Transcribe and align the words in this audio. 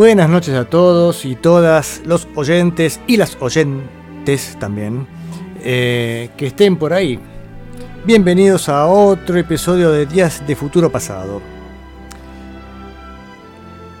Buenas 0.00 0.30
noches 0.30 0.54
a 0.54 0.64
todos 0.64 1.26
y 1.26 1.36
todas 1.36 2.00
los 2.06 2.26
oyentes 2.34 3.02
y 3.06 3.18
las 3.18 3.36
oyentes 3.38 4.56
también 4.58 5.06
eh, 5.62 6.30
que 6.38 6.46
estén 6.46 6.78
por 6.78 6.94
ahí. 6.94 7.20
Bienvenidos 8.06 8.70
a 8.70 8.86
otro 8.86 9.36
episodio 9.36 9.90
de 9.90 10.06
Días 10.06 10.42
de 10.46 10.56
Futuro 10.56 10.90
Pasado. 10.90 11.42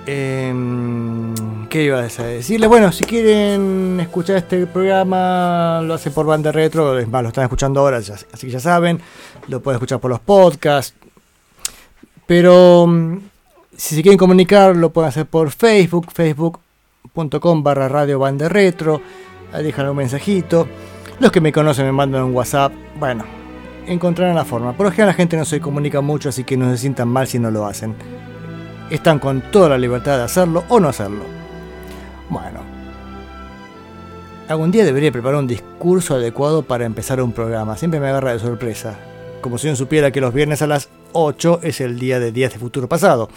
Em, 0.06 1.68
¿Qué 1.68 1.82
iba 1.82 1.98
a 1.98 2.02
decirles? 2.04 2.70
Bueno, 2.70 2.92
si 2.92 3.04
quieren 3.04 4.00
escuchar 4.00 4.36
este 4.36 4.66
programa, 4.66 5.82
lo 5.82 5.92
hacen 5.92 6.14
por 6.14 6.24
banda 6.24 6.50
retro, 6.50 6.98
es 6.98 7.08
más, 7.08 7.22
lo 7.22 7.28
están 7.28 7.44
escuchando 7.44 7.80
ahora, 7.80 7.98
así 7.98 8.46
que 8.46 8.50
ya 8.50 8.60
saben, 8.60 9.02
lo 9.48 9.60
pueden 9.60 9.76
escuchar 9.76 10.00
por 10.00 10.10
los 10.10 10.20
podcasts. 10.20 10.94
Pero 12.26 12.88
si 13.80 13.94
se 13.94 14.02
quieren 14.02 14.18
comunicar, 14.18 14.76
lo 14.76 14.92
pueden 14.92 15.08
hacer 15.08 15.24
por 15.24 15.50
Facebook, 15.50 16.08
facebook.com 16.12 17.62
barra 17.62 17.88
radio 17.88 18.18
banda 18.18 18.46
retro. 18.46 19.00
Dejan 19.54 19.88
un 19.88 19.96
mensajito. 19.96 20.68
Los 21.18 21.32
que 21.32 21.40
me 21.40 21.50
conocen 21.50 21.86
me 21.86 21.92
mandan 21.92 22.24
un 22.24 22.34
WhatsApp. 22.34 22.74
Bueno, 22.98 23.24
encontrarán 23.86 24.34
la 24.34 24.44
forma. 24.44 24.76
Por 24.76 24.84
lo 24.84 24.90
general 24.92 25.08
la 25.08 25.14
gente 25.14 25.38
no 25.38 25.46
se 25.46 25.62
comunica 25.62 26.02
mucho, 26.02 26.28
así 26.28 26.44
que 26.44 26.58
no 26.58 26.70
se 26.70 26.76
sientan 26.76 27.08
mal 27.08 27.26
si 27.26 27.38
no 27.38 27.50
lo 27.50 27.64
hacen. 27.64 27.94
Están 28.90 29.18
con 29.18 29.40
toda 29.50 29.70
la 29.70 29.78
libertad 29.78 30.18
de 30.18 30.24
hacerlo 30.24 30.62
o 30.68 30.78
no 30.78 30.88
hacerlo. 30.88 31.24
Bueno. 32.28 32.60
Algún 34.46 34.70
día 34.70 34.84
debería 34.84 35.10
preparar 35.10 35.38
un 35.38 35.46
discurso 35.46 36.16
adecuado 36.16 36.64
para 36.64 36.84
empezar 36.84 37.22
un 37.22 37.32
programa. 37.32 37.78
Siempre 37.78 37.98
me 37.98 38.08
agarra 38.08 38.34
de 38.34 38.40
sorpresa. 38.40 38.98
Como 39.40 39.56
si 39.56 39.68
no 39.68 39.76
supiera 39.76 40.10
que 40.10 40.20
los 40.20 40.34
viernes 40.34 40.60
a 40.60 40.66
las 40.66 40.90
8 41.12 41.60
es 41.62 41.80
el 41.80 41.98
día 41.98 42.20
de 42.20 42.30
Días 42.30 42.52
de 42.52 42.58
Futuro 42.58 42.86
Pasado. 42.86 43.30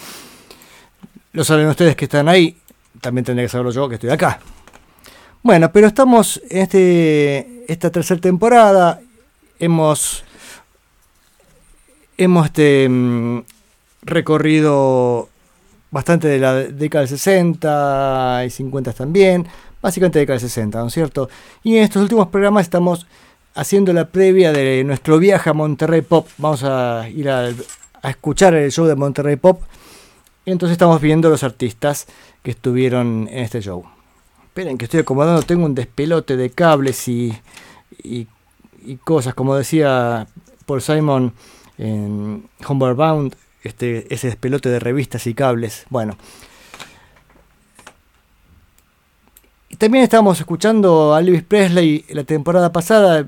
Lo 1.33 1.43
saben 1.43 1.65
ustedes 1.65 1.95
que 1.95 2.05
están 2.05 2.29
ahí, 2.29 2.55
también 3.01 3.25
tendría 3.25 3.45
que 3.45 3.49
saberlo 3.49 3.71
yo 3.71 3.89
que 3.89 3.95
estoy 3.95 4.11
acá. 4.11 4.39
Bueno, 5.41 5.71
pero 5.71 5.87
estamos 5.87 6.39
en 6.47 6.61
este, 6.61 7.65
esta 7.67 7.89
tercera 7.89 8.21
temporada. 8.21 9.01
Hemos, 9.57 10.23
hemos 12.17 12.45
este, 12.45 12.87
mm, 12.87 13.39
recorrido 14.03 15.27
bastante 15.89 16.27
de 16.27 16.37
la 16.37 16.53
década 16.53 17.01
del 17.01 17.09
60 17.09 18.43
y 18.45 18.49
50 18.51 18.93
también. 18.93 19.47
Básicamente 19.81 20.19
década 20.19 20.37
del 20.37 20.47
60, 20.47 20.79
¿no 20.81 20.87
es 20.87 20.93
cierto? 20.93 21.29
Y 21.63 21.77
en 21.77 21.83
estos 21.83 22.03
últimos 22.03 22.27
programas 22.27 22.61
estamos 22.61 23.07
haciendo 23.55 23.91
la 23.91 24.05
previa 24.05 24.53
de 24.53 24.83
nuestro 24.83 25.17
viaje 25.17 25.49
a 25.49 25.53
Monterrey 25.53 26.01
Pop. 26.01 26.27
Vamos 26.37 26.63
a 26.63 27.09
ir 27.09 27.27
a, 27.27 27.49
a 28.03 28.09
escuchar 28.11 28.53
el 28.53 28.71
show 28.71 28.85
de 28.85 28.95
Monterrey 28.95 29.35
Pop 29.35 29.63
entonces 30.51 30.73
estamos 30.73 31.01
viendo 31.01 31.29
los 31.29 31.43
artistas 31.43 32.07
que 32.41 32.51
estuvieron 32.51 33.27
en 33.31 33.39
este 33.39 33.61
show. 33.61 33.85
Esperen 34.45 34.77
que 34.77 34.85
estoy 34.85 34.99
acomodando, 34.99 35.41
tengo 35.41 35.65
un 35.65 35.73
despelote 35.73 36.37
de 36.37 36.49
cables 36.51 37.07
y, 37.07 37.33
y, 38.03 38.27
cosas, 39.03 39.33
como 39.33 39.55
decía 39.55 40.27
Paul 40.65 40.81
Simon 40.81 41.33
en 41.77 42.47
Homeward 42.67 42.95
Bound, 42.95 43.35
este, 43.63 44.13
ese 44.13 44.27
despelote 44.27 44.69
de 44.69 44.79
revistas 44.79 45.25
y 45.27 45.33
cables. 45.33 45.85
Bueno. 45.89 46.17
También 49.77 50.03
estábamos 50.03 50.39
escuchando 50.39 51.15
a 51.15 51.19
Elvis 51.19 51.43
Presley 51.43 52.05
la 52.09 52.23
temporada 52.25 52.71
pasada, 52.71 53.27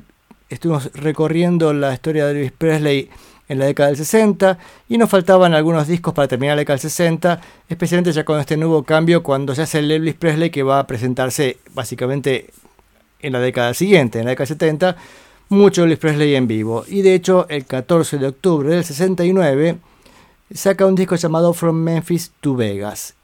estuvimos 0.49 0.91
recorriendo 0.93 1.73
la 1.73 1.93
historia 1.93 2.27
de 2.27 2.33
Elvis 2.33 2.51
Presley 2.51 3.09
en 3.47 3.59
la 3.59 3.65
década 3.65 3.89
del 3.89 3.97
60 3.97 4.57
y 4.89 4.97
nos 4.97 5.09
faltaban 5.09 5.53
algunos 5.53 5.87
discos 5.87 6.13
para 6.13 6.27
terminar 6.27 6.55
la 6.55 6.61
década 6.61 6.75
del 6.75 6.89
60, 6.89 7.41
especialmente 7.69 8.11
ya 8.11 8.25
con 8.25 8.39
este 8.39 8.57
nuevo 8.57 8.83
cambio 8.83 9.23
cuando 9.23 9.53
se 9.55 9.61
hace 9.61 9.79
el 9.79 9.91
Elvis 9.91 10.15
Presley 10.15 10.49
que 10.49 10.63
va 10.63 10.79
a 10.79 10.87
presentarse 10.87 11.57
básicamente 11.73 12.49
en 13.19 13.33
la 13.33 13.39
década 13.39 13.73
siguiente, 13.73 14.19
en 14.19 14.25
la 14.25 14.31
década 14.31 14.47
del 14.47 14.55
70, 14.55 14.95
mucho 15.49 15.83
Elvis 15.83 15.99
Presley 15.99 16.35
en 16.35 16.47
vivo. 16.47 16.85
Y 16.87 17.01
de 17.01 17.13
hecho 17.13 17.47
el 17.49 17.65
14 17.65 18.17
de 18.17 18.27
octubre 18.27 18.69
del 18.69 18.83
69 18.83 19.77
saca 20.53 20.85
un 20.85 20.95
disco 20.95 21.15
llamado 21.15 21.53
From 21.53 21.75
Memphis 21.75 22.31
to 22.41 22.55
Vegas 22.55 23.15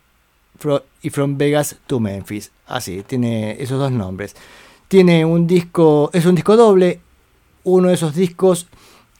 y 1.01 1.09
From 1.09 1.37
Vegas 1.37 1.77
to 1.87 1.99
Memphis. 1.99 2.51
Así, 2.67 3.03
tiene 3.03 3.61
esos 3.61 3.79
dos 3.79 3.91
nombres. 3.91 4.35
Tiene 4.87 5.25
un 5.25 5.47
disco, 5.47 6.09
es 6.13 6.25
un 6.25 6.35
disco 6.35 6.55
doble, 6.55 6.99
uno 7.63 7.89
de 7.89 7.93
esos 7.93 8.13
discos 8.13 8.67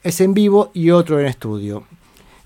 es 0.04 0.22
en 0.22 0.34
vivo 0.34 0.72
y 0.74 0.92
otro 0.92 1.20
en 1.20 1.26
estudio. 1.28 1.84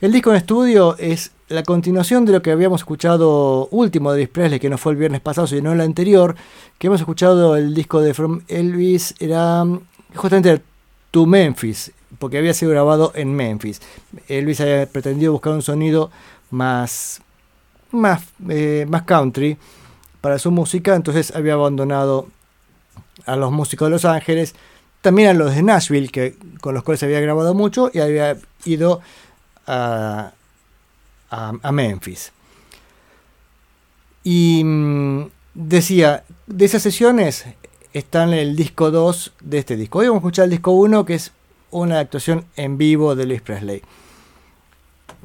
El 0.02 0.12
disco 0.12 0.32
en 0.32 0.38
estudio 0.38 0.98
es 0.98 1.32
la 1.48 1.64
continuación 1.64 2.26
de 2.26 2.34
lo 2.34 2.42
que 2.42 2.52
habíamos 2.52 2.82
escuchado 2.82 3.68
último 3.72 4.12
de 4.12 4.22
Elvis 4.22 4.34
Presley, 4.34 4.60
que 4.60 4.70
no 4.70 4.78
fue 4.78 4.94
el 4.94 4.98
viernes 4.98 5.22
pasado, 5.22 5.48
sino 5.48 5.72
el 5.72 5.82
anterior, 5.82 6.36
que 6.78 6.88
hemos 6.88 7.00
escuchado 7.00 7.56
el 7.56 7.74
disco 7.74 8.02
de 8.02 8.14
From 8.14 8.42
Elvis, 8.48 9.16
era 9.20 9.64
justamente 10.16 10.62
To 11.12 11.26
Memphis, 11.26 11.92
porque 12.20 12.38
había 12.38 12.54
sido 12.54 12.72
grabado 12.72 13.12
en 13.16 13.34
Memphis. 13.34 13.82
Elvis 14.28 14.60
había 14.60 14.86
pretendido 14.88 15.32
buscar 15.32 15.54
un 15.54 15.62
sonido 15.62 16.12
más, 16.50 17.22
más, 17.92 18.24
eh, 18.50 18.86
más 18.90 19.04
country 19.04 19.58
para 20.20 20.40
su 20.40 20.52
música, 20.52 20.96
entonces 20.96 21.34
había 21.36 21.54
abandonado 21.54 22.28
a 23.26 23.36
los 23.36 23.52
músicos 23.52 23.88
de 23.88 23.92
Los 23.92 24.06
Ángeles 24.06 24.56
también 25.06 25.30
a 25.30 25.34
los 25.34 25.54
de 25.54 25.62
Nashville, 25.62 26.10
que, 26.10 26.36
con 26.62 26.74
los 26.74 26.82
cuales 26.82 27.04
había 27.04 27.20
grabado 27.20 27.54
mucho 27.54 27.92
y 27.94 28.00
había 28.00 28.38
ido 28.66 29.02
a, 29.68 30.32
Memphis. 31.72 32.32
Y 34.24 34.64
mm, 34.66 35.30
decía, 35.54 36.24
de 36.48 36.66
esas 36.66 36.82
sesiones 36.82 37.46
están 37.94 38.34
el 38.34 38.56
disco 38.56 38.90
2 38.90 39.34
de 39.42 39.60
este 39.60 39.76
disco. 39.76 40.00
Hoy 40.00 40.08
vamos 40.08 40.22
a 40.22 40.24
escuchar 40.24 40.46
el 40.46 40.52
disco 40.52 40.72
1, 40.72 41.06
que 41.06 41.14
es 41.14 41.32
una 41.70 42.00
actuación 42.00 42.46
en 42.56 42.80
vivo 42.80 43.16
de 43.16 43.28
Luis 43.28 43.44
Presley. 43.44 43.84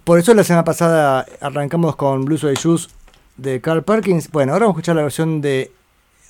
Por 0.04 0.18
eso 0.18 0.34
la 0.34 0.44
semana 0.44 0.64
pasada 0.64 1.24
arrancamos 1.40 1.96
con 1.96 2.26
Blues 2.26 2.44
of 2.44 2.52
Shoes 2.52 2.90
de 3.38 3.62
Carl 3.62 3.82
Perkins. 3.82 4.30
Bueno, 4.30 4.52
ahora 4.52 4.66
vamos 4.66 4.76
a 4.76 4.80
escuchar 4.80 4.96
la 4.96 5.04
versión 5.04 5.40
de 5.40 5.72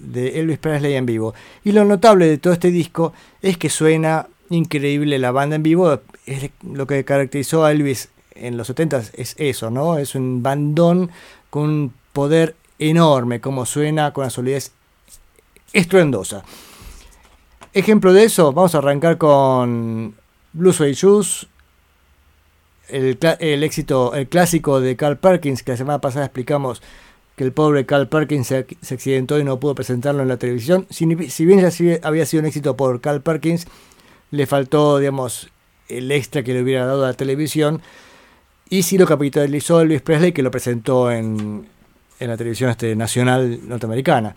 de 0.00 0.40
Elvis 0.40 0.58
Presley 0.58 0.94
en 0.94 1.06
vivo. 1.06 1.34
Y 1.64 1.72
lo 1.72 1.84
notable 1.84 2.26
de 2.26 2.38
todo 2.38 2.52
este 2.52 2.70
disco 2.70 3.12
es 3.42 3.56
que 3.56 3.70
suena 3.70 4.26
increíble 4.50 5.18
la 5.18 5.30
banda 5.30 5.56
en 5.56 5.62
vivo. 5.62 6.00
Es 6.26 6.50
lo 6.62 6.86
que 6.86 7.04
caracterizó 7.04 7.64
a 7.64 7.72
Elvis 7.72 8.08
en 8.34 8.56
los 8.56 8.66
70 8.68 9.02
es 9.14 9.34
eso, 9.38 9.70
¿no? 9.70 9.98
Es 9.98 10.14
un 10.14 10.42
bandón 10.42 11.10
con 11.50 11.62
un 11.62 11.94
poder 12.12 12.56
enorme, 12.78 13.40
como 13.40 13.66
suena 13.66 14.12
con 14.12 14.24
la 14.24 14.30
solidez 14.30 14.72
estruendosa. 15.72 16.42
Ejemplo 17.72 18.12
de 18.12 18.24
eso, 18.24 18.52
vamos 18.52 18.74
a 18.74 18.78
arrancar 18.78 19.18
con 19.18 20.16
Blue 20.52 20.72
Suede 20.72 20.94
Shoes, 20.94 21.46
el, 22.88 23.18
el, 23.38 23.62
éxito, 23.62 24.14
el 24.14 24.28
clásico 24.28 24.80
de 24.80 24.96
Carl 24.96 25.18
Perkins, 25.18 25.62
que 25.62 25.72
la 25.72 25.76
semana 25.76 26.00
pasada 26.00 26.24
explicamos 26.24 26.82
que 27.36 27.44
el 27.44 27.52
pobre 27.52 27.86
Carl 27.86 28.08
Perkins 28.08 28.46
se, 28.46 28.66
accidentó 28.92 29.38
y 29.38 29.44
no 29.44 29.58
pudo 29.58 29.74
presentarlo 29.74 30.22
en 30.22 30.28
la 30.28 30.36
televisión. 30.36 30.86
Si, 30.90 31.06
bien 31.06 31.68
había 32.02 32.26
sido 32.26 32.40
un 32.40 32.46
éxito 32.46 32.76
por 32.76 33.00
Carl 33.00 33.22
Perkins, 33.22 33.66
le 34.30 34.46
faltó, 34.46 34.98
digamos, 34.98 35.48
el 35.88 36.10
extra 36.12 36.42
que 36.42 36.52
le 36.52 36.62
hubiera 36.62 36.86
dado 36.86 37.04
a 37.04 37.08
la 37.08 37.14
televisión. 37.14 37.80
Y 38.68 38.82
sí 38.82 38.98
lo 38.98 39.06
capitalizó 39.06 39.80
Elvis 39.80 40.02
Presley, 40.02 40.32
que 40.32 40.42
lo 40.42 40.50
presentó 40.50 41.10
en, 41.10 41.66
la 42.18 42.36
televisión 42.36 42.70
este, 42.70 42.94
nacional 42.94 43.60
norteamericana. 43.66 44.34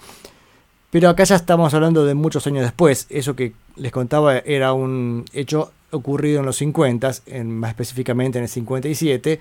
Pero 0.90 1.10
acá 1.10 1.24
ya 1.24 1.36
estamos 1.36 1.74
hablando 1.74 2.06
de 2.06 2.14
muchos 2.14 2.46
años 2.48 2.64
después. 2.64 3.08
Eso 3.10 3.36
que 3.36 3.54
les 3.76 3.92
contaba 3.92 4.38
era 4.38 4.74
un 4.74 5.26
hecho 5.34 5.72
ocurrido 5.92 6.40
en 6.40 6.46
los 6.46 6.58
50, 6.58 7.12
en, 7.28 7.52
más 7.58 7.72
específicamente 7.72 8.38
en 8.38 8.44
el 8.44 8.50
57 8.50 9.40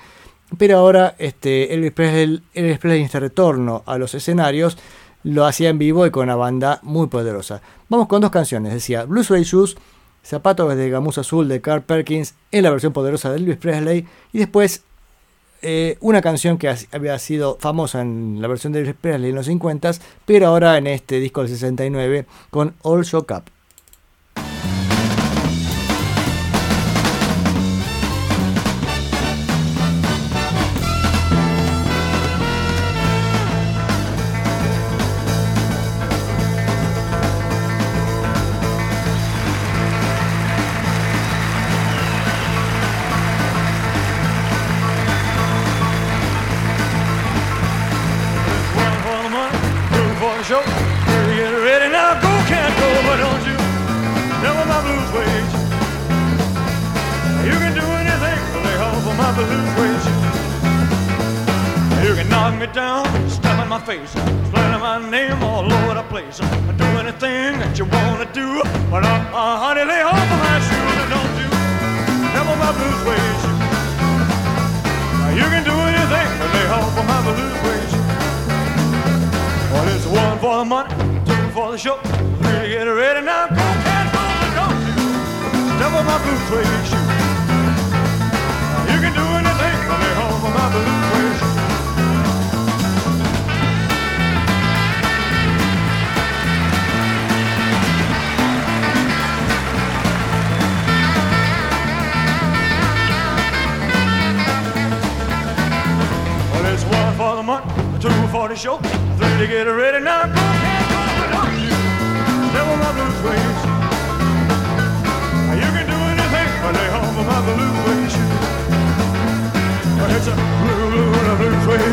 pero 0.58 0.78
ahora 0.78 1.14
este, 1.18 1.74
Elvis, 1.74 1.92
Presley, 1.92 2.42
en 2.54 2.66
este 3.04 3.20
retorno 3.20 3.82
a 3.86 3.98
los 3.98 4.14
escenarios 4.14 4.78
lo 5.24 5.46
hacía 5.46 5.70
en 5.70 5.78
vivo 5.78 6.06
y 6.06 6.10
con 6.10 6.24
una 6.24 6.36
banda 6.36 6.80
muy 6.82 7.06
poderosa. 7.06 7.62
Vamos 7.88 8.08
con 8.08 8.20
dos 8.20 8.30
canciones, 8.30 8.72
decía 8.72 9.04
Blue 9.04 9.22
Suede 9.22 9.44
Shoes, 9.44 9.76
Zapatos 10.24 10.74
de 10.76 10.90
Gamuza 10.90 11.22
Azul 11.22 11.48
de 11.48 11.60
Carl 11.60 11.82
Perkins 11.82 12.34
en 12.50 12.64
la 12.64 12.70
versión 12.70 12.92
poderosa 12.92 13.30
de 13.30 13.38
Elvis 13.38 13.56
Presley 13.56 14.06
y 14.32 14.38
después 14.38 14.82
eh, 15.62 15.96
una 16.00 16.20
canción 16.22 16.58
que 16.58 16.74
había 16.90 17.18
sido 17.18 17.56
famosa 17.60 18.00
en 18.00 18.38
la 18.40 18.48
versión 18.48 18.72
de 18.72 18.80
Elvis 18.80 18.96
Presley 19.00 19.30
en 19.30 19.36
los 19.36 19.46
50, 19.46 19.92
pero 20.26 20.48
ahora 20.48 20.76
en 20.76 20.86
este 20.86 21.20
disco 21.20 21.42
del 21.42 21.50
69 21.50 22.26
con 22.50 22.74
All 22.82 23.02
Shock 23.02 23.30
Up. 23.30 23.61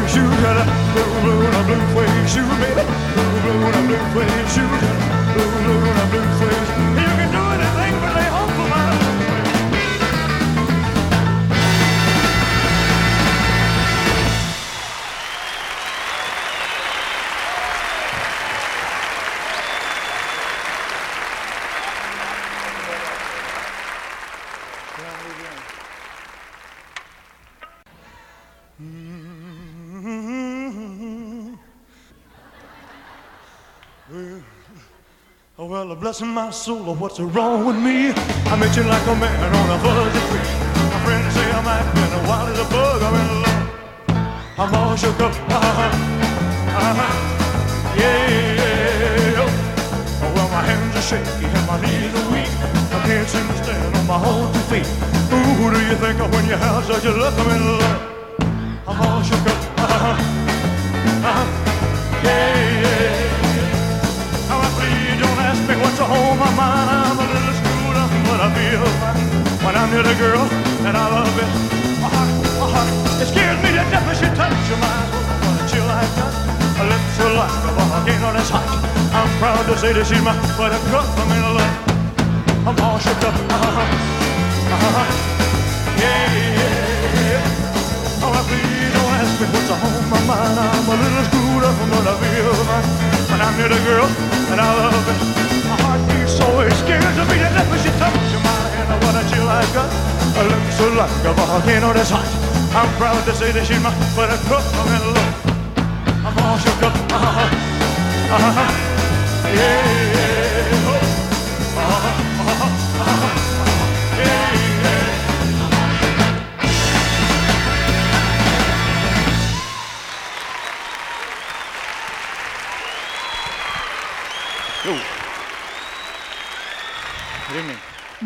shoes, 0.09 0.35
got 0.41 0.57
a 0.57 0.65
blue, 0.94 1.11
blue, 1.21 1.45
and 1.45 1.56
a 1.56 1.61
blue 1.69 1.83
suede 1.94 2.29
shoes, 2.29 2.50
baby. 2.61 2.83
Blue, 3.13 3.33
blue, 3.45 3.61
and 3.67 3.77
a 3.77 3.81
blue 3.88 4.03
suede 4.13 4.50
shoes, 4.50 4.81
blue, 5.33 5.50
blue, 5.63 5.85
and 5.85 6.09
blue, 6.09 6.25
blue 6.39 6.39
blue 6.39 6.58
bless 36.09 36.21
my 36.23 36.50
soul, 36.50 36.95
what's 36.95 37.19
wrong 37.19 37.65
with 37.67 37.75
me? 37.75 38.09
I 38.50 38.56
met 38.56 38.75
you 38.75 38.81
like 38.81 39.06
a 39.06 39.15
man 39.15 39.53
on 39.53 39.69
a 39.69 39.77
fuzzy 39.77 40.21
tree. 40.29 40.50
My 40.89 41.00
friends 41.06 41.33
say 41.35 41.45
I'm 41.51 41.67
acting 41.67 42.27
wild 42.27 42.50
as 42.50 42.57
a 42.57 42.67
bug. 42.73 43.00
I'm 43.07 43.15
in 43.21 43.29
love. 43.44 43.69
I'm 44.57 44.73
all 44.73 44.95
shook 44.95 45.19
up. 45.19 45.33
Uh-huh. 45.35 45.91
Uh-huh. 46.88 47.95
Yeah, 47.95 49.44
oh. 49.44 50.33
Well, 50.33 50.50
my 50.50 50.63
hands 50.69 50.95
are 50.95 51.07
shaky 51.09 51.45
and 51.45 51.67
my 51.69 51.77
knees 51.79 52.13
are 52.19 52.27
weak. 52.33 52.53
I 52.89 53.00
can't 53.06 53.29
seem 53.29 53.47
to 53.47 53.63
stand 53.63 53.95
on 53.95 54.07
my 54.07 54.17
own 54.29 54.51
two 54.51 54.65
feet. 54.71 54.88
Who 55.59 55.69
do 55.69 55.79
you 55.89 55.95
think 56.03 56.19
of 56.21 56.33
when 56.33 56.45
you 56.47 56.57
have 56.57 56.85
such 56.85 57.06
a 57.06 57.11
look? 57.11 57.35
I'm 57.38 57.50
in 57.56 57.63
love. 57.81 58.01
I'm 58.88 59.00
all 59.00 59.21
shook 59.21 59.45
up. 59.45 59.59
Uh-huh. 59.77 60.15
Uh-huh. 61.29 62.23
Yeah 62.23 62.58
what's 66.00 66.12
on 66.12 66.40
my 66.40 66.51
mind. 66.56 66.90
I'm 66.90 67.19
a 67.19 67.25
little 67.28 67.56
screwed 67.60 67.98
up, 68.00 68.12
but 68.28 68.40
I 68.40 68.48
feel 68.56 68.84
fine 69.04 69.19
when 69.63 69.75
I'm 69.75 69.90
near 69.92 70.04
the 70.04 70.16
girl 70.16 70.48
that 70.84 70.96
I 70.96 71.06
love. 71.12 71.36
It, 71.36 71.50
my 72.00 72.07
heart, 72.07 72.31
my 72.60 72.68
heart, 72.72 72.90
it 73.19 73.28
scares 73.28 73.60
me 73.60 73.69
to 73.75 73.84
death 73.92 74.06
when 74.07 74.16
she 74.16 74.28
touches 74.31 74.80
my 74.80 74.92
What 75.44 75.60
a 75.60 75.63
chill 75.68 75.84
I've 75.84 76.07
got. 76.16 76.31
Her 76.80 76.88
lips 76.88 77.19
are 77.19 77.34
like 77.36 77.51
a 77.68 77.72
volcano 77.75 78.31
that's 78.31 78.50
hot. 78.50 78.63
I'm 79.12 79.28
proud 79.40 79.66
to 79.68 79.76
say 79.76 79.92
that 79.92 80.06
she's 80.07 80.23
my 80.23 80.35
buttercup. 80.56 81.04
I'm 81.19 81.31
in 81.35 81.44
love. 81.59 81.76
I'm 82.64 82.78
all 82.80 83.00
shook 83.00 83.19
up. 83.28 83.35
Uh-huh. 83.35 83.83
Uh-huh. 84.71 85.07
Yeah, 86.00 86.31
yeah. 87.28 88.23
Oh, 88.23 88.31
please 88.47 88.92
don't 88.95 89.16
ask 89.19 89.35
me 89.35 89.45
what's 89.52 89.71
on 89.76 89.83
my 90.07 90.19
mind. 90.23 90.56
I'm 90.64 90.88
a 90.88 90.95
little 90.95 91.26
screwed 91.28 91.64
up, 91.68 91.76
but 91.92 92.07
I 92.07 92.14
feel 92.23 92.56
fine 92.64 92.88
when 93.28 93.40
I'm 93.44 93.54
near 93.59 93.68
the 93.68 93.81
girl 93.83 94.07
that 94.47 94.59
I 94.64 94.69
love. 94.80 95.59
It 95.59 95.69
so 96.40 96.62
it 96.64 96.74
scares 96.81 97.04
me 97.04 97.36
to 97.44 97.50
death 97.52 97.68
when 97.69 97.80
she 97.84 97.92
touches 98.00 98.34
my 98.48 98.56
hand. 98.74 98.90
What 99.04 99.16
a 99.19 99.24
chill 99.30 99.48
I 99.48 99.64
got. 99.76 99.90
Her 100.38 100.46
lips 100.48 100.80
are 100.80 100.96
like 100.96 101.26
a 101.28 101.34
volcano 101.36 101.94
that's 101.94 102.10
hot. 102.10 102.28
I'm 102.72 102.90
proud 102.98 103.22
to 103.28 103.34
say 103.36 103.52
that 103.52 103.66
she's 103.68 103.81
my 103.81 103.92
buttercup. 104.16 104.64
I'm 104.80 104.90
in 104.96 105.04
love. 105.16 105.36
I'm 106.26 106.38
all 106.44 106.58
shook 106.64 106.81
up. 106.84 106.96
Uh-huh. 107.12 107.48
Uh-huh. 108.36 108.68
Yeah, 109.56 110.08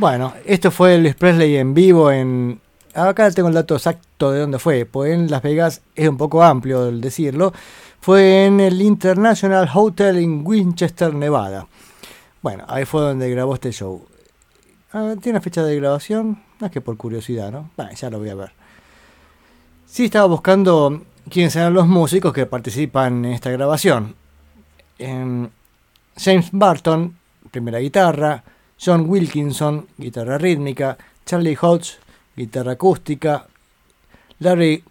Bueno, 0.03 0.33
esto 0.43 0.69
fue 0.69 0.95
el 0.95 1.15
Presley 1.15 1.55
en 1.55 1.73
vivo 1.73 2.11
en... 2.11 2.59
Acá 2.93 3.31
tengo 3.31 3.47
el 3.47 3.53
dato 3.53 3.75
exacto 3.75 4.33
de 4.33 4.41
dónde 4.41 4.59
fue, 4.59 4.85
pues 4.85 5.13
en 5.13 5.31
Las 5.31 5.41
Vegas 5.41 5.81
es 5.95 6.09
un 6.09 6.17
poco 6.17 6.43
amplio 6.43 6.89
el 6.89 6.99
decirlo. 6.99 7.53
Fue 8.01 8.43
en 8.43 8.59
el 8.59 8.81
International 8.81 9.69
Hotel 9.73 10.17
en 10.17 10.45
Winchester, 10.45 11.13
Nevada. 11.13 11.67
Bueno, 12.41 12.65
ahí 12.67 12.83
fue 12.83 12.99
donde 12.99 13.29
grabó 13.29 13.53
este 13.53 13.71
show. 13.71 14.05
Ah, 14.91 15.13
¿Tiene 15.21 15.39
fecha 15.39 15.63
de 15.63 15.77
grabación? 15.77 16.43
Es 16.59 16.69
que 16.69 16.81
por 16.81 16.97
curiosidad, 16.97 17.49
¿no? 17.49 17.69
Bueno, 17.77 17.93
ya 17.93 18.09
lo 18.09 18.19
voy 18.19 18.27
a 18.27 18.35
ver. 18.35 18.51
Sí 19.85 20.03
estaba 20.03 20.25
buscando 20.25 21.01
quiénes 21.29 21.55
eran 21.55 21.73
los 21.73 21.87
músicos 21.87 22.33
que 22.33 22.45
participan 22.45 23.23
en 23.23 23.31
esta 23.31 23.51
grabación. 23.51 24.15
James 24.99 26.49
Barton, 26.51 27.17
primera 27.51 27.79
guitarra. 27.79 28.43
John 28.83 29.05
Wilkinson, 29.07 29.87
guitarra 29.97 30.37
rítmica, 30.37 30.97
Charlie 31.25 31.57
Hodge, 31.59 31.99
guitarra 32.35 32.73
acústica, 32.73 33.47
Larry 34.39 34.83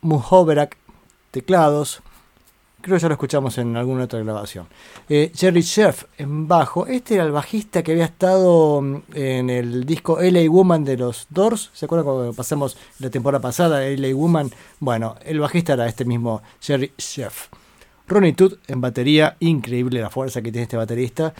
Muhoverak, 0.00 0.76
teclados, 1.30 2.02
creo 2.80 2.96
que 2.96 3.02
ya 3.02 3.08
lo 3.08 3.14
escuchamos 3.14 3.56
en 3.58 3.76
alguna 3.76 4.04
otra 4.04 4.18
grabación. 4.18 4.66
Eh, 5.08 5.30
Jerry 5.32 5.62
Sheff 5.62 6.04
en 6.18 6.48
bajo, 6.48 6.88
este 6.88 7.14
era 7.14 7.24
el 7.24 7.30
bajista 7.30 7.84
que 7.84 7.92
había 7.92 8.06
estado 8.06 8.80
mm, 8.82 9.02
en 9.14 9.50
el 9.50 9.84
disco 9.84 10.18
LA 10.20 10.50
Woman 10.50 10.84
de 10.84 10.96
los 10.96 11.28
Doors, 11.30 11.70
¿se 11.72 11.84
acuerdan 11.84 12.04
cuando 12.04 12.32
pasamos 12.32 12.76
la 12.98 13.10
temporada 13.10 13.40
pasada, 13.40 13.88
LA 13.88 14.12
Woman? 14.12 14.50
Bueno, 14.80 15.14
el 15.24 15.38
bajista 15.38 15.74
era 15.74 15.86
este 15.86 16.04
mismo 16.04 16.42
Jerry 16.60 16.92
Sheff. 16.98 17.46
Ronnie 18.08 18.34
Todd 18.34 18.54
en 18.68 18.80
batería, 18.80 19.36
increíble 19.40 20.00
la 20.00 20.10
fuerza 20.10 20.40
que 20.40 20.52
tiene 20.52 20.62
este 20.62 20.76
baterista 20.76 21.34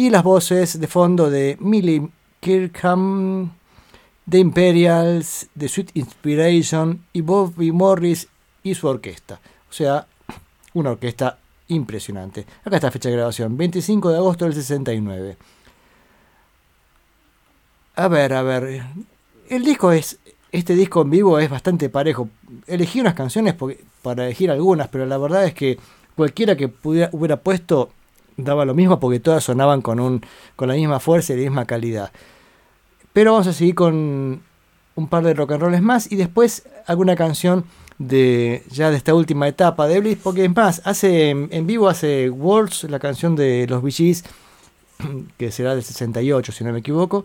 y 0.00 0.08
las 0.08 0.22
voces 0.22 0.80
de 0.80 0.86
fondo 0.86 1.28
de 1.28 1.58
Millie 1.60 2.08
Kirkham, 2.40 3.52
The 4.26 4.38
Imperials, 4.38 5.50
The 5.58 5.68
Sweet 5.68 5.90
Inspiration 5.92 7.04
y 7.12 7.20
Bobby 7.20 7.70
Morris 7.70 8.26
y 8.62 8.74
su 8.74 8.88
orquesta. 8.88 9.38
O 9.68 9.72
sea, 9.74 10.06
una 10.72 10.92
orquesta 10.92 11.38
impresionante. 11.68 12.46
Acá 12.64 12.76
está 12.76 12.86
la 12.86 12.92
fecha 12.92 13.10
de 13.10 13.16
grabación, 13.16 13.58
25 13.58 14.08
de 14.08 14.16
agosto 14.16 14.46
del 14.46 14.54
69. 14.54 15.36
A 17.96 18.08
ver, 18.08 18.32
a 18.32 18.42
ver. 18.42 18.82
El 19.50 19.64
disco 19.66 19.92
es. 19.92 20.18
Este 20.50 20.74
disco 20.76 21.02
en 21.02 21.10
vivo 21.10 21.38
es 21.38 21.50
bastante 21.50 21.90
parejo. 21.90 22.30
Elegí 22.66 23.02
unas 23.02 23.12
canciones 23.12 23.54
para 24.00 24.24
elegir 24.24 24.50
algunas, 24.50 24.88
pero 24.88 25.04
la 25.04 25.18
verdad 25.18 25.44
es 25.44 25.52
que 25.52 25.78
cualquiera 26.16 26.56
que 26.56 26.68
pudiera, 26.68 27.10
hubiera 27.12 27.36
puesto 27.36 27.90
daba 28.44 28.64
lo 28.64 28.74
mismo 28.74 29.00
porque 29.00 29.20
todas 29.20 29.44
sonaban 29.44 29.82
con, 29.82 30.00
un, 30.00 30.24
con 30.56 30.68
la 30.68 30.74
misma 30.74 31.00
fuerza 31.00 31.32
y 31.32 31.36
la 31.36 31.42
misma 31.42 31.64
calidad. 31.66 32.10
Pero 33.12 33.32
vamos 33.32 33.46
a 33.46 33.52
seguir 33.52 33.74
con 33.74 34.42
un 34.94 35.08
par 35.08 35.24
de 35.24 35.34
rock 35.34 35.52
and 35.52 35.62
rolls 35.62 35.82
más 35.82 36.10
y 36.10 36.16
después 36.16 36.64
alguna 36.86 37.16
canción 37.16 37.64
de 37.98 38.64
ya 38.70 38.90
de 38.90 38.96
esta 38.96 39.14
última 39.14 39.46
etapa 39.46 39.86
de 39.86 40.00
Bliss, 40.00 40.18
porque 40.22 40.44
es 40.44 40.56
más, 40.56 40.80
hace 40.84 41.30
en 41.30 41.66
vivo 41.66 41.88
hace 41.88 42.30
Worlds, 42.30 42.84
la 42.84 42.98
canción 42.98 43.36
de 43.36 43.66
los 43.68 43.82
VGs, 43.82 44.24
que 45.36 45.52
será 45.52 45.74
del 45.74 45.84
68 45.84 46.52
si 46.52 46.64
no 46.64 46.72
me 46.72 46.78
equivoco, 46.78 47.24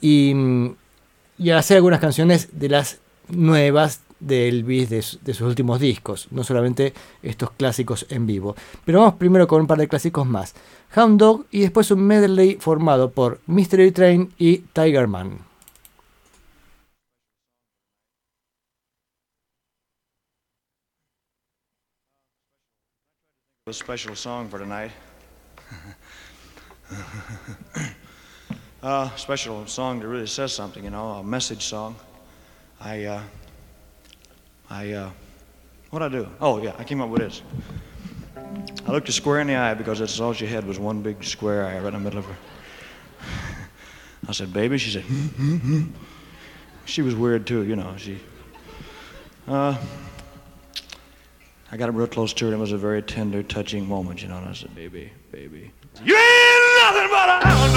y, 0.00 0.34
y 1.38 1.50
hace 1.50 1.76
algunas 1.76 2.00
canciones 2.00 2.48
de 2.52 2.68
las 2.68 2.98
nuevas 3.28 4.00
de 4.20 4.48
Elvis 4.48 4.90
de, 4.90 5.04
de, 5.22 5.34
sus 5.34 5.46
últimos 5.46 5.80
discos, 5.80 6.28
no 6.30 6.44
solamente 6.44 6.94
estos 7.22 7.50
clásicos 7.52 8.06
en 8.08 8.26
vivo. 8.26 8.54
Pero 8.84 9.00
vamos 9.00 9.14
primero 9.14 9.46
con 9.46 9.60
un 9.60 9.66
par 9.66 9.78
de 9.78 9.88
clásicos 9.88 10.26
más. 10.26 10.54
Hound 10.96 11.18
Dog 11.18 11.46
y 11.50 11.60
después 11.60 11.90
un 11.90 12.06
medley 12.06 12.56
formado 12.60 13.10
por 13.10 13.40
Mystery 13.46 13.92
Train 13.92 14.32
y 14.38 14.58
Tiger 14.72 15.08
Man. 15.08 15.38
A 23.66 23.72
special 23.72 24.14
song 24.14 24.50
for 24.50 24.58
tonight. 24.58 24.90
uh, 28.82 29.08
special 29.16 29.66
song 29.66 30.00
that 30.00 30.06
really 30.06 30.26
says 30.26 30.52
something, 30.52 30.84
you 30.84 30.90
know, 30.90 31.12
a 31.12 31.24
message 31.24 31.64
song. 31.64 31.96
I 32.78 33.04
uh, 33.04 33.22
I, 34.70 34.92
uh, 34.92 35.10
what'd 35.90 36.14
I 36.14 36.18
do? 36.18 36.28
Oh, 36.40 36.62
yeah, 36.62 36.74
I 36.78 36.84
came 36.84 37.00
up 37.00 37.08
with 37.08 37.20
this. 37.20 37.42
I 38.86 38.92
looked 38.92 39.06
her 39.06 39.12
square 39.12 39.40
in 39.40 39.46
the 39.46 39.56
eye 39.56 39.74
because 39.74 39.98
that's 39.98 40.20
all 40.20 40.32
she 40.32 40.46
had 40.46 40.66
was 40.66 40.78
one 40.78 41.02
big 41.02 41.24
square 41.24 41.64
eye 41.66 41.78
right 41.78 41.86
in 41.86 41.94
the 41.94 41.98
middle 41.98 42.18
of 42.18 42.26
her. 42.26 42.36
I 44.28 44.32
said, 44.32 44.52
baby. 44.52 44.78
She 44.78 44.90
said, 44.90 45.02
hmm, 45.02 45.26
hmm, 45.26 45.56
hmm. 45.56 45.82
She 46.86 47.02
was 47.02 47.14
weird 47.14 47.46
too, 47.46 47.64
you 47.64 47.76
know. 47.76 47.94
She, 47.96 48.18
uh, 49.48 49.76
I 51.72 51.76
got 51.76 51.94
real 51.94 52.06
close 52.06 52.32
to 52.34 52.44
her 52.46 52.52
and 52.52 52.58
it 52.58 52.60
was 52.60 52.72
a 52.72 52.78
very 52.78 53.02
tender, 53.02 53.42
touching 53.42 53.88
moment, 53.88 54.22
you 54.22 54.28
know. 54.28 54.38
And 54.38 54.48
I 54.48 54.52
said, 54.52 54.74
baby, 54.74 55.10
baby. 55.32 55.70
You 56.04 56.16
ain't 56.16 56.82
nothing 56.82 57.08
but 57.10 57.28
a 57.28 57.46
hound 57.46 57.74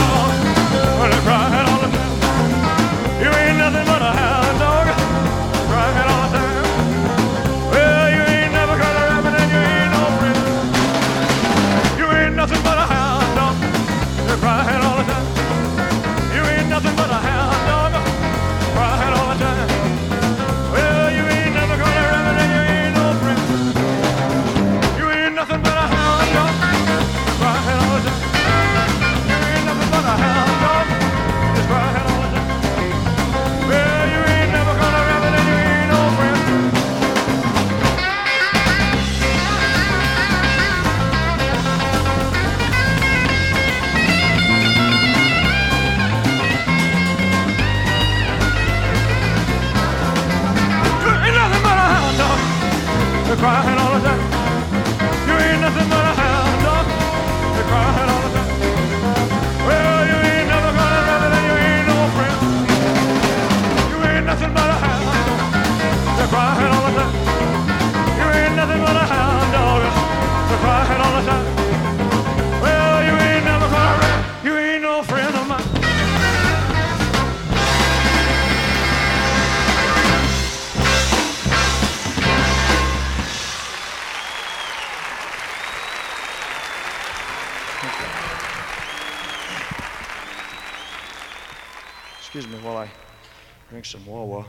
some 93.88 94.06
Wawa. 94.06 94.46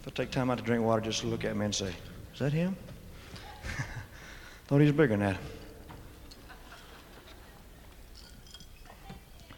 If 0.00 0.08
I 0.08 0.10
take 0.12 0.30
time 0.30 0.48
out 0.48 0.58
to 0.58 0.64
drink 0.64 0.84
water, 0.84 1.02
just 1.02 1.24
look 1.24 1.44
at 1.44 1.56
me 1.56 1.64
and 1.64 1.74
say, 1.74 1.92
Is 2.32 2.38
that 2.38 2.52
him? 2.52 2.76
Thought 4.68 4.78
he 4.78 4.86
was 4.86 4.92
bigger 4.92 5.08
than 5.08 5.20
that. 5.20 5.36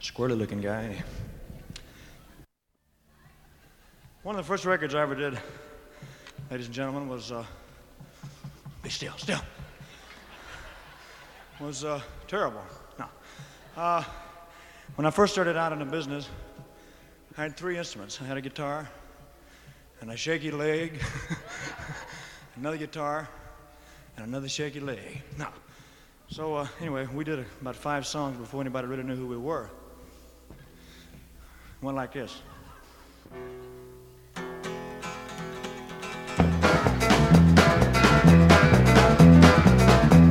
Squirrely 0.00 0.38
looking 0.38 0.60
guy. 0.60 1.02
One 4.22 4.36
of 4.36 4.44
the 4.44 4.48
first 4.48 4.64
records 4.64 4.94
I 4.94 5.02
ever 5.02 5.14
did, 5.14 5.38
ladies 6.50 6.66
and 6.66 6.74
gentlemen, 6.74 7.08
was 7.08 7.32
uh, 7.32 7.44
Be 8.82 8.88
Still, 8.88 9.14
Still. 9.18 9.40
Was 11.60 11.84
uh, 11.84 12.00
terrible. 12.26 12.62
No. 12.98 13.06
Uh, 13.76 14.02
when 14.96 15.06
I 15.06 15.10
first 15.10 15.34
started 15.34 15.56
out 15.56 15.72
in 15.72 15.78
the 15.78 15.84
business, 15.84 16.28
I 17.36 17.42
had 17.42 17.56
three 17.56 17.78
instruments. 17.78 18.20
I 18.20 18.26
had 18.26 18.36
a 18.36 18.42
guitar, 18.42 18.86
and 20.02 20.10
a 20.10 20.16
shaky 20.16 20.50
leg, 20.50 21.00
another 22.56 22.76
guitar, 22.76 23.26
and 24.16 24.26
another 24.26 24.50
shaky 24.50 24.80
leg. 24.80 25.22
No. 25.38 25.48
So 26.28 26.56
uh, 26.56 26.68
anyway, 26.78 27.06
we 27.06 27.24
did 27.24 27.46
about 27.62 27.76
five 27.76 28.06
songs 28.06 28.36
before 28.36 28.60
anybody 28.60 28.86
really 28.86 29.02
knew 29.02 29.16
who 29.16 29.26
we 29.26 29.38
were. 29.38 29.70
Went 31.80 31.96
like 31.96 32.12
this. 32.12 32.42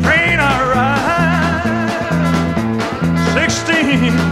Train 0.04 0.40
I 0.40 0.62
ride, 3.34 3.50
16, 3.50 4.31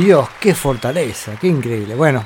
Dios, 0.00 0.30
qué 0.40 0.54
fortaleza, 0.54 1.36
qué 1.38 1.48
increíble. 1.48 1.94
Bueno, 1.94 2.24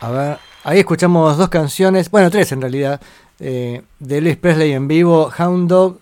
a 0.00 0.10
ver, 0.10 0.38
ahí 0.62 0.78
escuchamos 0.78 1.36
dos 1.36 1.50
canciones, 1.50 2.10
bueno, 2.10 2.30
tres 2.30 2.52
en 2.52 2.62
realidad, 2.62 3.02
eh, 3.38 3.82
de 3.98 4.18
Elvis 4.18 4.38
Presley 4.38 4.72
en 4.72 4.88
vivo, 4.88 5.30
Hound 5.38 5.68
Dog 5.68 5.98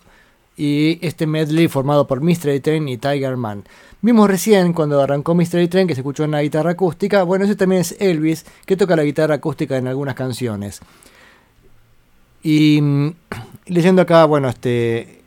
y 0.55 1.05
este 1.05 1.27
medley 1.27 1.67
formado 1.67 2.07
por 2.07 2.21
Mystery 2.21 2.61
Train 2.61 2.87
y 2.87 2.97
Tiger 2.97 3.35
Man. 3.35 3.65
Vimos 4.01 4.29
recién 4.29 4.71
cuando 4.71 5.01
arrancó 5.01 5.35
Mystery 5.35 5.67
Train 5.67 5.85
que 5.85 5.95
se 5.95 5.99
escuchó 5.99 6.23
una 6.23 6.39
guitarra 6.39 6.71
acústica. 6.71 7.23
Bueno, 7.23 7.43
ese 7.43 7.57
también 7.57 7.81
es 7.81 7.97
Elvis, 7.99 8.45
que 8.65 8.77
toca 8.77 8.95
la 8.95 9.03
guitarra 9.03 9.35
acústica 9.35 9.75
en 9.75 9.89
algunas 9.89 10.15
canciones. 10.15 10.79
Y 12.41 12.79
mm, 12.81 13.15
leyendo 13.65 14.01
acá, 14.01 14.23
bueno, 14.23 14.47
este 14.47 15.23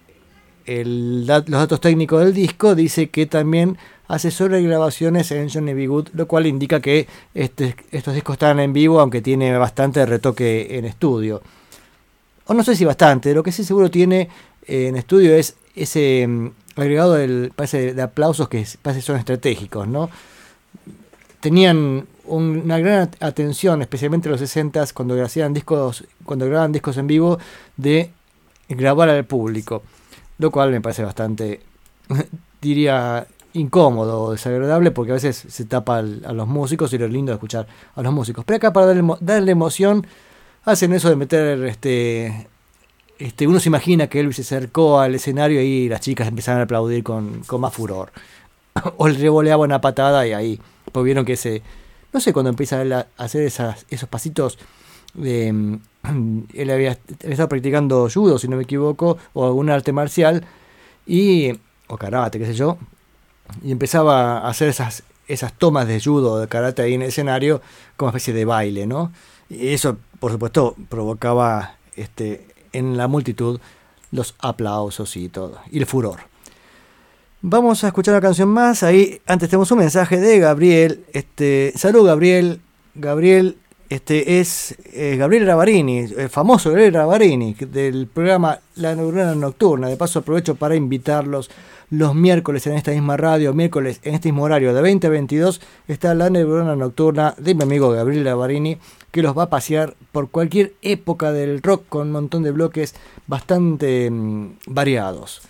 los 0.66 1.44
datos 1.46 1.80
técnicos 1.80 2.24
del 2.24 2.34
disco, 2.34 2.74
dice 2.74 3.08
que 3.08 3.26
también 3.26 3.78
hace 4.08 4.30
sobre 4.30 4.62
grabaciones 4.62 5.30
en 5.32 5.48
Johnny 5.50 5.74
B. 5.74 6.04
Lo 6.14 6.26
cual 6.28 6.46
indica 6.46 6.80
que 6.80 7.06
este- 7.34 7.74
estos 7.90 8.14
discos 8.14 8.34
están 8.34 8.60
en 8.60 8.72
vivo, 8.72 9.00
aunque 9.00 9.20
tiene 9.22 9.56
bastante 9.58 10.04
retoque 10.06 10.78
en 10.78 10.84
estudio. 10.84 11.42
O 12.46 12.54
no 12.54 12.62
sé 12.62 12.76
si 12.76 12.84
bastante, 12.84 13.34
lo 13.34 13.42
que 13.42 13.52
sí 13.52 13.64
seguro 13.64 13.90
tiene 13.90 14.28
eh, 14.68 14.88
en 14.88 14.96
estudio 14.96 15.34
es 15.34 15.56
ese 15.74 16.26
mm, 16.28 16.50
agregado 16.76 17.14
del, 17.14 17.52
parece, 17.54 17.94
de 17.94 18.02
aplausos 18.02 18.48
que 18.48 18.64
parece 18.82 19.02
son 19.02 19.16
estratégicos, 19.16 19.86
¿no? 19.88 20.10
Tenían 21.40 22.06
un- 22.24 22.62
una 22.64 22.78
gran 22.78 23.02
at- 23.02 23.22
atención, 23.22 23.82
especialmente 23.82 24.28
en 24.28 24.32
los 24.32 24.40
60s, 24.40 24.92
cuando 24.92 25.22
hacían 25.22 25.52
discos, 25.54 26.04
cuando 26.24 26.46
grababan 26.46 26.72
discos 26.72 26.96
en 26.96 27.06
vivo, 27.06 27.38
de 27.76 28.10
grabar 28.68 29.08
al 29.08 29.24
público. 29.24 29.82
Lo 30.38 30.50
cual 30.50 30.70
me 30.70 30.80
parece 30.80 31.04
bastante, 31.04 31.60
diría, 32.60 33.26
incómodo 33.56 34.32
desagradable 34.32 34.90
porque 34.90 35.12
a 35.12 35.14
veces 35.14 35.44
se 35.48 35.64
tapa 35.64 35.98
al- 35.98 36.22
a 36.26 36.32
los 36.32 36.46
músicos 36.46 36.92
y 36.92 36.98
lo 36.98 37.08
lindo 37.08 37.30
de 37.30 37.34
escuchar 37.36 37.66
a 37.94 38.02
los 38.02 38.12
músicos. 38.12 38.44
Pero 38.44 38.56
acá 38.56 38.72
para 38.72 38.86
darle, 38.86 39.02
darle 39.20 39.52
emoción 39.52 40.06
hacen 40.64 40.92
eso 40.92 41.08
de 41.08 41.16
meter 41.16 41.64
este... 41.64 42.48
Este, 43.18 43.46
uno 43.46 43.58
se 43.60 43.70
imagina 43.70 44.08
que 44.08 44.20
Elvis 44.20 44.36
se 44.36 44.42
acercó 44.42 45.00
al 45.00 45.14
escenario 45.14 45.62
y 45.62 45.88
las 45.88 46.00
chicas 46.02 46.28
empezaron 46.28 46.60
a 46.60 46.64
aplaudir 46.64 47.02
con, 47.02 47.42
con 47.46 47.62
más 47.62 47.72
furor. 47.72 48.12
o 48.98 49.08
le 49.08 49.16
revoleaba 49.18 49.64
una 49.64 49.80
patada 49.80 50.26
y 50.26 50.34
ahí, 50.34 50.60
pues 50.92 51.02
vieron 51.02 51.24
que 51.24 51.32
ese, 51.32 51.62
no 52.12 52.20
sé 52.20 52.34
cuándo 52.34 52.50
empieza 52.50 52.82
a 52.82 53.06
hacer 53.16 53.42
esas, 53.42 53.86
esos 53.88 54.06
pasitos 54.10 54.58
mm, 55.14 55.74
él 56.54 56.70
había, 56.70 56.98
había 57.22 57.32
estado 57.32 57.48
practicando 57.48 58.06
judo, 58.12 58.38
si 58.38 58.48
no 58.48 58.56
me 58.56 58.64
equivoco, 58.64 59.16
o 59.32 59.46
algún 59.46 59.70
arte 59.70 59.92
marcial, 59.92 60.44
y, 61.06 61.52
o 61.86 61.96
karate, 61.96 62.38
qué 62.38 62.44
sé 62.44 62.54
yo, 62.54 62.76
y 63.62 63.72
empezaba 63.72 64.38
a 64.38 64.48
hacer 64.48 64.68
esas, 64.68 65.02
esas 65.28 65.52
tomas 65.52 65.86
de 65.88 66.00
judo 66.00 66.40
de 66.40 66.48
karate 66.48 66.82
ahí 66.82 66.94
en 66.94 67.02
el 67.02 67.08
escenario 67.08 67.60
como 67.96 68.10
especie 68.10 68.34
de 68.34 68.44
baile, 68.44 68.86
¿no? 68.86 69.12
Y 69.48 69.68
eso, 69.68 69.96
por 70.20 70.32
supuesto, 70.32 70.74
provocaba 70.88 71.76
este, 71.94 72.46
en 72.72 72.96
la 72.96 73.08
multitud 73.08 73.60
los 74.12 74.34
aplausos 74.38 75.16
y 75.16 75.28
todo, 75.28 75.58
y 75.70 75.78
el 75.78 75.86
furor. 75.86 76.20
Vamos 77.42 77.84
a 77.84 77.88
escuchar 77.88 78.14
una 78.14 78.20
canción 78.20 78.48
más. 78.48 78.82
Ahí 78.82 79.20
antes 79.26 79.48
tenemos 79.48 79.70
un 79.70 79.78
mensaje 79.78 80.18
de 80.18 80.38
Gabriel. 80.38 81.04
Este, 81.12 81.72
salud 81.76 82.06
Gabriel. 82.06 82.60
Gabriel 82.94 83.58
este 83.88 84.40
es 84.40 84.74
Gabriel 85.16 85.46
Ravarini, 85.46 85.98
el 85.98 86.28
famoso 86.28 86.70
Gabriel 86.70 86.94
Ravarini 86.94 87.54
del 87.54 88.08
programa 88.08 88.58
La 88.76 88.96
Neurona 88.96 89.34
Nocturna. 89.36 89.88
De 89.88 89.96
paso 89.96 90.18
aprovecho 90.18 90.56
para 90.56 90.74
invitarlos 90.74 91.50
los 91.90 92.14
miércoles 92.14 92.66
en 92.66 92.74
esta 92.74 92.90
misma 92.90 93.16
radio, 93.16 93.54
miércoles 93.54 94.00
en 94.02 94.14
este 94.14 94.28
mismo 94.30 94.44
horario 94.44 94.74
de 94.74 94.82
20 94.82 95.06
a 95.06 95.10
22 95.10 95.60
está 95.86 96.14
La 96.14 96.30
Neurona 96.30 96.74
Nocturna 96.74 97.34
de 97.38 97.54
mi 97.54 97.62
amigo 97.62 97.90
Gabriel 97.90 98.24
Ravarini 98.24 98.78
que 99.12 99.22
los 99.22 99.36
va 99.36 99.44
a 99.44 99.50
pasear 99.50 99.94
por 100.12 100.30
cualquier 100.30 100.74
época 100.82 101.32
del 101.32 101.62
rock 101.62 101.84
con 101.88 102.08
un 102.08 102.12
montón 102.12 102.42
de 102.42 102.50
bloques 102.50 102.94
bastante 103.26 104.10
mm, 104.10 104.56
variados. 104.66 105.42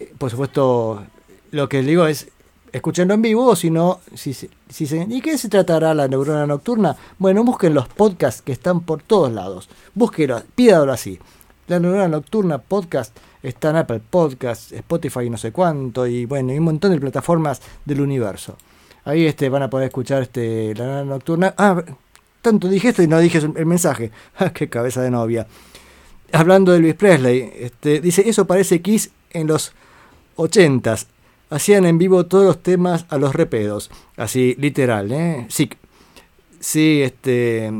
Eh, 0.00 0.12
Por 0.18 0.30
supuesto, 0.30 1.04
lo 1.50 1.68
que 1.68 1.82
digo 1.82 2.06
es 2.06 2.28
escucharlo 2.72 3.14
en 3.14 3.22
vivo, 3.22 3.46
o 3.46 3.56
si 3.56 3.70
no, 3.70 4.00
si, 4.14 4.34
si 4.34 4.86
se, 4.86 5.06
¿y 5.08 5.20
qué 5.20 5.38
se 5.38 5.48
tratará 5.48 5.94
la 5.94 6.08
neurona 6.08 6.46
nocturna? 6.46 6.96
Bueno, 7.18 7.44
busquen 7.44 7.74
los 7.74 7.88
podcasts 7.88 8.42
que 8.42 8.52
están 8.52 8.80
por 8.80 9.02
todos 9.02 9.32
lados. 9.32 9.68
Búsquelo, 9.94 10.42
pídalo 10.54 10.92
así. 10.92 11.18
La 11.68 11.80
neurona 11.80 12.06
nocturna 12.06 12.58
podcast 12.58 13.16
está 13.42 13.70
en 13.70 13.76
Apple 13.76 14.00
Podcasts, 14.08 14.70
Spotify, 14.70 15.28
no 15.28 15.36
sé 15.36 15.50
cuánto, 15.50 16.06
y 16.06 16.24
bueno, 16.24 16.52
y 16.52 16.58
un 16.58 16.64
montón 16.64 16.92
de 16.92 17.00
plataformas 17.00 17.60
del 17.84 18.00
universo. 18.00 18.56
Ahí 19.04 19.26
este, 19.26 19.48
van 19.48 19.64
a 19.64 19.70
poder 19.70 19.88
escuchar 19.88 20.22
este, 20.22 20.74
la 20.76 20.84
neurona 20.84 21.04
nocturna. 21.04 21.54
Ah, 21.58 21.82
tanto 22.40 22.68
dije 22.68 22.90
esto 22.90 23.02
y 23.02 23.08
no 23.08 23.18
dije 23.18 23.38
el 23.38 23.66
mensaje. 23.66 24.12
Ah, 24.38 24.50
qué 24.50 24.68
cabeza 24.68 25.02
de 25.02 25.10
novia. 25.10 25.48
Hablando 26.32 26.70
de 26.70 26.78
Elvis 26.78 26.94
Presley, 26.94 27.52
este, 27.56 28.00
dice, 28.00 28.28
eso 28.28 28.46
parece 28.46 28.80
Kiss 28.80 29.10
en 29.30 29.48
los 29.48 29.72
80s. 30.36 31.06
Hacían 31.50 31.84
en 31.84 31.98
vivo 31.98 32.26
todos 32.26 32.44
los 32.44 32.62
temas 32.62 33.06
a 33.08 33.18
los 33.18 33.34
repedos. 33.34 33.90
Así, 34.16 34.54
literal, 34.58 35.10
¿eh? 35.10 35.46
Sí, 35.48 35.68
sí 36.60 37.02
este. 37.02 37.72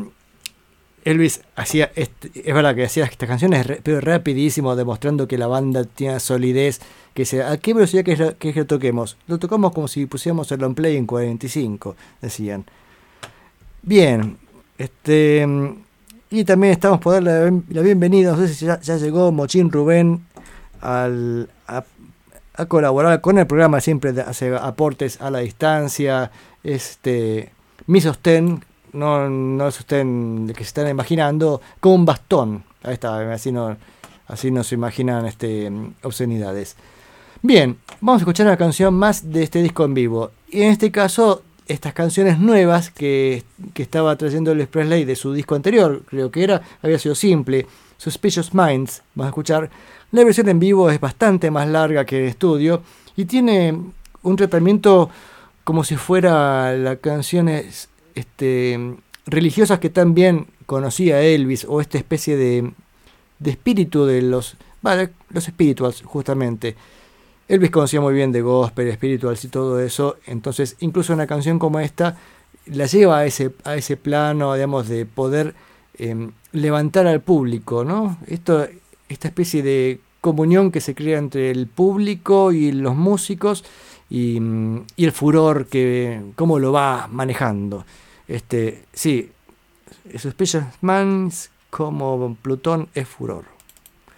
Elvis 1.06 1.40
hacía, 1.54 1.92
este- 1.94 2.30
es 2.34 2.52
verdad 2.52 2.74
que 2.74 2.84
hacía 2.84 3.04
estas 3.04 3.28
canciones, 3.28 3.64
pero 3.84 4.00
rapidísimo, 4.00 4.74
demostrando 4.74 5.28
que 5.28 5.38
la 5.38 5.46
banda 5.46 5.84
tiene 5.84 6.18
solidez, 6.18 6.80
que 7.14 7.24
sea, 7.24 7.52
¿a 7.52 7.56
qué 7.58 7.74
velocidad 7.74 8.02
que, 8.04 8.16
lo- 8.16 8.36
que 8.36 8.52
lo 8.52 8.66
toquemos? 8.66 9.16
Lo 9.28 9.38
tocamos 9.38 9.72
como 9.72 9.86
si 9.86 10.06
pusiéramos 10.06 10.50
el 10.50 10.64
on 10.64 10.74
play 10.74 10.96
en 10.96 11.06
45, 11.06 11.94
decían. 12.20 12.64
Bien, 13.82 14.36
este, 14.78 15.46
y 16.30 16.44
también 16.44 16.72
estamos 16.72 17.00
por 17.00 17.12
darle 17.14 17.30
la, 17.32 17.42
bien- 17.44 17.64
la 17.70 17.82
bienvenida, 17.82 18.32
no 18.32 18.38
sé 18.38 18.52
si 18.52 18.66
ya, 18.66 18.80
llegó 18.96 19.30
Mochín 19.30 19.70
Rubén 19.70 20.24
al, 20.80 21.48
a, 21.68 21.84
colaborar 22.66 23.20
con 23.20 23.38
el 23.38 23.46
programa, 23.46 23.80
siempre 23.80 24.10
hace 24.22 24.54
aportes 24.56 25.20
a 25.20 25.30
la 25.30 25.38
distancia, 25.38 26.32
este, 26.64 27.52
mi 27.86 28.00
sostén, 28.00 28.64
no, 28.96 29.28
no 29.28 29.66
el 29.66 29.72
sostén 29.72 30.48
que 30.48 30.64
se 30.64 30.68
están 30.68 30.88
imaginando, 30.88 31.60
con 31.80 31.92
un 31.92 32.04
bastón, 32.04 32.64
ahí 32.82 32.94
está, 32.94 33.32
así 33.32 33.52
no, 33.52 33.76
así 34.26 34.50
no 34.50 34.64
se 34.64 34.74
imaginan 34.74 35.26
este, 35.26 35.70
obscenidades. 36.02 36.76
Bien, 37.42 37.78
vamos 38.00 38.20
a 38.20 38.22
escuchar 38.22 38.46
una 38.46 38.56
canción 38.56 38.94
más 38.94 39.30
de 39.30 39.42
este 39.42 39.62
disco 39.62 39.84
en 39.84 39.94
vivo. 39.94 40.30
Y 40.48 40.62
en 40.62 40.70
este 40.70 40.90
caso, 40.90 41.42
estas 41.66 41.92
canciones 41.92 42.38
nuevas 42.38 42.90
que, 42.90 43.44
que 43.74 43.82
estaba 43.82 44.16
trayendo 44.16 44.52
Elvis 44.52 44.68
Presley 44.68 45.04
de 45.04 45.14
su 45.14 45.32
disco 45.32 45.54
anterior, 45.54 46.02
creo 46.06 46.30
que 46.30 46.42
era, 46.42 46.62
había 46.82 46.98
sido 46.98 47.14
simple, 47.14 47.66
Suspicious 47.98 48.54
Minds. 48.54 49.02
Vamos 49.14 49.26
a 49.26 49.30
escuchar. 49.30 49.70
La 50.12 50.24
versión 50.24 50.48
en 50.48 50.58
vivo 50.58 50.90
es 50.90 51.00
bastante 51.00 51.50
más 51.50 51.68
larga 51.68 52.04
que 52.04 52.18
el 52.18 52.28
estudio 52.28 52.82
y 53.16 53.24
tiene 53.26 53.78
un 54.22 54.36
tratamiento 54.36 55.10
como 55.64 55.84
si 55.84 55.96
fuera 55.96 56.72
las 56.72 56.98
canciones 56.98 57.88
este, 58.16 58.96
religiosas 59.26 59.78
que 59.78 59.90
también 59.90 60.48
conocía 60.66 61.22
Elvis 61.22 61.64
o 61.68 61.80
esta 61.80 61.98
especie 61.98 62.36
de, 62.36 62.72
de 63.38 63.50
espíritu 63.50 64.04
de 64.04 64.22
los, 64.22 64.56
vale, 64.82 65.10
los 65.30 65.48
justamente. 66.04 66.74
Elvis 67.48 67.70
conocía 67.70 68.00
muy 68.00 68.14
bien 68.14 68.32
de 68.32 68.42
gospel, 68.42 68.92
spirituals 68.92 69.44
y 69.44 69.48
todo 69.48 69.78
eso, 69.78 70.16
entonces 70.26 70.76
incluso 70.80 71.12
una 71.12 71.28
canción 71.28 71.60
como 71.60 71.78
esta 71.78 72.16
la 72.66 72.86
lleva 72.86 73.18
a 73.18 73.26
ese, 73.26 73.52
a 73.62 73.76
ese 73.76 73.96
plano, 73.96 74.54
digamos, 74.54 74.88
de 74.88 75.06
poder 75.06 75.54
eh, 75.98 76.30
levantar 76.50 77.06
al 77.06 77.20
público, 77.20 77.84
¿no? 77.84 78.18
Esto, 78.26 78.66
esta 79.08 79.28
especie 79.28 79.62
de 79.62 80.00
comunión 80.20 80.72
que 80.72 80.80
se 80.80 80.96
crea 80.96 81.18
entre 81.18 81.52
el 81.52 81.68
público 81.68 82.50
y 82.50 82.72
los 82.72 82.96
músicos 82.96 83.64
y, 84.10 84.40
y 84.96 85.04
el 85.04 85.12
furor 85.12 85.66
que 85.66 86.20
cómo 86.34 86.58
lo 86.58 86.72
va 86.72 87.06
manejando. 87.06 87.84
Este, 88.28 88.84
sí, 88.92 89.32
Suspicious 90.16 90.64
Minds 90.80 91.50
como 91.70 92.34
Plutón 92.42 92.88
es 92.94 93.08
furor. 93.08 93.44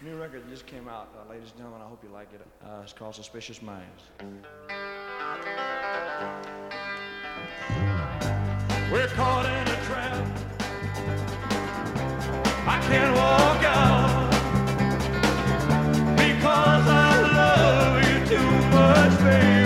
New 0.01 0.17
record 0.17 0.41
just 0.49 0.65
came 0.65 0.87
out, 0.87 1.09
uh, 1.13 1.29
ladies 1.29 1.51
and 1.51 1.57
gentlemen. 1.57 1.81
I 1.81 1.89
hope 1.89 2.01
you 2.03 2.09
like 2.09 2.29
it. 2.33 2.41
Uh, 2.63 2.81
it's 2.83 2.93
called 2.93 3.13
Suspicious 3.13 3.61
Minds. 3.61 4.03
We're 8.91 9.07
caught 9.09 9.45
in 9.45 9.67
a 9.67 9.77
trap. 9.85 10.25
I 12.65 12.79
can't 12.87 13.15
walk 13.15 13.63
out 13.63 14.29
because 16.15 16.87
I 16.87 17.21
love 17.37 18.01
you 18.07 18.37
too 18.37 18.51
much, 18.71 19.19
baby. 19.19 19.58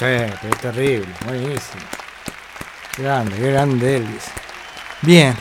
Sí, 0.00 0.06
es 0.06 0.58
terrible, 0.62 1.08
buenísimo. 1.26 1.82
Grande, 2.96 3.36
grande 3.38 3.96
Elvis. 3.98 4.30
Bien. 5.02 5.36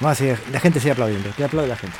Vamos 0.00 0.20
a 0.22 0.24
la 0.50 0.58
gente 0.58 0.80
sigue 0.80 0.90
aplaudiendo, 0.90 1.30
que 1.36 1.44
aplaude 1.44 1.68
la 1.68 1.76
gente. 1.76 1.96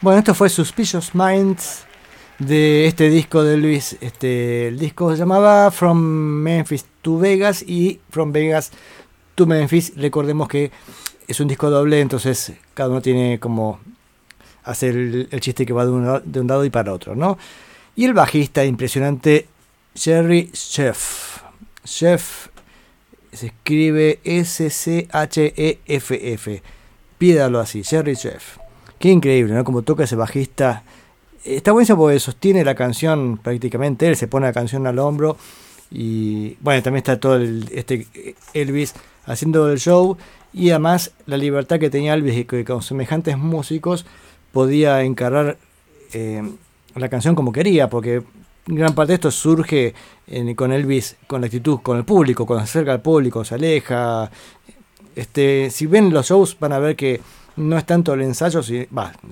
Bueno, 0.00 0.18
esto 0.18 0.34
fue 0.34 0.48
Suspicious 0.48 1.14
Minds 1.14 1.84
de 2.40 2.88
este 2.88 3.08
disco 3.08 3.44
de 3.44 3.56
Luis. 3.56 3.96
Este, 4.00 4.66
el 4.66 4.80
disco 4.80 5.12
se 5.12 5.16
llamaba 5.16 5.70
From 5.70 6.00
Memphis 6.00 6.86
to 7.02 7.18
Vegas 7.18 7.62
y 7.62 8.00
From 8.10 8.32
Vegas 8.32 8.72
to 9.36 9.46
Memphis. 9.46 9.92
Recordemos 9.94 10.48
que 10.48 10.72
es 11.28 11.38
un 11.38 11.46
disco 11.46 11.70
doble, 11.70 12.00
entonces 12.00 12.52
cada 12.74 12.88
uno 12.90 13.00
tiene 13.00 13.38
como 13.38 13.78
hacer 14.64 14.96
el, 14.96 15.40
chiste 15.40 15.64
que 15.66 15.72
va 15.72 15.84
de 15.84 15.92
un, 15.92 16.46
lado 16.46 16.64
y 16.64 16.70
para 16.70 16.92
otro, 16.92 17.14
¿no? 17.14 17.38
Y 17.96 18.04
el 18.04 18.14
bajista 18.14 18.64
impresionante 18.64 19.46
Jerry 19.94 20.50
Chef. 20.52 21.42
Chef 21.84 22.48
se 23.32 23.46
escribe 23.46 24.20
S-C-H-E-F-F. 24.24 25.02
Pídalo 27.18 27.60
así, 27.60 27.84
Jerry 27.84 28.16
Chef. 28.16 28.58
Qué 28.98 29.10
increíble, 29.10 29.54
¿no? 29.54 29.64
Como 29.64 29.82
toca 29.82 30.04
ese 30.04 30.16
bajista. 30.16 30.82
Está 31.44 31.72
buenísimo 31.72 31.98
porque 31.98 32.18
sostiene 32.20 32.64
la 32.64 32.74
canción 32.74 33.38
prácticamente. 33.38 34.08
Él 34.08 34.16
se 34.16 34.28
pone 34.28 34.46
la 34.46 34.52
canción 34.52 34.86
al 34.86 34.98
hombro. 34.98 35.36
Y 35.90 36.56
bueno, 36.60 36.82
también 36.82 36.98
está 36.98 37.20
todo 37.20 37.36
el, 37.36 37.68
este 37.72 38.06
Elvis 38.54 38.94
haciendo 39.26 39.70
el 39.70 39.78
show. 39.78 40.16
Y 40.52 40.70
además 40.70 41.12
la 41.26 41.36
libertad 41.36 41.78
que 41.78 41.90
tenía 41.90 42.14
Elvis 42.14 42.38
y 42.38 42.44
con 42.64 42.82
semejantes 42.82 43.36
músicos 43.36 44.06
podía 44.54 45.02
encarar 45.02 45.58
eh, 46.14 46.42
la 46.94 47.08
canción 47.10 47.34
como 47.34 47.52
quería, 47.52 47.90
porque 47.90 48.22
gran 48.66 48.94
parte 48.94 49.10
de 49.12 49.14
esto 49.16 49.30
surge 49.30 49.94
con 50.56 50.72
Elvis, 50.72 51.16
con 51.26 51.42
la 51.42 51.48
actitud 51.48 51.80
con 51.82 51.98
el 51.98 52.04
público, 52.04 52.46
cuando 52.46 52.64
se 52.64 52.70
acerca 52.70 52.92
al 52.92 53.02
público, 53.02 53.44
se 53.44 53.56
aleja. 53.56 54.30
Este, 55.14 55.70
si 55.70 55.86
ven 55.86 56.10
los 56.10 56.28
shows 56.28 56.56
van 56.58 56.72
a 56.72 56.78
ver 56.78 56.96
que 56.96 57.20
no 57.56 57.76
es 57.76 57.84
tanto 57.84 58.14
el 58.14 58.22
ensayo, 58.22 58.62
si, 58.62 58.88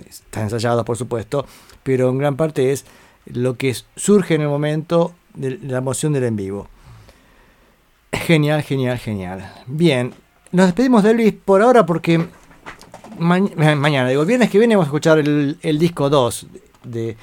está 0.09 0.43
ensayado 0.43 0.85
por 0.85 0.97
supuesto, 0.97 1.47
pero 1.83 2.11
en 2.11 2.19
gran 2.19 2.37
parte 2.37 2.73
es 2.73 2.85
lo 3.27 3.57
que 3.57 3.75
surge 3.97 4.35
en 4.35 4.43
el 4.43 4.49
momento 4.49 5.15
de 5.35 5.59
la 5.63 5.79
emoción 5.79 6.13
del 6.13 6.25
en 6.25 6.37
vivo. 6.37 6.69
Genial, 8.13 8.63
genial, 8.63 8.99
genial. 8.99 9.53
Bien, 9.67 10.13
nos 10.51 10.67
despedimos 10.67 11.03
de 11.03 11.13
Elvis 11.13 11.33
por 11.33 11.63
ahora 11.63 11.87
porque 11.87 12.27
ma 13.19 13.39
mañana, 13.77 14.09
digo, 14.09 14.23
el 14.23 14.29
viernes 14.29 14.51
que 14.51 14.59
viene 14.59 14.77
vamos 14.77 14.87
a 14.87 14.91
escuchar 14.91 15.19
el, 15.19 15.59
el 15.63 15.79
disco 15.79 16.11
2 16.11 16.47
de, 16.85 17.17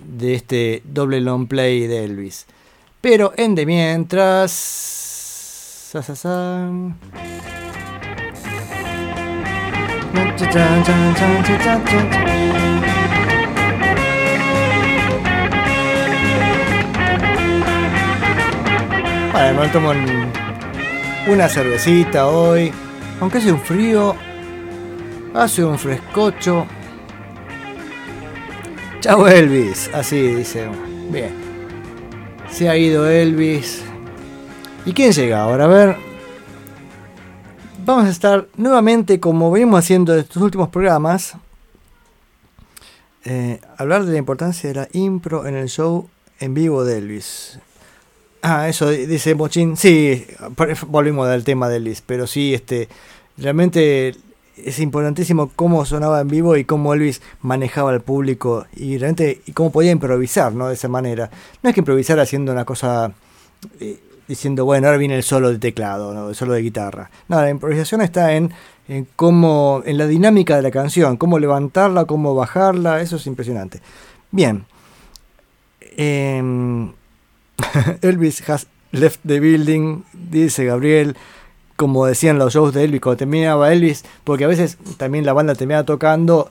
de 0.00 0.34
este 0.34 0.82
doble 0.84 1.20
long 1.20 1.46
play 1.46 1.86
de 1.86 2.04
Elvis. 2.04 2.46
Pero 3.00 3.32
en 3.36 3.54
de 3.54 3.64
mientras. 3.64 4.50
Sa, 4.52 6.02
sa, 6.02 6.16
sa. 6.16 6.68
Bueno, 19.32 19.60
me 19.60 19.68
tomo 19.68 19.92
una 21.28 21.48
cervecita 21.48 22.26
hoy. 22.26 22.72
Aunque 23.20 23.38
hace 23.38 23.52
un 23.52 23.60
frío, 23.60 24.14
hace 25.34 25.64
un 25.64 25.78
frescocho. 25.78 26.66
Chao 29.00 29.28
Elvis, 29.28 29.90
así 29.94 30.20
dice. 30.20 30.68
Bien. 31.10 31.32
Se 32.50 32.68
ha 32.68 32.76
ido 32.76 33.08
Elvis. 33.08 33.82
¿Y 34.84 34.92
quién 34.92 35.12
llega 35.12 35.42
ahora? 35.42 35.64
A 35.64 35.68
ver. 35.68 35.96
Vamos 37.84 38.04
a 38.04 38.10
estar 38.10 38.48
nuevamente, 38.56 39.18
como 39.18 39.50
venimos 39.50 39.78
haciendo 39.78 40.12
en 40.12 40.20
estos 40.20 40.42
últimos 40.42 40.68
programas, 40.68 41.34
eh, 43.24 43.60
hablar 43.76 44.04
de 44.04 44.12
la 44.12 44.18
importancia 44.18 44.68
de 44.68 44.74
la 44.74 44.88
impro 44.92 45.46
en 45.46 45.54
el 45.54 45.68
show 45.68 46.08
en 46.38 46.54
vivo 46.54 46.84
de 46.84 46.98
Elvis. 46.98 47.58
Ah, 48.42 48.68
eso 48.68 48.90
dice 48.90 49.34
Mochín. 49.34 49.76
Sí, 49.76 50.26
volvimos 50.86 51.28
al 51.28 51.44
tema 51.44 51.68
de 51.68 51.76
Elvis, 51.76 52.02
pero 52.04 52.26
sí, 52.26 52.54
este, 52.54 52.88
realmente 53.36 54.14
es 54.64 54.78
importantísimo 54.80 55.50
cómo 55.54 55.84
sonaba 55.84 56.20
en 56.20 56.28
vivo 56.28 56.56
y 56.56 56.64
cómo 56.64 56.94
Elvis 56.94 57.22
manejaba 57.42 57.90
al 57.90 58.00
público 58.00 58.66
y 58.74 58.98
realmente 58.98 59.42
y 59.46 59.52
cómo 59.52 59.70
podía 59.70 59.90
improvisar, 59.90 60.52
¿no? 60.52 60.68
De 60.68 60.74
esa 60.74 60.88
manera. 60.88 61.30
No 61.62 61.70
es 61.70 61.74
que 61.74 61.80
improvisar 61.80 62.18
haciendo 62.20 62.52
una 62.52 62.64
cosa 62.64 63.12
eh, 63.80 63.98
diciendo, 64.26 64.64
bueno, 64.64 64.86
ahora 64.86 64.98
viene 64.98 65.16
el 65.16 65.22
solo 65.22 65.50
de 65.50 65.58
teclado, 65.58 66.28
el 66.28 66.34
solo 66.34 66.54
de 66.54 66.62
guitarra. 66.62 67.10
No, 67.28 67.40
la 67.40 67.50
improvisación 67.50 68.02
está 68.02 68.34
en, 68.34 68.52
en 68.88 69.06
cómo, 69.16 69.82
en 69.84 69.98
la 69.98 70.06
dinámica 70.06 70.56
de 70.56 70.62
la 70.62 70.70
canción, 70.70 71.16
cómo 71.16 71.38
levantarla, 71.38 72.04
cómo 72.04 72.34
bajarla, 72.34 73.00
eso 73.00 73.16
es 73.16 73.26
impresionante. 73.26 73.80
Bien. 74.30 74.66
Eh, 75.80 76.42
Elvis 78.02 78.48
has 78.48 78.66
left 78.92 79.20
the 79.26 79.40
building, 79.40 80.04
dice 80.12 80.64
Gabriel 80.64 81.16
como 81.78 82.06
decían 82.06 82.38
los 82.38 82.54
shows 82.54 82.74
de 82.74 82.82
Elvis 82.82 83.00
cuando 83.00 83.18
terminaba 83.18 83.72
Elvis, 83.72 84.04
porque 84.24 84.42
a 84.42 84.48
veces 84.48 84.78
también 84.96 85.24
la 85.24 85.32
banda 85.32 85.54
terminaba 85.54 85.84
tocando 85.84 86.50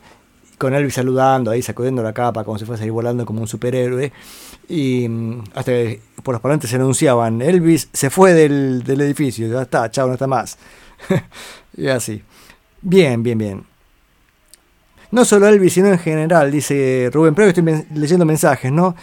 con 0.57 0.73
Elvis 0.73 0.93
saludando, 0.93 1.51
ahí 1.51 1.61
sacudiendo 1.61 2.01
la 2.01 2.13
capa 2.13 2.45
como 2.45 2.57
si 2.57 2.63
fuese 2.63 2.85
ahí 2.85 2.89
volando 2.89 3.25
como 3.25 3.41
un 3.41 3.47
superhéroe. 3.47 4.13
Y 4.69 5.05
mm, 5.09 5.43
hasta 5.53 5.73
que 5.73 5.99
por 6.23 6.33
los 6.33 6.41
parlantes 6.41 6.69
se 6.69 6.77
anunciaban, 6.77 7.41
Elvis 7.41 7.89
se 7.91 8.09
fue 8.09 8.33
del, 8.33 8.83
del 8.83 9.01
edificio, 9.01 9.49
ya 9.49 9.63
está, 9.63 9.91
chao, 9.91 10.07
no 10.07 10.13
está 10.13 10.27
más. 10.27 10.57
y 11.75 11.87
así. 11.87 12.23
Bien, 12.81 13.21
bien, 13.21 13.37
bien. 13.37 13.65
No 15.11 15.25
solo 15.25 15.49
Elvis, 15.49 15.73
sino 15.73 15.89
en 15.89 15.99
general, 15.99 16.51
dice 16.51 17.09
Rubén, 17.11 17.35
pero 17.35 17.49
estoy 17.49 17.65
leyendo 17.93 18.23
mensajes, 18.25 18.71
¿no? 18.71 18.95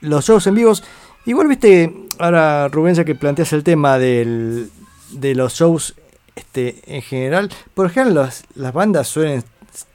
Los 0.00 0.26
shows 0.26 0.48
en 0.48 0.56
vivos. 0.56 0.82
Igual, 1.24 1.46
viste, 1.46 1.94
ahora 2.18 2.66
Rubén, 2.66 2.96
ya 2.96 3.04
que 3.04 3.14
planteas 3.14 3.52
el 3.52 3.62
tema 3.62 3.96
del, 3.96 4.72
de 5.10 5.34
los 5.34 5.54
shows 5.54 5.94
este, 6.34 6.82
en 6.86 7.02
general, 7.02 7.50
por 7.74 7.86
ejemplo, 7.86 8.22
las, 8.22 8.44
las 8.54 8.72
bandas 8.72 9.08
suelen 9.08 9.42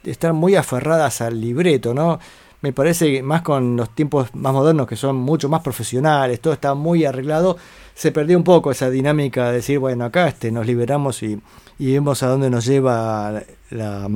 estar 0.04 0.32
muy 0.32 0.56
aferradas 0.56 1.20
al 1.20 1.40
libreto, 1.40 1.94
¿no? 1.94 2.18
Me 2.60 2.72
parece 2.72 3.12
que 3.12 3.22
más 3.22 3.42
con 3.42 3.76
los 3.76 3.94
tiempos 3.94 4.34
más 4.34 4.52
modernos 4.52 4.86
que 4.86 4.96
son 4.96 5.16
mucho 5.16 5.48
más 5.48 5.62
profesionales, 5.62 6.40
todo 6.40 6.54
está 6.54 6.74
muy 6.74 7.04
arreglado, 7.04 7.58
se 7.94 8.10
perdió 8.10 8.38
un 8.38 8.44
poco 8.44 8.70
esa 8.70 8.90
dinámica 8.90 9.48
de 9.48 9.56
decir, 9.56 9.78
bueno, 9.78 10.04
acá 10.04 10.28
este, 10.28 10.50
nos 10.50 10.66
liberamos 10.66 11.22
y, 11.22 11.40
y 11.78 11.92
vemos 11.92 12.22
a 12.22 12.28
dónde 12.28 12.50
nos 12.50 12.64
lleva 12.64 13.42
la, 13.70 14.08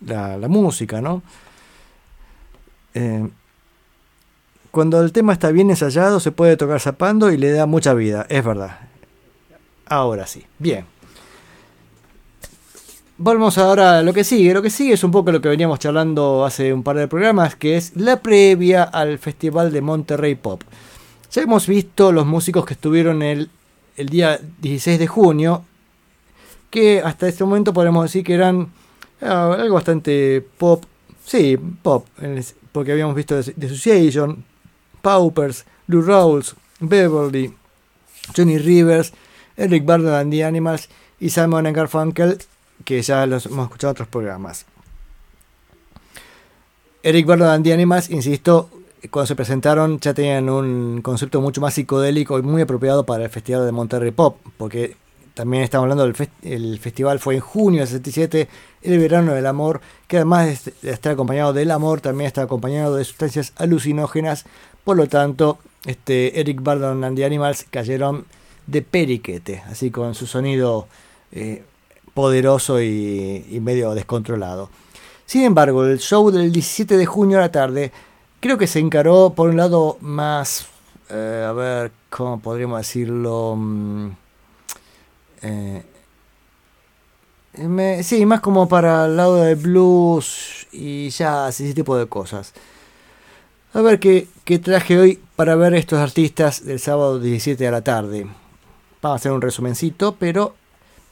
la, 0.00 0.48
música, 0.48 1.00
¿no? 1.00 1.22
Eh, 2.94 3.28
cuando 4.70 5.00
el 5.02 5.12
tema 5.12 5.32
está 5.32 5.50
bien 5.52 5.70
ensayado 5.70 6.18
se 6.18 6.32
puede 6.32 6.56
tocar 6.56 6.80
zapando 6.80 7.30
y 7.30 7.36
le 7.36 7.52
da 7.52 7.66
mucha 7.66 7.94
vida, 7.94 8.26
es 8.28 8.44
verdad. 8.44 8.78
Ahora 9.86 10.26
sí, 10.26 10.44
bien. 10.58 10.86
Volvemos 13.16 13.58
ahora 13.58 13.98
a 13.98 14.02
lo 14.02 14.12
que 14.12 14.24
sigue. 14.24 14.52
Lo 14.52 14.62
que 14.62 14.70
sigue 14.70 14.94
es 14.94 15.04
un 15.04 15.10
poco 15.10 15.30
lo 15.30 15.40
que 15.40 15.48
veníamos 15.48 15.78
charlando 15.78 16.44
hace 16.44 16.72
un 16.72 16.82
par 16.82 16.96
de 16.96 17.06
programas, 17.06 17.54
que 17.54 17.76
es 17.76 17.94
la 17.96 18.20
previa 18.20 18.82
al 18.82 19.18
Festival 19.18 19.72
de 19.72 19.80
Monterrey 19.80 20.34
Pop. 20.34 20.62
Ya 21.30 21.42
hemos 21.42 21.66
visto 21.66 22.12
los 22.12 22.26
músicos 22.26 22.64
que 22.64 22.74
estuvieron 22.74 23.22
el, 23.22 23.50
el 23.96 24.08
día 24.08 24.40
16 24.60 24.98
de 24.98 25.06
junio, 25.06 25.64
que 26.70 27.00
hasta 27.00 27.28
este 27.28 27.44
momento 27.44 27.72
podemos 27.72 28.04
decir 28.04 28.24
que 28.24 28.34
eran 28.34 28.72
ah, 29.20 29.56
algo 29.58 29.74
bastante 29.74 30.44
pop, 30.58 30.84
Sí, 31.24 31.56
pop, 31.82 32.06
porque 32.72 32.92
habíamos 32.92 33.14
visto 33.14 33.42
The 33.42 33.66
Association, 33.66 34.44
Paupers, 35.00 35.64
Blue 35.86 36.02
Rolls, 36.02 36.54
Beverly, 36.80 37.54
Johnny 38.36 38.58
Rivers, 38.58 39.12
Eric 39.56 39.84
Burdon 39.84 40.14
and 40.14 40.32
the 40.32 40.44
Animals 40.44 40.88
y 41.20 41.30
Simon 41.30 41.72
Garfunkel, 41.72 42.38
que 42.84 43.02
ya 43.02 43.26
los 43.26 43.46
hemos 43.46 43.66
escuchado 43.66 43.90
en 43.90 43.92
otros 43.92 44.08
programas. 44.08 44.66
Eric 47.02 47.26
Burdon 47.26 47.48
and 47.48 47.64
the 47.64 47.72
Animals, 47.72 48.10
insisto, 48.10 48.70
cuando 49.10 49.26
se 49.26 49.36
presentaron 49.36 50.00
ya 50.00 50.14
tenían 50.14 50.48
un 50.48 51.02
concepto 51.02 51.40
mucho 51.40 51.60
más 51.60 51.74
psicodélico 51.74 52.38
y 52.38 52.42
muy 52.42 52.62
apropiado 52.62 53.04
para 53.04 53.24
el 53.24 53.30
Festival 53.30 53.66
de 53.66 53.72
Monterrey 53.72 54.10
Pop, 54.10 54.38
porque 54.56 54.96
también 55.34 55.64
estamos 55.64 55.84
hablando 55.84 56.06
del 56.06 56.28
el 56.42 56.78
festival 56.78 57.18
fue 57.18 57.34
en 57.34 57.40
junio 57.40 57.80
del 57.80 57.88
67, 57.88 58.48
el 58.82 58.98
verano 58.98 59.34
del 59.34 59.46
amor, 59.46 59.80
que 60.06 60.16
además 60.16 60.70
de 60.80 60.90
estar 60.90 61.12
acompañado 61.12 61.52
del 61.52 61.70
amor, 61.72 62.00
también 62.00 62.28
está 62.28 62.42
acompañado 62.42 62.96
de 62.96 63.04
sustancias 63.04 63.52
alucinógenas, 63.56 64.44
por 64.84 64.96
lo 64.96 65.08
tanto, 65.08 65.58
este 65.86 66.40
Eric 66.40 66.62
Burdon 66.62 67.04
and 67.04 67.16
the 67.16 67.24
Animals 67.24 67.66
cayeron 67.70 68.26
de 68.66 68.82
periquete, 68.82 69.62
así 69.70 69.90
con 69.90 70.14
su 70.14 70.26
sonido 70.26 70.86
eh, 71.32 71.62
poderoso 72.14 72.80
y, 72.80 73.58
medio 73.60 73.94
descontrolado. 73.94 74.70
Sin 75.26 75.42
embargo, 75.42 75.84
el 75.84 75.98
show 75.98 76.30
del 76.30 76.52
17 76.52 76.96
de 76.96 77.06
junio 77.06 77.38
a 77.38 77.42
la 77.42 77.52
tarde 77.52 77.92
creo 78.40 78.58
que 78.58 78.66
se 78.66 78.78
encaró 78.78 79.32
por 79.34 79.48
un 79.50 79.56
lado 79.56 79.98
más, 80.00 80.66
eh, 81.10 81.44
a 81.46 81.52
ver, 81.52 81.92
¿cómo 82.10 82.38
podríamos 82.38 82.78
decirlo? 82.78 83.56
Mm, 83.56 84.10
eh, 85.42 85.82
sí, 88.02 88.26
más 88.26 88.40
como 88.40 88.68
para 88.68 89.06
el 89.06 89.16
lado 89.16 89.36
de 89.36 89.54
blues 89.54 90.66
y 90.72 91.08
jazz 91.10 91.60
y 91.60 91.64
ese 91.64 91.74
tipo 91.74 91.96
de 91.96 92.06
cosas. 92.06 92.52
A 93.72 93.80
ver 93.80 93.98
qué, 93.98 94.28
qué 94.44 94.58
traje 94.60 94.98
hoy 94.98 95.20
para 95.36 95.56
ver 95.56 95.74
estos 95.74 95.98
artistas 95.98 96.64
del 96.64 96.78
sábado 96.78 97.18
17 97.18 97.66
a 97.66 97.70
la 97.72 97.82
tarde. 97.82 98.26
Vamos 99.04 99.16
a 99.16 99.20
hacer 99.20 99.32
un 99.32 99.42
resumencito, 99.42 100.16
pero 100.18 100.54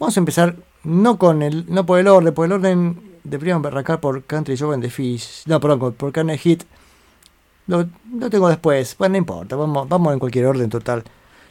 vamos 0.01 0.17
a 0.17 0.21
empezar 0.21 0.57
no 0.83 1.19
con 1.19 1.43
el, 1.43 1.67
no 1.69 1.85
por 1.85 1.99
el 1.99 2.09
orden, 2.09 2.33
por 2.33 2.47
el 2.47 2.53
orden 2.53 3.19
deberíamos 3.23 3.67
arrancar 3.67 4.01
por 4.01 4.25
Country 4.25 4.57
Joe 4.57 4.73
and 4.73 4.83
the 4.83 4.89
Fish. 4.89 5.43
No, 5.45 5.61
perdón, 5.61 5.93
por 5.93 6.11
Carne 6.11 6.39
Hit. 6.39 6.63
Lo, 7.67 7.87
lo 8.17 8.31
tengo 8.31 8.49
después. 8.49 8.97
Bueno, 8.97 9.13
no 9.13 9.19
importa, 9.19 9.57
vamos, 9.57 9.87
vamos 9.91 10.15
en 10.15 10.21
cualquier 10.21 10.47
orden 10.47 10.71
total. 10.71 11.05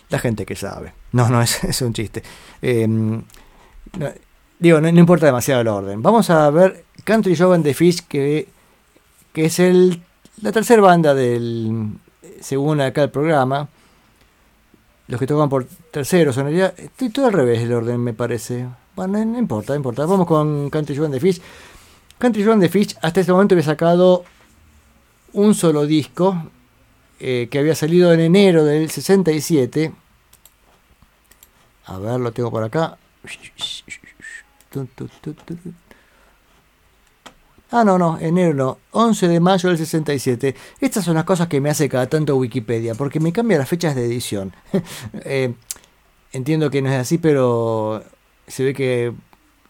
La 0.10 0.18
gente 0.18 0.44
que 0.44 0.56
sabe. 0.56 0.96
No, 1.12 1.30
no, 1.30 1.42
es, 1.44 1.64
es 1.64 1.80
un 1.84 1.94
chiste. 1.94 2.24
No, 2.64 3.24
digo, 4.58 4.82
no, 4.82 4.92
no 4.92 5.00
importa 5.00 5.28
demasiado 5.28 5.62
el 5.62 5.68
orden. 5.68 6.02
Vamos 6.02 6.32
a 6.32 6.50
ver 6.50 6.86
Country 7.04 7.36
Joe 7.38 7.54
and 7.54 7.64
the 7.64 7.76
Fish, 7.76 8.02
que, 8.08 8.50
que 9.32 9.46
es 9.46 9.60
el, 9.60 10.02
la 10.42 10.52
tercera 10.52 10.82
banda 10.82 11.14
del, 11.14 12.00
según 12.39 12.82
acá 12.82 13.04
el 13.04 13.12
programa. 13.12 13.70
Los 15.12 15.20
que 15.20 15.28
tocan 15.28 15.49
por 15.49 15.66
terceros, 15.66 16.38
en 16.38 16.47
estoy 16.47 17.09
todo 17.09 17.26
al 17.26 17.34
revés 17.34 17.59
el 17.59 17.74
orden, 17.74 17.99
me 17.99 18.14
parece. 18.14 18.66
Bueno, 18.95 19.26
no, 19.26 19.38
importa, 19.38 19.74
no 19.74 19.76
importa. 19.76 20.05
Vamos 20.05 20.26
con 20.26 20.70
Country 20.70 20.95
Joe 20.95 21.03
and 21.03 21.14
the 21.14 21.20
Fish. 21.20 21.41
Country 22.18 22.45
Joe 22.45 22.53
and 22.53 22.62
the 22.62 22.70
Fish 22.70 22.95
hasta 23.01 23.20
este 23.20 23.34
momento 23.34 23.53
había 23.53 23.66
sacado 23.66 24.24
un 25.34 25.53
solo 25.53 25.86
disco 25.86 26.49
eh, 27.20 27.49
que 27.51 27.59
había 27.59 27.76
salido 27.76 28.14
en 28.14 28.22
enero 28.22 28.64
del 28.64 28.89
67. 28.89 29.91
A 31.88 31.99
ver, 31.99 32.18
lo 32.22 32.32
tengo 32.32 32.49
por 32.49 32.64
acá. 32.64 32.97
Ah, 37.74 37.86
no, 37.86 37.97
no, 37.97 38.19
enero 38.19 38.53
no. 38.53 38.78
11 38.91 39.30
de 39.30 39.39
mayo 39.39 39.69
del 39.69 39.78
67. 39.78 40.55
Estas 40.82 41.05
son 41.05 41.15
las 41.15 41.24
cosas 41.24 41.47
que 41.47 41.61
me 41.61 41.69
hace 41.69 41.88
cada 41.88 42.07
tanto 42.07 42.36
Wikipedia, 42.36 42.95
porque 42.95 43.22
me 43.22 43.32
cambia 43.32 43.57
las 43.57 43.69
fechas 43.69 43.95
de 43.95 44.05
edición. 44.05 44.53
Eh, 45.24 45.53
entiendo 46.34 46.69
que 46.69 46.82
no 46.82 46.89
es 46.89 46.95
así, 46.95 47.17
pero 47.17 48.03
se 48.47 48.63
ve 48.65 48.74
que 48.74 49.13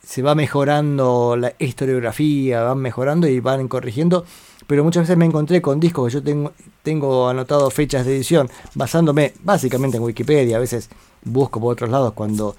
se 0.03 0.23
va 0.23 0.33
mejorando 0.33 1.35
la 1.37 1.53
historiografía, 1.59 2.63
van 2.63 2.79
mejorando 2.79 3.27
y 3.27 3.39
van 3.39 3.67
corrigiendo. 3.67 4.25
Pero 4.65 4.83
muchas 4.83 5.03
veces 5.03 5.17
me 5.17 5.25
encontré 5.25 5.61
con 5.61 5.79
discos 5.79 6.07
que 6.07 6.13
yo 6.13 6.23
tengo, 6.23 6.53
tengo 6.81 7.29
anotado 7.29 7.69
fechas 7.69 8.05
de 8.05 8.15
edición 8.15 8.49
basándome 8.73 9.33
básicamente 9.43 9.97
en 9.97 10.03
Wikipedia. 10.03 10.57
A 10.57 10.59
veces 10.59 10.89
busco 11.23 11.59
por 11.59 11.73
otros 11.73 11.91
lados 11.91 12.13
cuando 12.13 12.55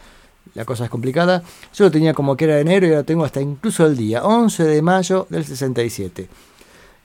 la 0.54 0.64
cosa 0.64 0.84
es 0.84 0.90
complicada. 0.90 1.42
Yo 1.74 1.84
lo 1.84 1.90
tenía 1.90 2.14
como 2.14 2.36
que 2.36 2.44
era 2.44 2.56
de 2.56 2.60
enero 2.62 2.86
y 2.86 2.90
ahora 2.90 3.04
tengo 3.04 3.24
hasta 3.24 3.40
incluso 3.40 3.86
el 3.86 3.96
día, 3.96 4.24
11 4.24 4.64
de 4.64 4.82
mayo 4.82 5.26
del 5.30 5.44
67. 5.44 6.28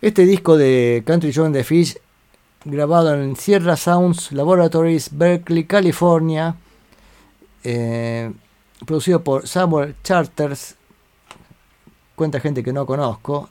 Este 0.02 0.26
disco 0.26 0.58
de 0.58 1.04
Country 1.06 1.34
Joe 1.34 1.46
and 1.46 1.56
the 1.56 1.64
Fish, 1.64 1.98
grabado 2.66 3.14
en 3.16 3.36
Sierra 3.36 3.76
Sounds 3.76 4.32
Laboratories, 4.32 5.10
Berkeley, 5.12 5.64
California, 5.64 6.56
eh, 7.64 8.32
producido 8.86 9.24
por 9.24 9.48
Samuel 9.48 9.96
Charters, 10.04 10.76
cuenta 12.16 12.40
gente 12.40 12.64
que 12.64 12.74
no 12.74 12.86
conozco. 12.86 13.50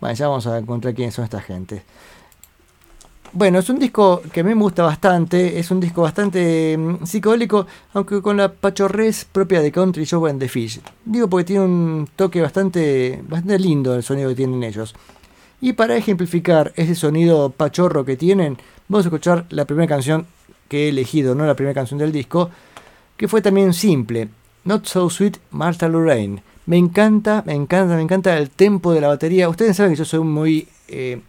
Bueno, 0.00 0.14
ya 0.14 0.28
vamos 0.28 0.46
a 0.46 0.58
encontrar 0.58 0.94
quiénes 0.94 1.14
son 1.14 1.24
esta 1.24 1.40
gente. 1.40 1.82
Bueno, 3.32 3.58
es 3.58 3.68
un 3.68 3.78
disco 3.78 4.22
que 4.32 4.40
a 4.40 4.42
mí 4.42 4.54
me 4.54 4.62
gusta 4.62 4.82
bastante, 4.82 5.58
es 5.58 5.70
un 5.70 5.80
disco 5.80 6.00
bastante 6.02 6.76
mm, 6.78 7.04
psicodélico, 7.04 7.66
aunque 7.92 8.22
con 8.22 8.38
la 8.38 8.50
pachorrez 8.50 9.26
propia 9.26 9.60
de 9.60 9.70
Country 9.70 10.06
Joe 10.06 10.30
and 10.30 10.40
the 10.40 10.48
Fish. 10.48 10.80
Digo 11.04 11.28
porque 11.28 11.44
tiene 11.44 11.64
un 11.64 12.08
toque 12.16 12.40
bastante, 12.40 13.22
bastante 13.28 13.58
lindo 13.58 13.94
el 13.94 14.02
sonido 14.02 14.30
que 14.30 14.34
tienen 14.34 14.62
ellos. 14.62 14.94
Y 15.60 15.74
para 15.74 15.96
ejemplificar 15.96 16.72
ese 16.74 16.94
sonido 16.94 17.50
pachorro 17.50 18.04
que 18.04 18.16
tienen, 18.16 18.56
vamos 18.88 19.04
a 19.04 19.08
escuchar 19.08 19.44
la 19.50 19.66
primera 19.66 19.88
canción 19.88 20.26
que 20.68 20.86
he 20.86 20.88
elegido, 20.88 21.34
no 21.34 21.44
la 21.46 21.54
primera 21.54 21.74
canción 21.74 21.98
del 21.98 22.12
disco, 22.12 22.50
que 23.16 23.28
fue 23.28 23.42
también 23.42 23.74
simple, 23.74 24.28
Not 24.64 24.86
So 24.86 25.10
Sweet 25.10 25.36
Martha 25.50 25.86
Lorraine. 25.88 26.42
Me 26.64 26.78
encanta, 26.78 27.42
me 27.46 27.54
encanta, 27.54 27.94
me 27.94 28.02
encanta 28.02 28.38
el 28.38 28.48
tempo 28.48 28.92
de 28.92 29.02
la 29.02 29.08
batería. 29.08 29.48
Ustedes 29.48 29.76
saben 29.76 29.92
que 29.92 29.98
yo 29.98 30.04
soy 30.06 30.20
muy... 30.20 30.66
eh, 30.88 31.20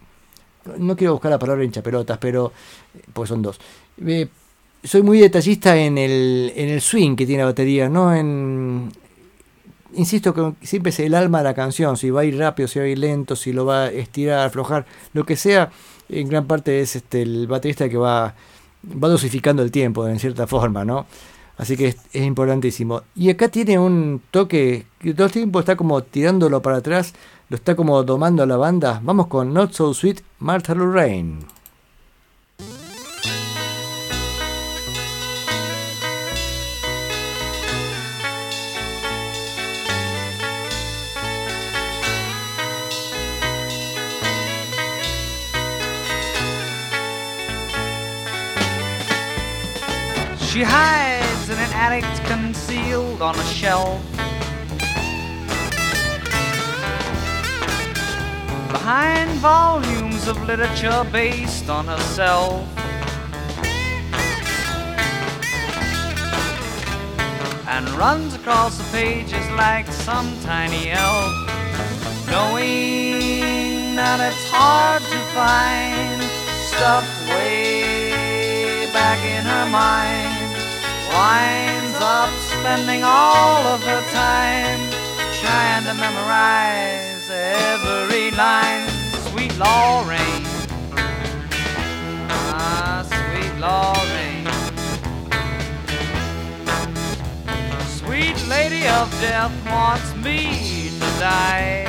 no 0.78 0.96
quiero 0.96 1.14
buscar 1.14 1.30
la 1.30 1.38
palabra 1.38 1.64
hinchapelotas, 1.64 2.18
pero... 2.18 2.52
Pues 3.12 3.28
son 3.28 3.42
dos. 3.42 3.58
Eh, 4.04 4.28
soy 4.82 5.02
muy 5.02 5.18
detallista 5.18 5.76
en 5.76 5.98
el, 5.98 6.52
en 6.56 6.68
el 6.70 6.80
swing 6.80 7.16
que 7.16 7.26
tiene 7.26 7.42
la 7.42 7.48
batería, 7.48 7.88
no 7.88 8.14
en... 8.14 8.92
Insisto 9.94 10.32
que 10.32 10.66
siempre 10.66 10.90
es 10.90 11.00
el 11.00 11.14
alma 11.14 11.38
de 11.38 11.44
la 11.44 11.54
canción, 11.54 11.96
si 11.96 12.10
va 12.10 12.20
a 12.20 12.24
ir 12.24 12.38
rápido, 12.38 12.68
si 12.68 12.78
va 12.78 12.84
a 12.84 12.88
ir 12.88 12.98
lento, 12.98 13.34
si 13.34 13.52
lo 13.52 13.66
va 13.66 13.84
a 13.84 13.90
estirar, 13.90 14.46
aflojar, 14.46 14.86
lo 15.12 15.24
que 15.24 15.34
sea, 15.34 15.70
en 16.08 16.28
gran 16.28 16.46
parte 16.46 16.80
es 16.80 16.94
este 16.94 17.22
el 17.22 17.48
baterista 17.48 17.88
que 17.88 17.96
va, 17.96 18.34
va 18.84 19.08
dosificando 19.08 19.62
el 19.62 19.72
tiempo 19.72 20.06
en 20.06 20.20
cierta 20.20 20.46
forma, 20.46 20.84
¿no? 20.84 21.06
Así 21.60 21.76
que 21.76 21.88
es, 21.88 21.96
importantísimo. 22.14 23.02
Y 23.14 23.28
acá 23.28 23.48
tiene 23.48 23.78
un 23.78 24.22
toque 24.30 24.86
que 24.98 25.12
todo 25.12 25.26
el 25.26 25.32
tiempo 25.32 25.60
está 25.60 25.76
como 25.76 26.02
tirándolo 26.02 26.62
para 26.62 26.78
atrás, 26.78 27.12
lo 27.50 27.56
está 27.56 27.76
como 27.76 28.02
domando 28.02 28.46
la 28.46 28.56
banda. 28.56 28.98
Vamos 29.04 29.26
con 29.26 29.52
Not 29.52 29.74
So 29.74 29.92
Sweet, 29.92 30.22
Martha 30.38 30.74
Lorraine. 30.74 31.40
She 50.50 50.64
hides 50.64 50.99
an 51.90 52.26
concealed 52.26 53.20
on 53.20 53.34
a 53.34 53.44
shelf. 53.44 54.00
Behind 58.70 59.30
volumes 59.40 60.28
of 60.28 60.40
literature 60.44 61.04
based 61.10 61.68
on 61.68 61.86
herself. 61.86 62.66
And 67.66 67.88
runs 67.90 68.34
across 68.34 68.78
the 68.78 68.84
pages 68.92 69.48
like 69.50 69.86
some 69.88 70.28
tiny 70.42 70.90
elf. 70.90 71.32
Knowing 72.30 73.96
that 73.96 74.20
it's 74.28 74.50
hard 74.50 75.02
to 75.02 75.18
find 75.34 76.22
stuff 76.70 77.06
way 77.30 78.88
back 78.92 79.18
in 79.24 79.44
her 79.44 79.66
mind 79.70 80.50
winds 81.12 81.79
stop 82.10 82.30
spending 82.58 83.04
all 83.04 83.64
of 83.68 83.80
her 83.84 84.02
time 84.10 84.80
trying 85.40 85.84
to 85.84 85.94
memorize 85.94 87.30
every 87.30 88.32
line. 88.32 88.88
Sweet 89.28 89.54
Lorraine, 89.62 90.46
ah, 92.58 93.06
sweet 93.14 93.54
Lorraine, 93.64 94.48
sweet 98.00 98.38
lady 98.48 98.88
of 98.88 99.08
death 99.20 99.54
wants 99.66 100.12
me 100.16 100.90
to 100.98 101.08
die. 101.20 101.86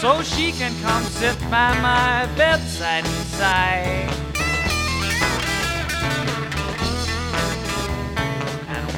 So 0.00 0.20
she 0.22 0.50
can 0.50 0.72
come 0.82 1.04
sit 1.04 1.38
by 1.42 1.70
my 1.80 2.26
bedside 2.36 3.04
and 3.04 3.26
sigh. 3.38 4.27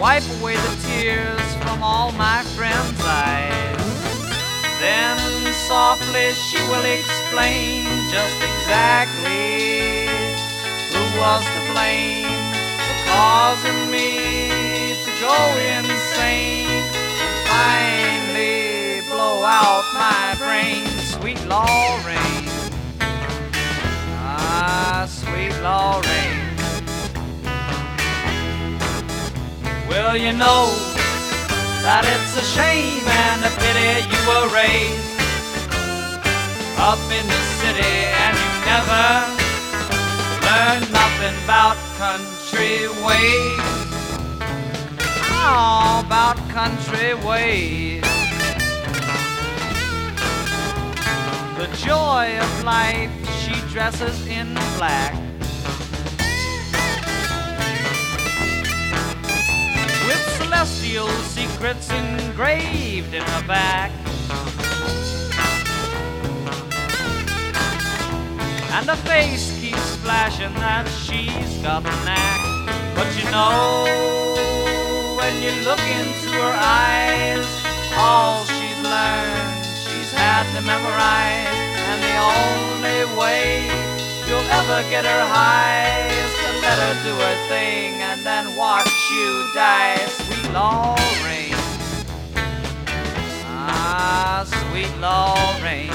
Wipe 0.00 0.24
away 0.40 0.56
the 0.56 0.76
tears 0.88 1.54
from 1.56 1.82
all 1.82 2.10
my 2.12 2.42
friends' 2.56 3.04
eyes. 3.04 3.76
Then 4.80 5.18
softly 5.68 6.32
she 6.32 6.56
will 6.68 6.86
explain 6.98 7.84
just 8.10 8.38
exactly 8.40 10.08
who 10.92 11.04
was 11.20 11.44
to 11.44 11.60
blame 11.72 12.32
for 12.86 12.98
causing 13.12 13.90
me 13.90 14.96
to 15.04 15.12
go 15.20 15.36
insane 15.76 16.82
finally 17.44 19.02
blow 19.10 19.44
out 19.44 19.84
my 19.92 20.34
brain. 20.40 20.86
Sweet 21.12 21.40
Lorraine, 21.44 22.48
ah, 24.16 25.04
sweet 25.06 25.52
Lorraine. 25.60 26.39
Well, 29.90 30.16
you 30.16 30.32
know 30.32 30.70
that 31.82 32.06
it's 32.06 32.38
a 32.38 32.46
shame 32.46 33.02
and 33.02 33.42
a 33.42 33.50
pity 33.58 34.06
you 34.06 34.20
were 34.22 34.46
raised 34.54 35.18
up 36.78 37.02
in 37.10 37.26
the 37.26 37.42
city 37.58 37.94
and 38.22 38.38
you 38.38 38.52
never 38.70 39.06
learned 40.46 40.86
nothing 40.94 41.34
about 41.42 41.74
country 41.98 42.86
ways. 43.02 43.58
Oh, 45.26 46.04
about 46.06 46.38
country 46.50 47.14
ways. 47.26 48.06
The 51.58 51.66
joy 51.84 52.38
of 52.38 52.64
life 52.64 53.10
she 53.42 53.54
dresses 53.72 54.24
in 54.28 54.54
black. 54.78 55.29
Celestial 60.66 61.08
secrets 61.24 61.90
engraved 61.90 63.14
in 63.14 63.22
her 63.22 63.46
back. 63.46 63.90
And 68.76 68.84
her 68.86 69.00
face 69.08 69.58
keeps 69.58 69.96
flashing 69.96 70.52
that 70.60 70.86
she's 70.88 71.56
got 71.62 71.82
the 71.82 71.96
knack. 72.04 72.40
But 72.94 73.08
you 73.16 73.24
know, 73.32 73.88
when 75.16 75.32
you 75.40 75.52
look 75.64 75.80
into 75.80 76.28
her 76.28 76.56
eyes, 76.60 77.48
all 77.96 78.44
she's 78.44 78.80
learned, 78.84 79.64
she's 79.64 80.12
had 80.12 80.44
to 80.56 80.60
memorize. 80.60 81.56
And 81.88 81.98
the 82.04 82.16
only 82.36 83.00
way 83.16 83.64
you'll 84.28 84.50
ever 84.60 84.84
get 84.90 85.06
her 85.06 85.24
high 85.24 86.04
is 86.20 86.32
to 86.36 86.50
let 86.60 86.76
her 86.84 86.94
do 87.02 87.14
her 87.16 87.48
thing 87.48 87.94
and 88.02 88.20
then 88.26 88.54
watch 88.56 88.92
you 89.10 89.48
die. 89.54 89.96
Sweet 89.96 90.39
Lorraine. 90.52 91.54
Ah, 93.46 94.44
sweet 94.46 94.92
Lorraine. 94.98 95.90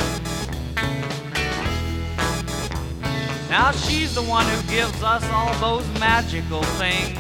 Now 3.49 3.71
she's 3.71 4.15
the 4.15 4.23
one 4.23 4.45
who 4.45 4.61
gives 4.71 5.03
us 5.03 5.23
all 5.29 5.53
those 5.59 5.87
magical 5.99 6.63
things. 6.79 7.17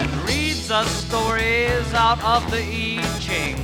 And 0.00 0.10
reads 0.26 0.70
us 0.70 0.88
stories 1.06 1.92
out 1.92 2.22
of 2.24 2.50
the 2.50 2.62
I 2.62 3.18
Ching. 3.20 3.56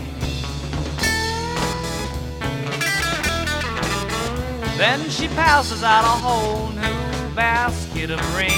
Then 4.77 5.09
she 5.09 5.29
passes 5.29 5.83
out 5.83 6.05
a 6.05 6.17
whole 6.21 6.69
new 6.71 7.02
basket 7.35 8.11
of 8.11 8.21
rings. 8.37 8.53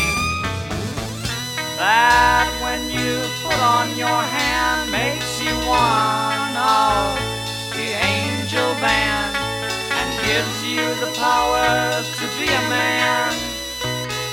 That 1.79 2.51
when 2.63 2.91
you 2.91 3.23
put 3.43 3.59
on 3.63 3.97
your 3.97 4.09
hand 4.09 4.91
makes 4.91 5.43
you 5.43 5.55
one 5.67 6.55
of 6.59 7.15
the 7.75 7.89
angel 7.95 8.75
band 8.83 9.37
and 9.95 10.09
gives 10.27 10.57
you 10.67 10.83
the 11.05 11.13
power 11.19 12.03
to 12.03 12.25
be 12.39 12.47
a 12.51 12.65
man. 12.71 13.31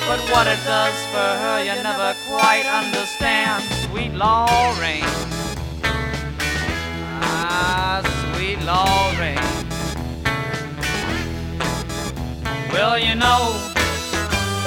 But 0.07 0.19
what 0.31 0.47
it 0.47 0.59
does 0.65 0.97
for 1.13 1.29
her, 1.41 1.63
you 1.63 1.75
never 1.83 2.15
quite 2.27 2.65
understand. 2.65 3.63
Sweet 3.85 4.13
Lorraine. 4.13 5.05
Ah, 7.21 8.01
sweet 8.33 8.59
Lorraine. 8.65 9.37
Well, 12.71 12.97
you 12.97 13.15
know 13.15 13.80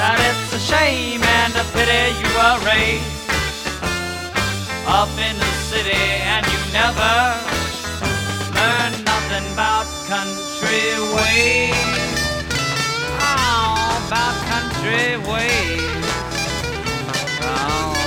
that 0.04 0.20
it's 0.20 0.52
a 0.52 0.60
shame 0.60 1.22
and 1.40 1.52
a 1.56 1.64
pity 1.72 2.12
you 2.20 2.28
were 2.36 2.58
raised 2.68 3.08
up 4.84 5.08
in 5.16 5.34
the 5.40 5.52
city 5.72 6.04
and 6.28 6.44
you 6.52 6.60
never 6.76 7.14
learn 8.52 8.92
nothing 9.08 9.46
about 9.56 9.88
country 10.04 10.92
ways. 11.16 12.12
Oh, 13.16 13.96
about 14.04 14.36
country 14.52 15.16
ways. 15.24 16.04
Oh, 17.40 18.03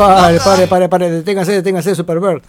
pare, 0.00 0.38
pare, 0.40 0.66
pare, 0.66 0.88
pare, 0.88 1.10
deténgase, 1.10 1.52
deténgase, 1.52 1.94
Superbird. 1.94 2.42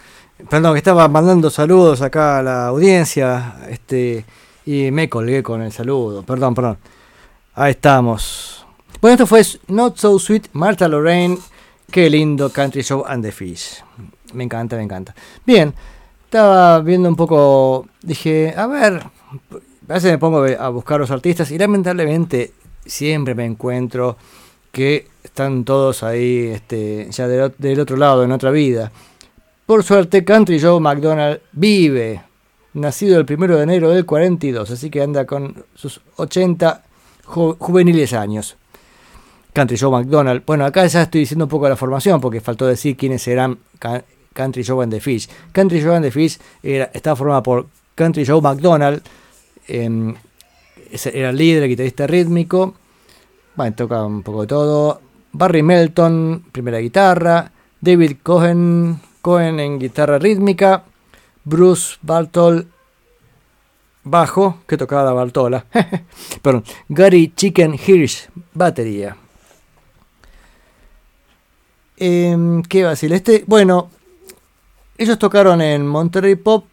Perdón, 0.48 0.72
que 0.72 0.78
estaba 0.78 1.06
mandando 1.08 1.50
saludos 1.50 2.00
acá 2.00 2.38
a 2.38 2.42
la 2.42 2.66
audiencia, 2.66 3.56
este, 3.68 4.24
y 4.64 4.90
me 4.90 5.08
colgué 5.08 5.42
con 5.42 5.62
el 5.62 5.72
saludo. 5.72 6.22
Perdón, 6.22 6.54
perdón. 6.54 6.78
Ahí 7.54 7.72
estamos. 7.72 8.66
Bueno, 9.00 9.14
esto 9.14 9.26
fue 9.26 9.42
Not 9.68 9.98
So 9.98 10.18
Sweet, 10.18 10.48
Martha 10.52 10.88
Lorraine. 10.88 11.38
Qué 11.90 12.08
lindo 12.08 12.50
Country 12.50 12.82
Show 12.82 13.04
and 13.06 13.22
the 13.22 13.32
Fish. 13.32 13.82
Me 14.32 14.44
encanta, 14.44 14.76
me 14.76 14.82
encanta. 14.82 15.14
Bien, 15.44 15.74
estaba 16.24 16.80
viendo 16.80 17.08
un 17.08 17.16
poco, 17.16 17.86
dije, 18.00 18.54
a 18.56 18.66
ver, 18.66 19.02
a 19.88 19.94
veces 19.94 20.12
me 20.12 20.18
pongo 20.18 20.44
a 20.44 20.68
buscar 20.70 20.98
los 20.98 21.10
artistas 21.10 21.50
y 21.50 21.58
lamentablemente 21.58 22.52
siempre 22.86 23.34
me 23.34 23.44
encuentro 23.44 24.16
que 24.72 25.06
están 25.22 25.64
todos 25.64 26.02
ahí 26.02 26.48
este, 26.48 27.06
ya 27.10 27.28
del, 27.28 27.42
ot- 27.50 27.56
del 27.58 27.78
otro 27.80 27.96
lado, 27.96 28.24
en 28.24 28.32
otra 28.32 28.50
vida. 28.50 28.90
Por 29.66 29.84
suerte, 29.84 30.24
Country 30.24 30.60
Joe 30.60 30.80
McDonald 30.80 31.40
vive, 31.52 32.22
nacido 32.74 33.18
el 33.18 33.24
primero 33.26 33.56
de 33.56 33.62
enero 33.62 33.90
del 33.90 34.04
42, 34.04 34.70
así 34.70 34.90
que 34.90 35.02
anda 35.02 35.24
con 35.26 35.64
sus 35.74 36.00
80 36.16 36.82
ju- 37.26 37.56
juveniles 37.58 38.12
años. 38.12 38.56
Country 39.52 39.76
Joe 39.78 39.90
McDonald. 39.90 40.42
Bueno, 40.46 40.64
acá 40.64 40.86
ya 40.86 41.02
estoy 41.02 41.20
diciendo 41.20 41.44
un 41.44 41.50
poco 41.50 41.68
la 41.68 41.76
formación 41.76 42.20
porque 42.20 42.40
faltó 42.40 42.66
decir 42.66 42.96
quiénes 42.96 43.22
Ca- 43.78 44.02
Country 44.32 44.64
Joe 44.64 44.82
and 44.82 44.92
the 44.92 45.00
Fish. 45.00 45.28
Country 45.52 45.82
Joe 45.82 45.94
and 45.96 46.04
the 46.06 46.10
Fish 46.10 46.38
era, 46.62 46.90
estaba 46.94 47.14
formada 47.16 47.42
por 47.42 47.66
Country 47.94 48.24
Joe 48.24 48.40
McDonald, 48.40 49.02
em, 49.68 50.14
era 51.12 51.30
el 51.30 51.36
líder, 51.36 51.64
el 51.64 51.68
guitarrista 51.68 52.06
rítmico, 52.06 52.74
bueno, 53.56 53.74
toca 53.76 54.04
un 54.04 54.22
poco 54.22 54.42
de 54.42 54.46
todo. 54.46 55.00
Barry 55.32 55.62
Melton, 55.62 56.44
primera 56.52 56.78
guitarra. 56.78 57.50
David 57.80 58.18
Cohen, 58.22 59.00
Cohen 59.20 59.60
en 59.60 59.78
guitarra 59.78 60.18
rítmica. 60.18 60.84
Bruce 61.44 61.96
Bartol, 62.02 62.68
bajo, 64.04 64.58
que 64.68 64.76
tocaba 64.76 65.04
la 65.04 65.12
Bartola. 65.12 65.64
Perdón. 66.42 66.64
Gary 66.88 67.32
Chicken 67.34 67.74
Hirsch, 67.74 68.28
batería. 68.54 69.16
Em, 71.96 72.62
¿Qué 72.62 72.82
va 72.82 72.88
a 72.88 72.90
decir? 72.90 73.12
Este, 73.12 73.44
bueno, 73.46 73.90
ellos 74.98 75.18
tocaron 75.18 75.60
en 75.60 75.86
Monterrey 75.86 76.34
Pop 76.36 76.66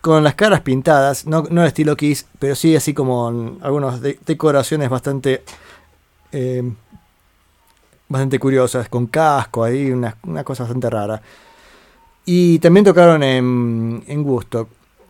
con 0.00 0.24
las 0.24 0.34
caras 0.34 0.60
pintadas, 0.62 1.26
no, 1.26 1.44
no 1.50 1.64
estilo 1.64 1.96
Kiss, 1.96 2.26
pero 2.38 2.54
sí 2.54 2.74
así 2.76 2.94
como 2.94 3.58
algunas 3.62 4.00
de- 4.00 4.18
decoraciones 4.26 4.88
bastante 4.90 5.42
eh, 6.34 6.62
bastante 8.08 8.38
curiosas, 8.38 8.88
con 8.88 9.06
casco 9.06 9.62
ahí, 9.62 9.90
una, 9.90 10.16
una 10.24 10.42
cosa 10.42 10.64
bastante 10.64 10.90
rara. 10.90 11.22
Y 12.26 12.58
también 12.58 12.84
tocaron 12.84 13.22
en, 13.22 14.02
en. 14.06 14.24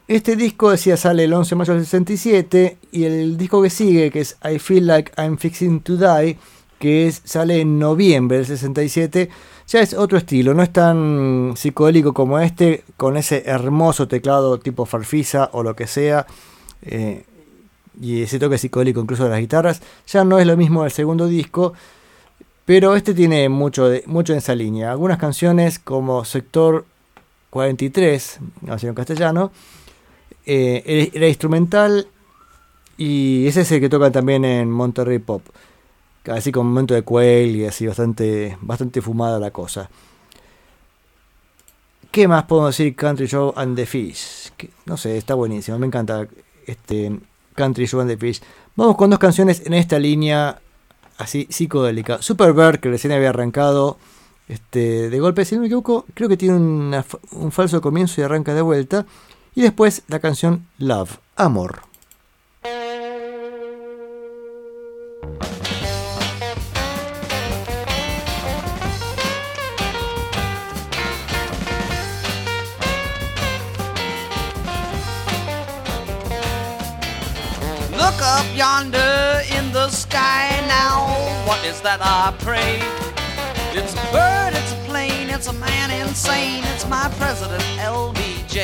Este 0.07 0.37
disco, 0.37 0.71
decía, 0.71 0.99
sale 0.99 1.25
el 1.25 1.33
11 1.33 1.51
de 1.51 1.57
mayo 1.57 1.75
del 1.75 1.85
67 1.85 2.77
y 2.93 3.05
el 3.05 3.39
disco 3.39 3.63
que 3.63 3.71
sigue, 3.71 4.11
que 4.11 4.21
es 4.21 4.37
I 4.45 4.59
Feel 4.59 4.87
Like 4.87 5.13
I'm 5.17 5.39
Fixing 5.39 5.81
to 5.81 5.97
Die, 5.97 6.37
que 6.79 7.07
es, 7.07 7.23
sale 7.25 7.61
en 7.61 7.79
noviembre 7.79 8.37
del 8.37 8.47
67, 8.47 9.31
ya 9.67 9.81
es 9.81 9.95
otro 9.95 10.19
estilo, 10.19 10.53
no 10.53 10.63
es 10.63 10.71
tan 10.71 11.55
psicodélico 11.57 12.13
como 12.13 12.39
este, 12.39 12.85
con 12.99 13.17
ese 13.17 13.45
hermoso 13.47 14.07
teclado 14.07 14.59
tipo 14.59 14.85
farfisa 14.85 15.49
o 15.53 15.63
lo 15.63 15.75
que 15.75 15.87
sea, 15.87 16.27
eh, 16.83 17.25
y 18.01 18.23
ese 18.23 18.39
toque 18.39 18.59
psicodélico 18.59 19.01
incluso 19.01 19.25
de 19.25 19.31
las 19.31 19.41
guitarras, 19.41 19.83
ya 20.07 20.25
no 20.25 20.39
es 20.39 20.47
lo 20.47 20.57
mismo 20.57 20.83
del 20.83 20.93
segundo 20.93 21.27
disco, 21.27 21.75
pero 22.65 22.97
este 22.97 23.15
tiene 23.15 23.49
mucho, 23.49 23.91
mucho 24.07 24.33
en 24.33 24.39
esa 24.39 24.55
línea. 24.55 24.91
Algunas 24.91 25.19
canciones 25.19 25.79
como 25.79 26.25
Sector 26.25 26.87
43, 27.51 28.41
así 28.69 28.87
en 28.87 28.95
castellano, 28.95 29.53
eh, 30.47 31.11
era 31.13 31.29
instrumental 31.29 32.09
y 32.97 33.47
ese 33.47 33.63
es 33.63 33.73
el 33.73 33.81
que 33.81 33.89
tocan 33.89 34.13
también 34.13 34.45
en 34.45 34.71
Monterrey 34.71 35.19
Pop. 35.19 35.43
Así 36.27 36.53
con 36.53 36.67
un 36.67 36.73
momento 36.73 36.95
de 36.95 37.03
Quail 37.03 37.55
y 37.57 37.67
así 37.67 37.87
bastante, 37.87 38.57
bastante 38.61 39.03
fumada 39.03 39.39
la 39.39 39.51
cosa. 39.51 39.91
¿Qué 42.11 42.29
más 42.29 42.45
podemos 42.45 42.77
decir 42.77 42.95
Country 42.97 43.27
Show 43.27 43.53
and 43.57 43.77
the 43.77 43.87
Fish? 43.87 44.53
No 44.87 44.97
sé, 44.97 45.19
está 45.19 45.35
buenísimo, 45.35 45.79
me 45.79 45.87
encanta 45.87 46.27
este 46.67 47.19
Country 47.55 47.87
Show 47.87 48.01
and 48.01 48.17
the. 48.17 48.41
Vamos 48.77 48.97
con 48.97 49.11
dos 49.11 49.19
canciones 49.19 49.63
en 49.65 49.75
esta 49.75 49.99
línea 49.99 50.59
así 51.19 51.47
psicodélica. 51.51 52.21
Superbird, 52.21 52.81
que 52.81 52.91
recién 52.91 53.13
había 53.13 53.31
arrancado 53.31 53.99
este, 54.49 55.11
de 55.11 55.21
golpe, 55.21 55.45
si 55.45 55.55
no 55.55 55.63
me 55.63 55.69
equivoco, 55.69 56.05
creo 56.15 56.29
que 56.29 56.37
tiene 56.37 56.57
un 56.57 57.53
falso 57.53 57.81
comienzo 57.81 58.21
y 58.21 58.25
arranca 58.25 58.55
de 58.55 58.63
vuelta. 58.63 59.07
Y 59.55 59.63
después 59.63 60.03
la 60.09 60.19
canción 60.19 60.67
Love, 60.79 61.19
Amor. 61.37 61.94
Yonder 78.65 79.43
in 79.59 79.65
the 79.73 79.89
sky 79.91 80.49
now. 80.67 81.05
What 81.47 81.61
is 81.67 81.83
that 81.83 82.01
I 82.01 82.33
pray? 82.49 82.81
It's 83.79 83.93
a 83.93 84.05
bird, 84.17 84.53
it's 84.61 84.73
a 84.73 84.81
plane, 84.89 85.29
it's 85.29 85.49
a 85.49 85.53
man 85.53 85.89
insane. 85.91 86.63
It's 86.73 86.87
my 86.89 87.07
president, 87.21 87.63
LBJ. 87.77 88.59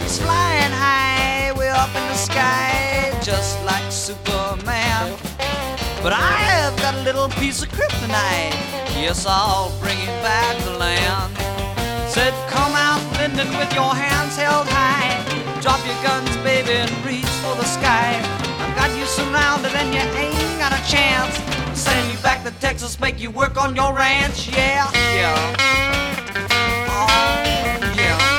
He's 0.00 0.18
flying 0.24 0.74
high, 0.86 1.52
way 1.58 1.68
up 1.68 1.92
in 2.00 2.04
the 2.12 2.20
sky, 2.30 3.12
just 3.30 3.52
like 3.70 3.86
Superman. 3.92 5.04
But 6.02 6.12
I 6.14 6.32
have 6.52 6.74
got 6.84 6.94
a 6.94 7.02
little 7.08 7.28
piece 7.40 7.60
of 7.62 7.68
kryptonite. 7.76 8.56
Yes, 9.04 9.26
I'll 9.28 9.70
bring 9.82 9.98
him 9.98 10.16
back 10.24 10.56
to 10.64 10.72
land. 10.84 11.32
Said, 12.08 12.32
come 12.48 12.72
out, 12.88 13.04
Lyndon, 13.18 13.50
with 13.60 13.72
your 13.74 13.92
hands 13.94 14.34
held 14.36 14.66
high. 14.68 15.12
Drop 15.60 15.80
your 15.84 16.00
guns, 16.02 16.34
baby, 16.38 16.72
and 16.84 16.92
reach 17.04 17.32
for 17.44 17.54
the 17.60 17.68
sky. 17.78 18.45
Got 18.86 18.98
you 19.00 19.06
surrounded 19.06 19.74
and 19.74 19.92
you 19.92 19.98
ain't 19.98 20.60
got 20.60 20.70
a 20.70 20.80
chance. 20.88 21.34
Send 21.76 22.12
you 22.12 22.18
back 22.22 22.44
to 22.44 22.52
Texas, 22.60 23.00
make 23.00 23.18
you 23.18 23.32
work 23.32 23.60
on 23.60 23.74
your 23.74 23.92
ranch. 23.92 24.48
Yeah, 24.48 24.88
yeah. 25.12 25.56
Oh, 26.88 27.42
yeah. 27.96 28.36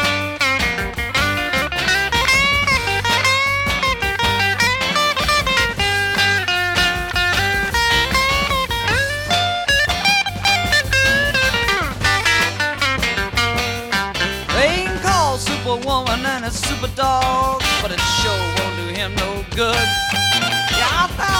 Superwoman 15.37 16.25
and 16.25 16.45
a 16.45 16.51
super 16.51 16.87
dog, 16.95 17.46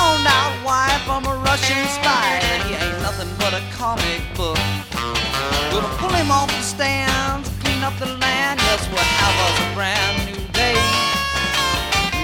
Found 0.08 0.26
out 0.26 0.55
why 0.64 0.88
from 1.03 1.26
a 1.26 1.36
Russian 1.43 1.84
spy 1.91 2.39
that 2.39 2.64
he 2.64 2.80
ain't 2.80 3.01
nothing 3.03 3.28
but 3.43 3.51
a 3.51 3.60
comic 3.76 4.24
book. 4.39 4.55
Gonna 5.68 5.91
pull 5.99 6.16
him 6.16 6.32
off 6.32 6.47
the 6.47 6.64
stands, 6.64 7.51
clean 7.60 7.84
up 7.84 7.91
the 7.99 8.08
land, 8.16 8.55
yes, 8.64 8.88
we'll 8.88 9.03
have 9.03 9.36
us 9.36 9.58
a 9.60 9.70
brand 9.76 10.16
new 10.32 10.39
day. 10.55 10.80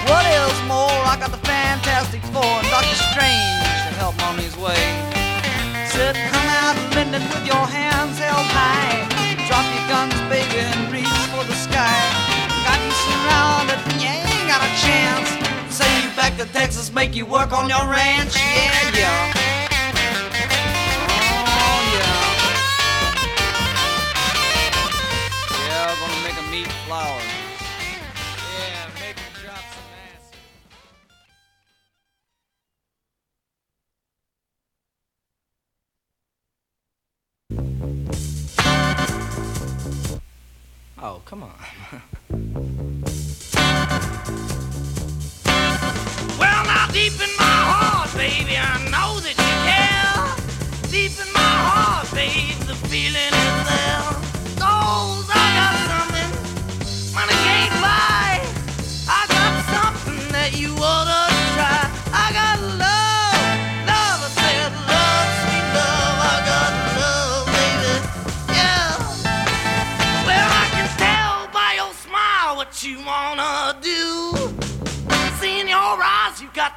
What 0.08 0.24
is 0.24 0.56
more, 0.64 0.96
I 1.12 1.20
got 1.20 1.36
the 1.36 1.44
Fantastic 1.44 2.24
Four 2.32 2.48
and 2.64 2.68
Doctor 2.72 2.96
Strange 3.12 3.76
to 3.84 3.92
help 4.00 4.16
on 4.32 4.40
his 4.40 4.56
way. 4.56 4.80
Said, 5.92 6.16
come 6.32 6.48
out, 6.64 6.80
Lyndon, 6.96 7.28
with 7.36 7.44
your 7.44 7.68
hands 7.68 8.16
held 8.18 8.48
high. 8.48 8.93
To 16.46 16.54
Texas, 16.54 16.92
make 16.92 17.16
you 17.16 17.26
work 17.26 17.54
on 17.54 17.70
your 17.70 17.88
ranch. 17.88 18.36
Yeah, 18.36 18.92
yeah. 18.96 19.34
Oh, 21.46 21.82
yeah. 21.94 22.18
Yeah, 25.52 25.96
gonna 26.36 26.52
flowers. 26.86 27.24
Yeah, 28.60 28.90
drop 29.42 29.64
some. 29.74 29.88
Oh, 41.02 41.22
come 41.26 41.44
on. 41.44 43.00
deep 46.94 47.14
in 47.14 47.36
my 47.38 47.44
heart, 47.44 48.14
baby, 48.16 48.56
I 48.56 48.78
know 48.94 49.20
that 49.20 49.34
you 49.34 49.54
care. 49.66 50.92
Deep 50.92 51.18
in 51.20 51.34
my 51.34 51.54
heart, 51.68 52.08
babe, 52.14 52.53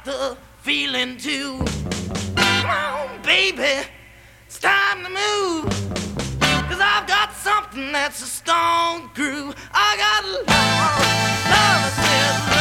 the 0.07 0.37
feeling 0.61 1.17
too. 1.17 1.57
Come 2.37 2.69
on, 2.69 3.21
baby, 3.23 3.85
it's 4.45 4.57
time 4.57 5.03
to 5.03 5.09
move. 5.09 5.65
Cause 6.69 6.79
I've 6.79 7.05
got 7.07 7.33
something 7.33 7.91
that's 7.91 8.21
a 8.21 8.25
stone 8.25 9.09
groove. 9.13 9.53
I 9.73 9.97
got 9.97 10.23
love, 10.23 10.47
love, 11.51 11.93
I 11.99 12.56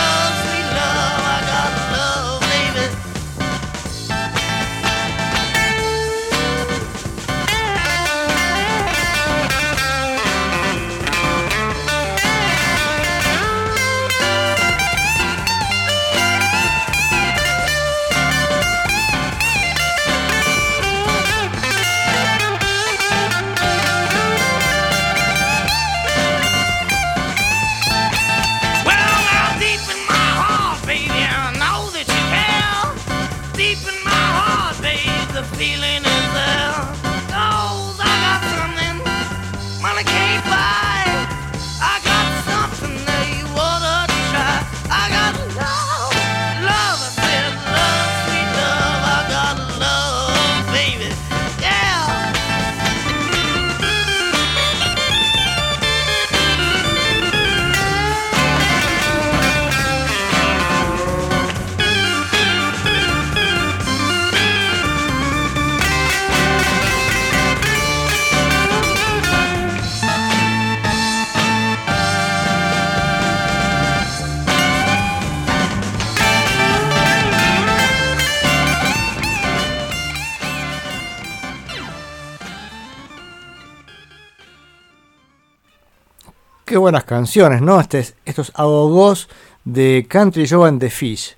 Buenas 86.78 87.04
canciones, 87.04 87.62
¿no? 87.62 87.80
Este- 87.80 88.14
estos 88.24 88.52
agogos 88.54 89.28
de 89.64 90.06
Country 90.08 90.48
Joe 90.48 90.68
and 90.68 90.80
the 90.80 90.90
Fish. 90.90 91.34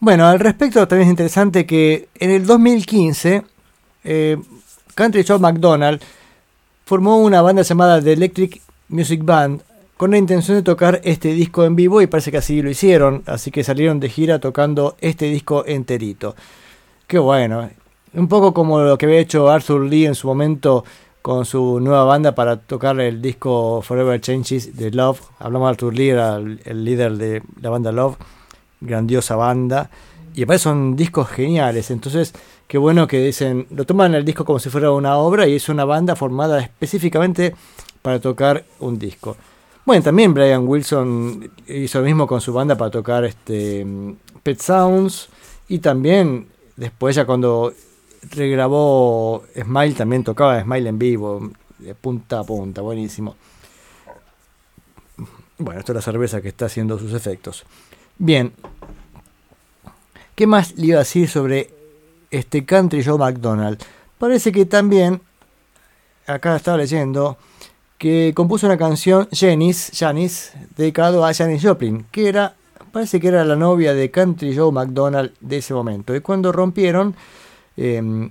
Bueno, 0.00 0.26
al 0.26 0.38
respecto 0.38 0.86
también 0.86 1.08
es 1.08 1.12
interesante 1.12 1.66
que 1.66 2.08
en 2.18 2.30
el 2.30 2.46
2015 2.46 3.42
eh, 4.04 4.36
Country 4.94 5.24
Joe 5.26 5.38
McDonald 5.38 6.00
formó 6.84 7.18
una 7.18 7.40
banda 7.42 7.62
llamada 7.62 8.02
The 8.02 8.12
Electric 8.12 8.60
Music 8.88 9.20
Band 9.24 9.62
con 9.96 10.10
la 10.10 10.18
intención 10.18 10.56
de 10.56 10.62
tocar 10.62 11.00
este 11.04 11.28
disco 11.32 11.64
en 11.64 11.76
vivo 11.76 12.02
y 12.02 12.06
parece 12.06 12.30
que 12.30 12.38
así 12.38 12.60
lo 12.60 12.68
hicieron, 12.68 13.22
así 13.26 13.50
que 13.50 13.64
salieron 13.64 14.00
de 14.00 14.08
gira 14.10 14.38
tocando 14.40 14.96
este 15.00 15.26
disco 15.26 15.64
enterito. 15.66 16.34
Qué 17.06 17.18
bueno, 17.18 17.70
un 18.12 18.28
poco 18.28 18.52
como 18.52 18.80
lo 18.80 18.98
que 18.98 19.06
había 19.06 19.18
hecho 19.20 19.48
Arthur 19.48 19.82
Lee 19.86 20.06
en 20.06 20.14
su 20.14 20.26
momento 20.26 20.84
con 21.24 21.46
su 21.46 21.80
nueva 21.80 22.04
banda 22.04 22.34
para 22.34 22.58
tocar 22.58 23.00
el 23.00 23.22
disco 23.22 23.80
Forever 23.80 24.20
Changes 24.20 24.76
de 24.76 24.90
Love. 24.90 25.22
Hablamos 25.38 25.68
de 25.68 25.70
Arthur 25.70 25.94
Lee, 25.94 26.10
el, 26.10 26.60
el 26.66 26.84
líder 26.84 27.16
de 27.16 27.42
la 27.62 27.70
banda 27.70 27.92
Love, 27.92 28.16
grandiosa 28.82 29.34
banda. 29.34 29.88
Y 30.34 30.42
aparte 30.42 30.58
son 30.58 30.96
discos 30.96 31.28
geniales, 31.28 31.90
entonces 31.90 32.34
qué 32.68 32.76
bueno 32.76 33.06
que 33.06 33.24
dicen, 33.24 33.66
lo 33.70 33.86
toman 33.86 34.14
el 34.14 34.22
disco 34.22 34.44
como 34.44 34.58
si 34.58 34.68
fuera 34.68 34.90
una 34.90 35.16
obra 35.16 35.48
y 35.48 35.54
es 35.54 35.66
una 35.70 35.86
banda 35.86 36.14
formada 36.14 36.60
específicamente 36.60 37.54
para 38.02 38.20
tocar 38.20 38.66
un 38.80 38.98
disco. 38.98 39.34
Bueno, 39.86 40.02
también 40.02 40.34
Brian 40.34 40.68
Wilson 40.68 41.50
hizo 41.68 42.00
lo 42.00 42.04
mismo 42.04 42.26
con 42.26 42.42
su 42.42 42.52
banda 42.52 42.76
para 42.76 42.90
tocar 42.90 43.24
este 43.24 43.86
Pet 44.42 44.60
Sounds 44.60 45.30
y 45.68 45.78
también 45.78 46.48
después 46.76 47.16
ya 47.16 47.24
cuando 47.24 47.72
regrabó 48.30 49.44
Smile 49.54 49.94
también 49.94 50.24
tocaba 50.24 50.60
Smile 50.60 50.88
en 50.88 50.98
vivo, 50.98 51.50
de 51.78 51.94
punta 51.94 52.40
a 52.40 52.44
punta, 52.44 52.80
buenísimo. 52.80 53.36
Bueno, 55.58 55.80
esto 55.80 55.92
es 55.92 55.96
la 55.96 56.02
cerveza 56.02 56.40
que 56.40 56.48
está 56.48 56.66
haciendo 56.66 56.98
sus 56.98 57.12
efectos. 57.14 57.64
Bien, 58.18 58.52
¿qué 60.34 60.46
más 60.46 60.76
le 60.76 60.86
iba 60.86 60.96
a 60.96 61.00
decir 61.00 61.28
sobre 61.28 61.70
este 62.30 62.64
Country 62.64 63.04
Joe 63.04 63.18
McDonald? 63.18 63.78
Parece 64.18 64.50
que 64.50 64.66
también, 64.66 65.20
acá 66.26 66.56
estaba 66.56 66.76
leyendo, 66.78 67.36
que 67.98 68.32
compuso 68.34 68.66
una 68.66 68.76
canción, 68.76 69.28
Janis, 69.32 69.92
Janis, 69.94 70.52
dedicado 70.76 71.24
a 71.24 71.32
Janis 71.32 71.62
Joplin, 71.62 72.06
que 72.10 72.28
era, 72.28 72.54
parece 72.92 73.20
que 73.20 73.28
era 73.28 73.44
la 73.44 73.56
novia 73.56 73.94
de 73.94 74.10
Country 74.10 74.56
Joe 74.56 74.72
McDonald 74.72 75.32
de 75.40 75.58
ese 75.58 75.72
momento. 75.72 76.14
Y 76.14 76.20
cuando 76.20 76.52
rompieron, 76.52 77.14
eh, 77.76 78.30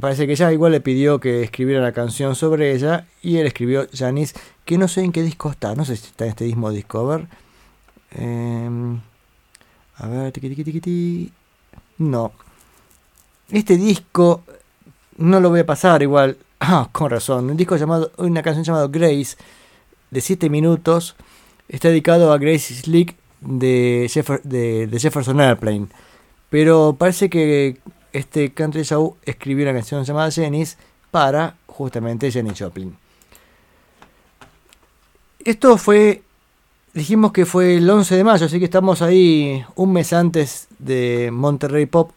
parece 0.00 0.26
que 0.26 0.32
ella 0.32 0.52
igual 0.52 0.72
le 0.72 0.80
pidió 0.80 1.18
que 1.20 1.42
escribiera 1.42 1.80
la 1.82 1.92
canción 1.92 2.34
sobre 2.36 2.72
ella 2.72 3.06
y 3.22 3.36
él 3.38 3.46
escribió 3.46 3.86
Janis, 3.92 4.34
que 4.64 4.78
no 4.78 4.88
sé 4.88 5.02
en 5.02 5.12
qué 5.12 5.22
disco 5.22 5.50
está, 5.50 5.74
no 5.74 5.84
sé 5.84 5.96
si 5.96 6.06
está 6.06 6.24
en 6.24 6.30
este 6.30 6.44
mismo 6.44 6.70
disco, 6.70 6.98
a 7.10 7.16
ver. 7.16 7.26
Eh, 8.16 8.68
a 9.96 10.08
ver, 10.08 10.32
tiqui, 10.32 10.48
tiqui, 10.48 10.64
tiqui, 10.64 10.80
ti. 10.80 11.32
No. 11.98 12.32
Este 13.50 13.76
disco 13.76 14.42
no 15.18 15.40
lo 15.40 15.50
voy 15.50 15.60
a 15.60 15.66
pasar 15.66 16.02
igual. 16.02 16.36
Ah, 16.62 16.90
con 16.92 17.08
razón. 17.10 17.48
Un 17.48 17.56
disco 17.56 17.74
llamado, 17.78 18.12
una 18.18 18.42
canción 18.42 18.64
llamada 18.64 18.86
Grace 18.88 19.36
de 20.10 20.20
7 20.20 20.50
minutos 20.50 21.16
está 21.68 21.88
dedicado 21.88 22.34
a 22.34 22.36
Grace 22.38 22.74
Slick 22.74 23.16
de, 23.40 24.06
Jeffer- 24.10 24.42
de 24.42 24.86
Jefferson 25.00 25.40
Airplane. 25.40 25.86
Pero 26.50 26.96
parece 26.98 27.30
que 27.30 27.78
este 28.12 28.52
Country 28.52 28.82
Show 28.82 29.16
escribió 29.24 29.64
una 29.64 29.74
canción 29.74 30.04
llamada 30.04 30.30
Janis 30.30 30.76
para 31.10 31.56
justamente 31.66 32.30
Jenny 32.30 32.52
Joplin. 32.58 32.96
Esto 35.44 35.78
fue, 35.78 36.22
dijimos 36.92 37.32
que 37.32 37.46
fue 37.46 37.76
el 37.76 37.88
11 37.88 38.16
de 38.16 38.24
mayo, 38.24 38.46
así 38.46 38.58
que 38.58 38.66
estamos 38.66 39.02
ahí 39.02 39.64
un 39.74 39.92
mes 39.92 40.12
antes 40.12 40.68
de 40.78 41.30
Monterrey 41.32 41.86
Pop. 41.86 42.12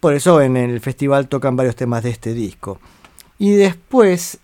Por 0.00 0.14
eso 0.14 0.40
en 0.40 0.56
el 0.56 0.80
festival 0.80 1.28
tocan 1.28 1.56
varios 1.56 1.76
temas 1.76 2.02
de 2.02 2.10
este 2.10 2.34
disco. 2.34 2.78
Y 3.38 3.52
después 3.52 4.38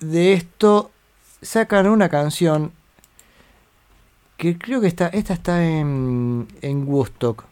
de 0.00 0.32
esto 0.32 0.90
sacan 1.42 1.86
una 1.86 2.08
canción 2.08 2.72
que 4.36 4.58
creo 4.58 4.80
que 4.80 4.86
está, 4.86 5.08
esta 5.08 5.34
está 5.34 5.64
en, 5.64 6.48
en 6.62 6.88
Woodstock, 6.88 7.44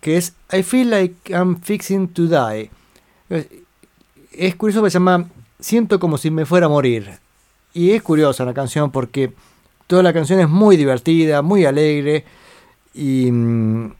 que 0.00 0.16
es 0.16 0.34
I 0.52 0.62
Feel 0.62 0.90
Like 0.90 1.32
I'm 1.32 1.60
Fixing 1.60 2.08
to 2.08 2.26
Die. 2.26 2.70
Es, 4.32 4.54
curioso 4.56 4.80
porque 4.80 4.90
se 4.90 4.98
llama 4.98 5.28
Siento 5.58 6.00
como 6.00 6.18
si 6.18 6.30
me 6.30 6.46
fuera 6.46 6.66
a 6.66 6.68
morir. 6.68 7.18
Y 7.72 7.90
es 7.90 8.02
curiosa 8.02 8.44
la 8.44 8.54
canción 8.54 8.90
porque 8.90 9.32
toda 9.86 10.02
la 10.02 10.12
canción 10.12 10.40
es 10.40 10.48
muy 10.48 10.76
divertida, 10.76 11.42
muy 11.42 11.64
alegre 11.64 12.24
y... 12.94 13.30
mm, 13.30 13.92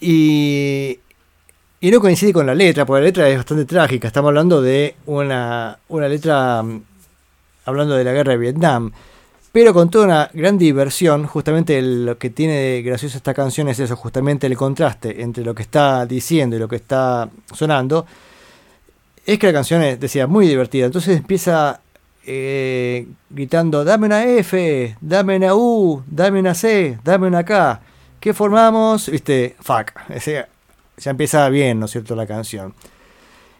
Y, 0.00 1.00
y 1.80 1.90
no 1.90 2.00
coincide 2.00 2.32
con 2.32 2.46
la 2.46 2.54
letra, 2.54 2.86
porque 2.86 3.00
la 3.00 3.06
letra 3.06 3.28
es 3.28 3.36
bastante 3.36 3.64
trágica. 3.64 4.06
Estamos 4.08 4.28
hablando 4.28 4.62
de 4.62 4.94
una, 5.06 5.78
una 5.88 6.08
letra 6.08 6.62
mm, 6.62 6.82
hablando 7.64 7.96
de 7.96 8.04
la 8.04 8.12
guerra 8.12 8.32
de 8.32 8.38
Vietnam. 8.38 8.92
Pero 9.52 9.72
con 9.72 9.90
toda 9.90 10.04
una 10.04 10.30
gran 10.34 10.58
diversión, 10.58 11.26
justamente 11.26 11.80
lo 11.80 12.18
que 12.18 12.30
tiene 12.30 12.54
de 12.54 12.82
gracioso 12.82 13.16
esta 13.16 13.34
canción 13.34 13.68
es 13.68 13.78
eso, 13.80 13.96
justamente 13.96 14.46
el 14.46 14.56
contraste 14.56 15.22
entre 15.22 15.42
lo 15.44 15.54
que 15.54 15.62
está 15.62 16.04
diciendo 16.06 16.56
y 16.56 16.58
lo 16.58 16.68
que 16.68 16.76
está 16.76 17.28
sonando. 17.54 18.06
Es 19.24 19.38
que 19.38 19.46
la 19.48 19.52
canción 19.54 19.82
es, 19.82 19.98
decía, 19.98 20.26
muy 20.26 20.46
divertida. 20.46 20.86
Entonces 20.86 21.16
empieza 21.16 21.80
eh, 22.26 23.06
gritando, 23.30 23.84
dame 23.84 24.06
una 24.06 24.24
F, 24.24 24.96
dame 25.00 25.36
una 25.36 25.54
U, 25.54 26.02
dame 26.06 26.40
una 26.40 26.54
C, 26.54 26.98
dame 27.02 27.26
una 27.26 27.42
K. 27.44 27.80
¿Qué 28.20 28.34
formamos? 28.34 29.08
Viste, 29.10 29.56
fuck. 29.60 29.92
Ese- 30.10 30.46
ya 30.98 31.10
empieza 31.12 31.48
bien, 31.48 31.78
¿no 31.80 31.86
es 31.86 31.92
cierto?, 31.92 32.14
la 32.16 32.26
canción. 32.26 32.74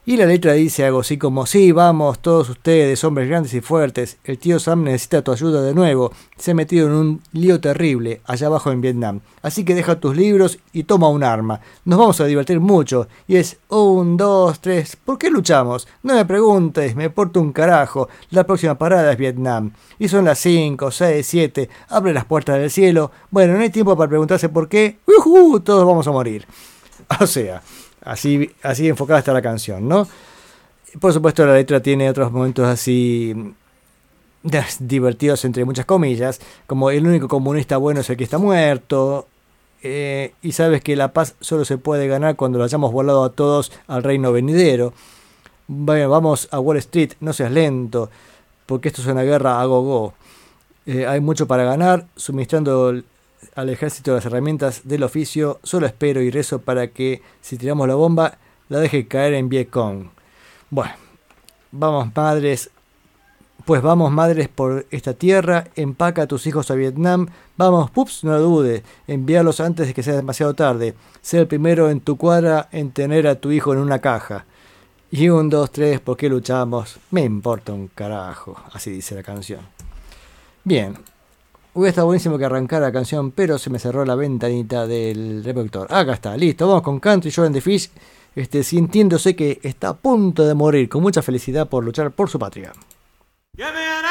Y 0.08 0.16
la 0.16 0.24
letra 0.24 0.54
dice 0.54 0.86
algo 0.86 1.00
así 1.00 1.18
como, 1.18 1.44
sí, 1.44 1.70
vamos, 1.70 2.20
todos 2.20 2.48
ustedes, 2.48 3.04
hombres 3.04 3.28
grandes 3.28 3.52
y 3.52 3.60
fuertes, 3.60 4.16
el 4.24 4.38
tío 4.38 4.58
Sam 4.58 4.84
necesita 4.84 5.20
tu 5.20 5.32
ayuda 5.32 5.60
de 5.60 5.74
nuevo, 5.74 6.12
se 6.38 6.52
ha 6.52 6.54
metido 6.54 6.86
en 6.86 6.94
un 6.94 7.22
lío 7.32 7.60
terrible 7.60 8.22
allá 8.24 8.46
abajo 8.46 8.72
en 8.72 8.80
Vietnam, 8.80 9.20
así 9.42 9.66
que 9.66 9.74
deja 9.74 10.00
tus 10.00 10.16
libros 10.16 10.60
y 10.72 10.84
toma 10.84 11.10
un 11.10 11.24
arma, 11.24 11.60
nos 11.84 11.98
vamos 11.98 12.18
a 12.22 12.24
divertir 12.24 12.58
mucho, 12.58 13.06
y 13.26 13.36
es, 13.36 13.58
un, 13.68 14.16
dos, 14.16 14.60
tres, 14.60 14.96
¿por 14.96 15.18
qué 15.18 15.28
luchamos? 15.28 15.86
No 16.02 16.14
me 16.14 16.24
preguntes, 16.24 16.96
me 16.96 17.10
porto 17.10 17.42
un 17.42 17.52
carajo, 17.52 18.08
la 18.30 18.44
próxima 18.44 18.78
parada 18.78 19.12
es 19.12 19.18
Vietnam, 19.18 19.72
y 19.98 20.08
son 20.08 20.24
las 20.24 20.38
5, 20.38 20.90
6, 20.90 21.26
7, 21.26 21.68
abre 21.90 22.14
las 22.14 22.24
puertas 22.24 22.58
del 22.58 22.70
cielo, 22.70 23.10
bueno, 23.30 23.52
no 23.52 23.60
hay 23.60 23.68
tiempo 23.68 23.94
para 23.94 24.08
preguntarse 24.08 24.48
por 24.48 24.70
qué, 24.70 25.00
¡Ujú! 25.04 25.60
todos 25.60 25.86
vamos 25.86 26.08
a 26.08 26.12
morir. 26.12 26.46
O 27.20 27.26
sea, 27.26 27.62
así, 28.08 28.50
así 28.62 28.88
enfocada 28.88 29.20
está 29.20 29.32
la 29.32 29.42
canción, 29.42 29.86
¿no? 29.86 30.08
Por 31.00 31.12
supuesto, 31.12 31.44
la 31.46 31.54
letra 31.54 31.80
tiene 31.80 32.08
otros 32.08 32.32
momentos 32.32 32.66
así 32.66 33.34
mm, 33.36 34.48
divertidos, 34.80 35.44
entre 35.44 35.64
muchas 35.64 35.86
comillas, 35.86 36.40
como 36.66 36.90
el 36.90 37.06
único 37.06 37.28
comunista 37.28 37.76
bueno 37.76 38.00
es 38.00 38.10
el 38.10 38.16
que 38.16 38.24
está 38.24 38.38
muerto, 38.38 39.26
eh, 39.82 40.32
y 40.42 40.52
sabes 40.52 40.82
que 40.82 40.96
la 40.96 41.12
paz 41.12 41.34
solo 41.40 41.64
se 41.64 41.78
puede 41.78 42.08
ganar 42.08 42.36
cuando 42.36 42.58
lo 42.58 42.64
hayamos 42.64 42.92
volado 42.92 43.22
a 43.24 43.30
todos 43.30 43.70
al 43.86 44.02
reino 44.02 44.32
venidero. 44.32 44.92
Bueno, 45.68 46.08
vamos 46.08 46.48
a 46.50 46.58
Wall 46.58 46.78
Street, 46.78 47.12
no 47.20 47.32
seas 47.34 47.52
lento, 47.52 48.10
porque 48.66 48.88
esto 48.88 49.02
es 49.02 49.08
una 49.08 49.22
guerra 49.22 49.60
a 49.60 49.66
go-go. 49.66 50.14
Eh, 50.86 51.06
hay 51.06 51.20
mucho 51.20 51.46
para 51.46 51.64
ganar, 51.64 52.06
suministrando 52.16 53.02
al 53.58 53.70
ejército 53.70 54.14
las 54.14 54.24
herramientas 54.24 54.82
del 54.84 55.02
oficio, 55.02 55.58
solo 55.64 55.86
espero 55.86 56.22
y 56.22 56.30
rezo 56.30 56.60
para 56.60 56.86
que 56.92 57.22
si 57.40 57.58
tiramos 57.58 57.88
la 57.88 57.96
bomba 57.96 58.38
la 58.68 58.78
deje 58.78 59.08
caer 59.08 59.34
en 59.34 59.48
Vietcong. 59.48 60.10
Bueno, 60.70 60.92
vamos 61.72 62.14
madres, 62.14 62.70
pues 63.64 63.82
vamos 63.82 64.12
madres 64.12 64.48
por 64.48 64.86
esta 64.92 65.14
tierra, 65.14 65.64
empaca 65.74 66.22
a 66.22 66.26
tus 66.28 66.46
hijos 66.46 66.70
a 66.70 66.76
Vietnam, 66.76 67.26
vamos 67.56 67.90
pups, 67.90 68.22
no 68.22 68.30
lo 68.30 68.42
dudes, 68.42 68.84
envíalos 69.08 69.58
antes 69.58 69.88
de 69.88 69.94
que 69.94 70.04
sea 70.04 70.14
demasiado 70.14 70.54
tarde, 70.54 70.94
sé 71.20 71.38
el 71.38 71.48
primero 71.48 71.90
en 71.90 71.98
tu 72.00 72.16
cuadra 72.16 72.68
en 72.70 72.92
tener 72.92 73.26
a 73.26 73.40
tu 73.40 73.50
hijo 73.50 73.72
en 73.72 73.80
una 73.80 73.98
caja. 73.98 74.44
Y 75.10 75.30
un, 75.30 75.50
dos, 75.50 75.72
tres, 75.72 75.98
¿por 75.98 76.16
qué 76.16 76.28
luchamos? 76.28 77.00
Me 77.10 77.22
importa 77.22 77.72
un 77.72 77.88
carajo, 77.88 78.56
así 78.72 78.92
dice 78.92 79.16
la 79.16 79.24
canción. 79.24 79.62
Bien, 80.62 80.94
Hubiera 81.78 81.90
estado 81.90 82.08
buenísimo 82.08 82.36
que 82.36 82.44
arrancara 82.44 82.86
la 82.86 82.92
canción, 82.92 83.30
pero 83.30 83.56
se 83.56 83.70
me 83.70 83.78
cerró 83.78 84.04
la 84.04 84.16
ventanita 84.16 84.84
del 84.88 85.44
reproductor. 85.44 85.86
Acá 85.94 86.14
está, 86.14 86.36
listo. 86.36 86.66
Vamos 86.66 86.82
con 86.82 86.98
Country 86.98 87.30
Joe 87.30 87.46
and 87.46 87.54
the 87.54 87.60
Fish, 87.60 87.88
este, 88.34 88.64
sintiéndose 88.64 89.36
que 89.36 89.60
está 89.62 89.90
a 89.90 89.94
punto 89.94 90.44
de 90.44 90.54
morir, 90.54 90.88
con 90.88 91.02
mucha 91.02 91.22
felicidad 91.22 91.68
por 91.68 91.84
luchar 91.84 92.10
por 92.10 92.28
su 92.28 92.36
patria. 92.36 92.72
Give 93.56 93.70
me 93.70 93.78
an 93.78 94.04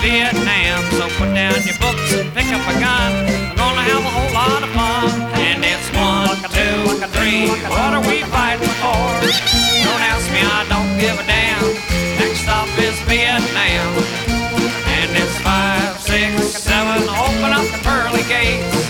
Vietnam. 0.00 0.80
So 0.96 1.08
put 1.20 1.34
down 1.34 1.54
your 1.68 1.76
books 1.76 2.12
and 2.16 2.32
pick 2.32 2.48
up 2.48 2.64
a 2.64 2.74
gun. 2.80 3.12
We're 3.28 3.56
gonna 3.56 3.84
have 3.84 4.00
a 4.00 4.12
whole 4.16 4.32
lot 4.32 4.62
of 4.64 4.70
fun. 4.72 5.08
And 5.44 5.60
it's 5.64 5.88
one, 5.92 6.40
two, 6.56 7.04
three. 7.16 7.52
What 7.68 7.92
are 7.94 8.04
we 8.08 8.24
fighting 8.32 8.74
for? 8.80 9.04
Don't 9.84 10.02
ask 10.08 10.24
me, 10.32 10.40
I 10.40 10.64
don't 10.72 10.92
give 10.98 11.16
a 11.20 11.26
damn. 11.28 11.64
Next 12.18 12.40
stop 12.40 12.68
is 12.78 12.96
Vietnam. 13.08 13.92
And 14.88 15.10
it's 15.16 15.38
five, 15.40 16.00
six, 16.00 16.56
seven. 16.56 17.08
Open 17.08 17.52
up 17.52 17.66
the 17.68 17.80
pearly 17.84 18.24
gates. 18.24 18.89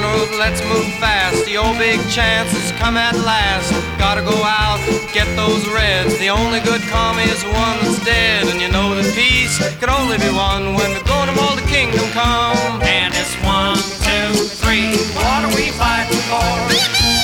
General, 0.00 0.40
let's 0.40 0.64
move 0.64 0.88
fast. 0.96 1.44
The 1.44 1.60
old 1.60 1.76
big 1.76 2.00
chance 2.08 2.56
has 2.56 2.72
come 2.80 2.96
at 2.96 3.12
last. 3.20 3.68
Gotta 4.00 4.24
go 4.24 4.32
out, 4.32 4.80
get 5.12 5.28
those 5.36 5.60
reds. 5.68 6.16
The 6.16 6.32
only 6.32 6.56
good 6.64 6.80
commie 6.88 7.28
is 7.28 7.44
one 7.44 7.76
that's 7.84 8.00
dead. 8.00 8.48
And 8.48 8.64
you 8.64 8.72
know 8.72 8.96
that 8.96 9.04
peace 9.12 9.60
can 9.76 9.92
only 9.92 10.16
be 10.16 10.32
won 10.32 10.72
when 10.72 10.88
we're 10.96 11.04
going 11.04 11.28
to 11.28 11.36
all 11.44 11.52
the 11.52 11.68
kingdom 11.68 12.00
come. 12.16 12.80
And 12.80 13.12
it's 13.12 13.36
one, 13.44 13.76
two, 14.00 14.32
three. 14.64 14.96
What 15.20 15.44
are 15.44 15.52
we 15.52 15.68
fighting 15.76 16.24
for? 16.32 16.48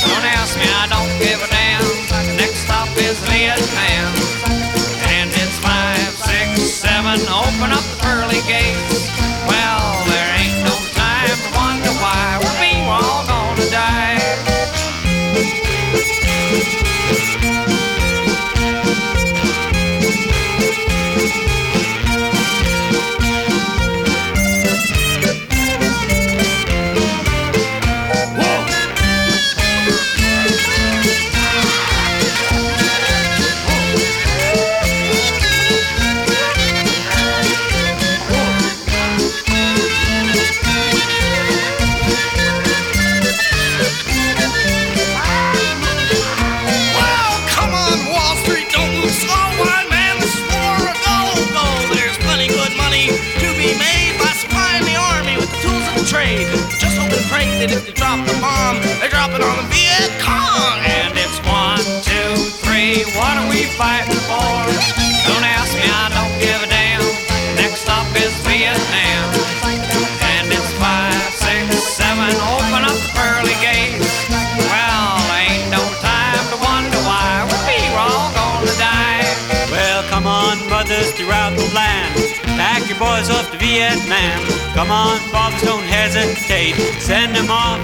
Don't 0.04 0.26
ask 0.36 0.52
me, 0.60 0.68
I 0.68 0.84
don't 0.92 1.12
give 1.16 1.40
a 1.40 1.48
damn. 1.48 1.80
Next 2.36 2.60
stop 2.68 2.92
is 3.00 3.16
Vietnam. 3.24 4.12
And 5.16 5.32
it's 5.32 5.56
five, 5.64 6.12
six, 6.28 6.76
seven. 6.76 7.24
Open 7.24 7.72
up 7.72 7.80
the 7.88 7.96
pearly 8.04 8.44
gates. 8.44 9.08
Well, 9.48 9.65
your 82.96 83.08
boys 83.08 83.30
off 83.30 83.50
to 83.50 83.58
Vietnam. 83.58 84.40
Come 84.74 84.90
on, 84.90 85.18
fathers, 85.30 85.62
don't 85.62 85.82
hesitate. 85.84 86.74
Send 87.00 87.34
them 87.34 87.50
off 87.50 87.80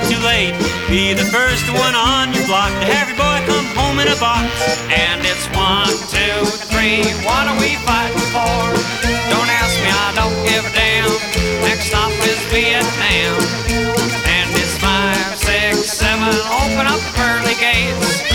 it's 0.00 0.10
too 0.10 0.20
late. 0.24 0.54
Be 0.88 1.14
the 1.14 1.24
first 1.30 1.66
one 1.70 1.94
on 1.94 2.32
your 2.32 2.46
block 2.46 2.70
to 2.80 2.86
have 2.86 3.08
your 3.08 3.18
boy 3.18 3.38
come 3.46 3.66
home 3.76 3.98
in 4.00 4.08
a 4.08 4.18
box. 4.18 4.48
And 4.90 5.20
it's 5.22 5.46
one, 5.54 5.90
two, 6.10 6.42
three. 6.70 7.04
What 7.22 7.46
are 7.46 7.58
we 7.60 7.76
fighting 7.86 8.26
for? 8.34 8.58
Don't 9.30 9.50
ask 9.50 9.74
me, 9.82 9.90
I 9.90 10.10
don't 10.18 10.38
give 10.46 10.64
a 10.66 10.72
damn. 10.74 11.10
Next 11.62 11.86
stop 11.90 12.10
is 12.26 12.40
Vietnam. 12.50 13.38
And 14.26 14.48
it's 14.56 14.76
five, 14.78 15.38
six, 15.38 15.90
seven. 15.90 16.34
Open 16.64 16.86
up 16.86 16.98
the 16.98 17.12
pearly 17.14 17.54
gates. 17.60 18.29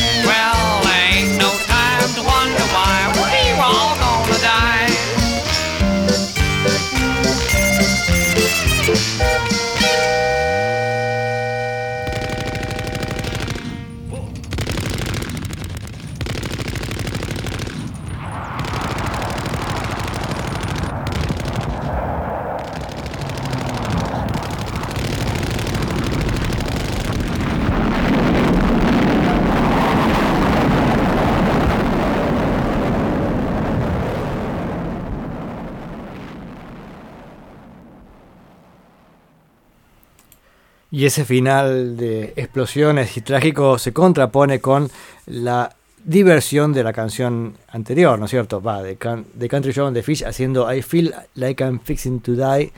Y 40.95 41.05
ese 41.05 41.25
final 41.25 41.97
de 41.97 42.31
explosiones 42.37 43.17
y 43.17 43.21
trágico 43.21 43.77
se 43.77 43.91
contrapone 43.91 44.61
con 44.61 44.89
la 45.25 45.75
diversión 46.01 46.71
de 46.71 46.85
la 46.85 46.93
canción 46.93 47.57
anterior, 47.67 48.17
¿no 48.17 48.23
es 48.23 48.31
cierto? 48.31 48.61
Va, 48.61 48.81
de, 48.81 48.95
Country 48.95 49.73
Joe 49.73 49.87
and 49.87 49.97
the 49.97 50.03
Fish 50.03 50.23
haciendo 50.23 50.73
I 50.73 50.81
Feel 50.81 51.13
Like 51.33 51.61
I'm 51.61 51.81
Fixing 51.81 52.21
to 52.21 52.31
Die. 52.31 52.71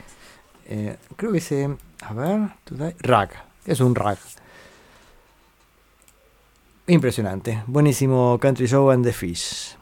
Eh, 0.66 0.96
creo 1.14 1.30
que 1.30 1.40
se. 1.40 1.70
A 2.00 2.12
ver, 2.12 2.40
to 2.64 2.74
die. 2.74 2.96
Rag. 2.98 3.30
Es 3.64 3.78
un 3.78 3.94
rag. 3.94 4.18
Impresionante. 6.88 7.62
Buenísimo 7.68 8.36
Country 8.40 8.66
Joe 8.66 8.94
and 8.94 9.04
the 9.04 9.12
Fish. 9.12 9.76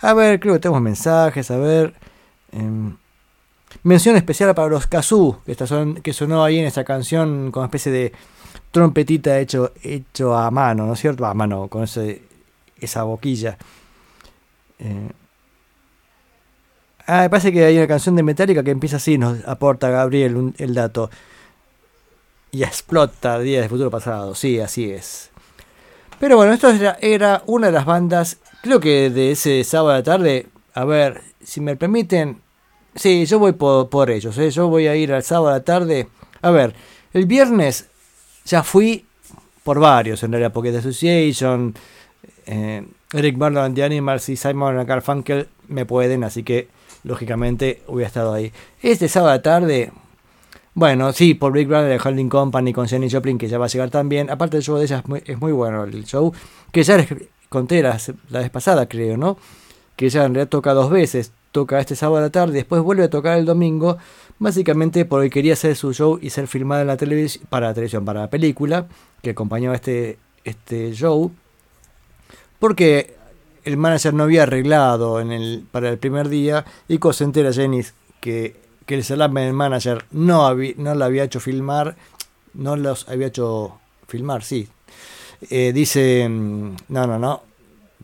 A 0.00 0.12
ver, 0.12 0.38
creo 0.40 0.52
que 0.52 0.60
tenemos 0.60 0.82
mensajes. 0.82 1.50
A 1.50 1.56
ver. 1.56 1.94
em, 2.52 2.98
mención 3.86 4.16
especial 4.16 4.54
para 4.54 4.68
los 4.68 4.86
kazoo, 4.86 5.40
que, 5.46 5.54
son- 5.66 5.96
que 5.96 6.12
sonó 6.12 6.44
ahí 6.44 6.58
en 6.58 6.66
esta 6.66 6.84
canción 6.84 7.50
con 7.50 7.60
una 7.62 7.66
especie 7.66 7.92
de 7.92 8.12
trompetita 8.70 9.38
hecho, 9.38 9.72
hecho 9.82 10.36
a 10.36 10.50
mano, 10.50 10.86
¿no 10.86 10.92
es 10.94 11.00
cierto? 11.00 11.24
A 11.24 11.34
mano, 11.34 11.68
con 11.68 11.84
ese, 11.84 12.22
esa 12.80 13.02
boquilla. 13.04 13.56
Eh, 14.78 15.10
Ah, 17.08 17.20
me 17.22 17.30
parece 17.30 17.52
que 17.52 17.64
hay 17.64 17.76
una 17.78 17.86
canción 17.86 18.16
de 18.16 18.24
Metallica 18.24 18.64
que 18.64 18.72
empieza 18.72 18.96
así, 18.96 19.16
nos 19.16 19.44
aporta 19.46 19.88
Gabriel 19.90 20.52
el 20.58 20.74
dato. 20.74 21.08
Y 22.50 22.64
explota 22.64 23.38
Días 23.38 23.62
de 23.62 23.68
Futuro 23.68 23.90
Pasado, 23.92 24.34
sí, 24.34 24.58
así 24.58 24.90
es. 24.90 25.30
Pero 26.18 26.36
bueno, 26.36 26.52
esto 26.52 26.68
era, 26.70 26.98
era 27.00 27.42
una 27.46 27.68
de 27.68 27.72
las 27.74 27.84
bandas, 27.84 28.38
creo 28.60 28.80
que 28.80 29.10
de 29.10 29.30
ese 29.30 29.62
sábado 29.62 29.94
de 29.96 30.02
tarde. 30.02 30.46
A 30.74 30.84
ver, 30.84 31.22
si 31.44 31.60
me 31.60 31.76
permiten, 31.76 32.40
sí, 32.96 33.24
yo 33.26 33.38
voy 33.38 33.52
por, 33.52 33.88
por 33.88 34.10
ellos, 34.10 34.36
¿eh? 34.38 34.50
yo 34.50 34.68
voy 34.68 34.88
a 34.88 34.96
ir 34.96 35.12
al 35.12 35.22
sábado 35.22 35.48
de 35.48 35.58
la 35.60 35.64
tarde. 35.64 36.08
A 36.42 36.50
ver, 36.50 36.74
el 37.12 37.26
viernes 37.26 37.86
ya 38.44 38.62
fui 38.62 39.06
por 39.62 39.80
varios, 39.80 40.22
en 40.22 40.32
realidad, 40.32 40.52
porque 40.52 40.70
The 40.70 40.78
Association, 40.78 41.74
eh, 42.46 42.86
Eric 43.12 43.36
Burdon 43.36 43.74
the 43.74 43.84
Animals 43.84 44.28
y 44.28 44.36
Simon 44.36 44.84
Garfunkel 44.84 45.48
me 45.68 45.86
pueden, 45.86 46.24
así 46.24 46.42
que 46.42 46.68
lógicamente 47.02 47.82
hubiera 47.88 48.08
estado 48.08 48.34
ahí. 48.34 48.52
Este 48.82 49.08
sábado 49.08 49.32
de 49.32 49.38
tarde, 49.40 49.92
bueno, 50.74 51.12
sí, 51.12 51.34
por 51.34 51.52
Big 51.52 51.66
Brother, 51.66 51.92
el 51.92 52.00
Holding 52.04 52.28
Company 52.28 52.72
con 52.72 52.86
Jenny 52.86 53.10
Joplin, 53.10 53.38
que 53.38 53.48
ya 53.48 53.58
va 53.58 53.64
a 53.64 53.68
llegar 53.68 53.90
también. 53.90 54.28
Aparte, 54.30 54.58
el 54.58 54.62
show 54.62 54.76
de 54.76 54.84
ella 54.84 54.98
es 54.98 55.08
muy, 55.08 55.22
es 55.24 55.40
muy 55.40 55.52
bueno, 55.52 55.84
el 55.84 56.04
show, 56.04 56.32
que 56.70 56.82
ya 56.82 56.96
les 56.96 57.08
conté 57.48 57.82
la, 57.82 57.98
la 58.28 58.40
vez 58.40 58.50
pasada, 58.50 58.86
creo, 58.86 59.16
¿no? 59.16 59.38
Que 59.96 60.06
ella 60.06 60.24
en 60.24 60.34
realidad 60.34 60.48
toca 60.50 60.74
dos 60.74 60.90
veces. 60.90 61.32
Toca 61.56 61.80
este 61.80 61.96
sábado 61.96 62.18
a 62.18 62.26
la 62.26 62.30
tarde, 62.30 62.52
después 62.52 62.82
vuelve 62.82 63.04
a 63.04 63.08
tocar 63.08 63.38
el 63.38 63.46
domingo, 63.46 63.96
básicamente 64.38 65.06
porque 65.06 65.30
quería 65.30 65.54
hacer 65.54 65.74
su 65.74 65.94
show 65.94 66.18
y 66.20 66.28
ser 66.28 66.48
filmada 66.48 66.82
en 66.82 66.88
la 66.88 66.98
televisión, 66.98 67.46
para 67.48 67.68
la 67.68 67.72
televisión, 67.72 68.04
para 68.04 68.20
la 68.20 68.28
película, 68.28 68.88
que 69.22 69.30
acompañaba 69.30 69.74
este, 69.74 70.18
este 70.44 70.92
show. 70.92 71.32
Porque 72.58 73.16
el 73.64 73.78
manager 73.78 74.12
no 74.12 74.24
había 74.24 74.42
arreglado 74.42 75.18
en 75.18 75.32
el, 75.32 75.64
para 75.72 75.88
el 75.88 75.96
primer 75.96 76.28
día 76.28 76.66
y 76.88 76.98
se 77.12 77.24
entera 77.24 77.54
Jenny 77.54 77.80
que 78.20 78.60
que 78.84 78.94
el 78.94 79.02
Salaman 79.02 79.54
Manager 79.54 80.04
no, 80.10 80.46
habí- 80.46 80.74
no 80.76 80.94
la 80.94 81.06
había 81.06 81.24
hecho 81.24 81.40
filmar, 81.40 81.96
no 82.52 82.76
los 82.76 83.08
había 83.08 83.28
hecho 83.28 83.80
filmar, 84.06 84.44
sí. 84.44 84.68
Eh, 85.50 85.72
dice, 85.74 86.28
mm, 86.28 86.76
no, 86.90 87.06
no, 87.06 87.18
no, 87.18 87.42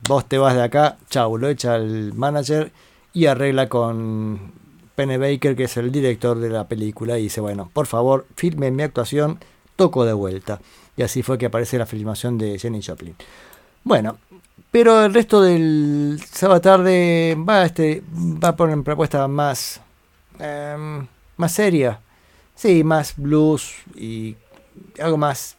vos 0.08 0.26
te 0.26 0.38
vas 0.38 0.54
de 0.56 0.62
acá, 0.62 0.96
chau, 1.10 1.36
lo 1.38 1.48
echa 1.48 1.76
el 1.76 2.14
manager 2.14 2.72
y 3.12 3.26
arregla 3.26 3.68
con 3.68 4.52
Penny 4.94 5.16
Baker, 5.16 5.56
que 5.56 5.64
es 5.64 5.76
el 5.76 5.92
director 5.92 6.38
de 6.38 6.50
la 6.50 6.68
película, 6.68 7.18
y 7.18 7.24
dice, 7.24 7.40
bueno, 7.40 7.70
por 7.72 7.86
favor, 7.86 8.26
filmen 8.36 8.76
mi 8.76 8.82
actuación, 8.82 9.38
toco 9.76 10.04
de 10.04 10.12
vuelta. 10.12 10.60
Y 10.96 11.02
así 11.02 11.22
fue 11.22 11.38
que 11.38 11.46
aparece 11.46 11.78
la 11.78 11.86
filmación 11.86 12.38
de 12.38 12.58
Jenny 12.58 12.82
Joplin. 12.82 13.14
Bueno, 13.84 14.18
pero 14.70 15.04
el 15.04 15.12
resto 15.12 15.42
del 15.42 16.20
sábado 16.30 16.60
tarde 16.60 17.36
va, 17.36 17.64
este, 17.64 18.02
va 18.12 18.48
a 18.48 18.56
poner 18.56 18.82
propuesta 18.82 19.26
más, 19.28 19.80
em, 20.38 21.06
más 21.36 21.52
seria. 21.52 22.00
Sí, 22.54 22.84
más 22.84 23.14
blues 23.16 23.74
y 23.96 24.36
algo 25.00 25.16
más. 25.16 25.56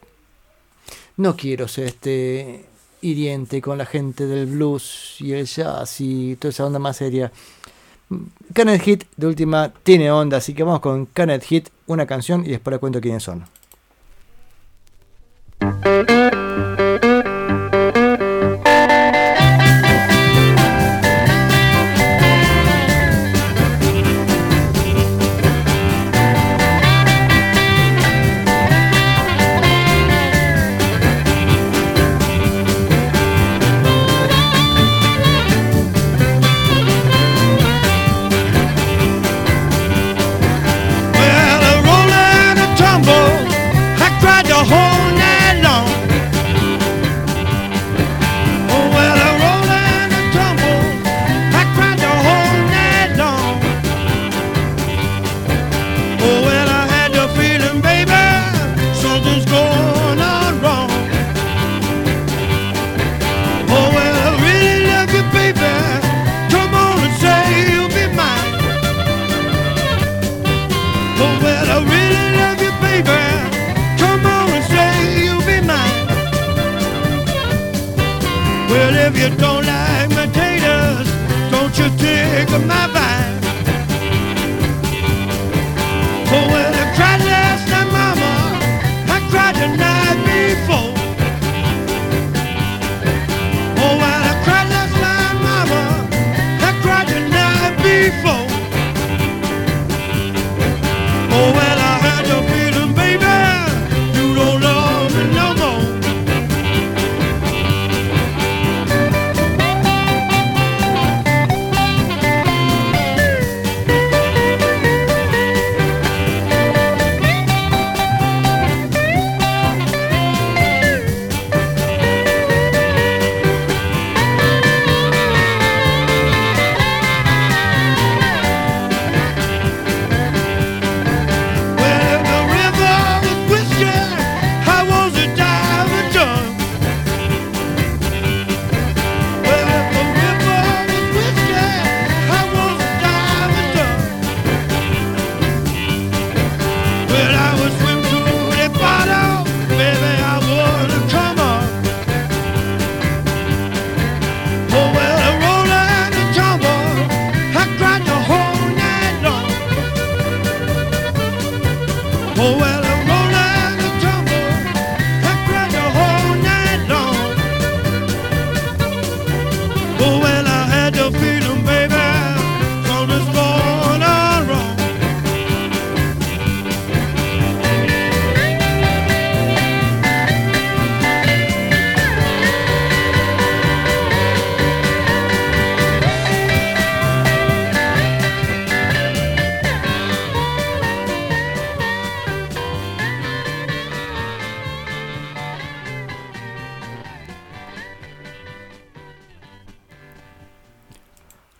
No 1.17 1.35
quiero 1.35 1.67
ser 1.67 1.87
este 1.87 2.65
hiriente 3.03 3.61
con 3.61 3.77
la 3.77 3.85
gente 3.85 4.25
del 4.25 4.47
blues 4.47 5.17
y 5.19 5.33
el 5.33 5.45
jazz 5.45 5.99
y 5.99 6.35
toda 6.37 6.49
esa 6.49 6.65
onda 6.65 6.79
más 6.79 6.97
seria. 6.97 7.31
Canet 8.53 8.81
Hit 8.81 9.03
de 9.17 9.27
última 9.27 9.71
tiene 9.83 10.11
onda, 10.11 10.37
así 10.37 10.53
que 10.53 10.63
vamos 10.63 10.79
con 10.79 11.05
Canet 11.07 11.43
Hit, 11.43 11.69
una 11.87 12.05
canción 12.05 12.45
y 12.45 12.49
después 12.49 12.71
les 12.71 12.79
cuento 12.79 13.01
quiénes 13.01 13.23
son. 13.23 13.45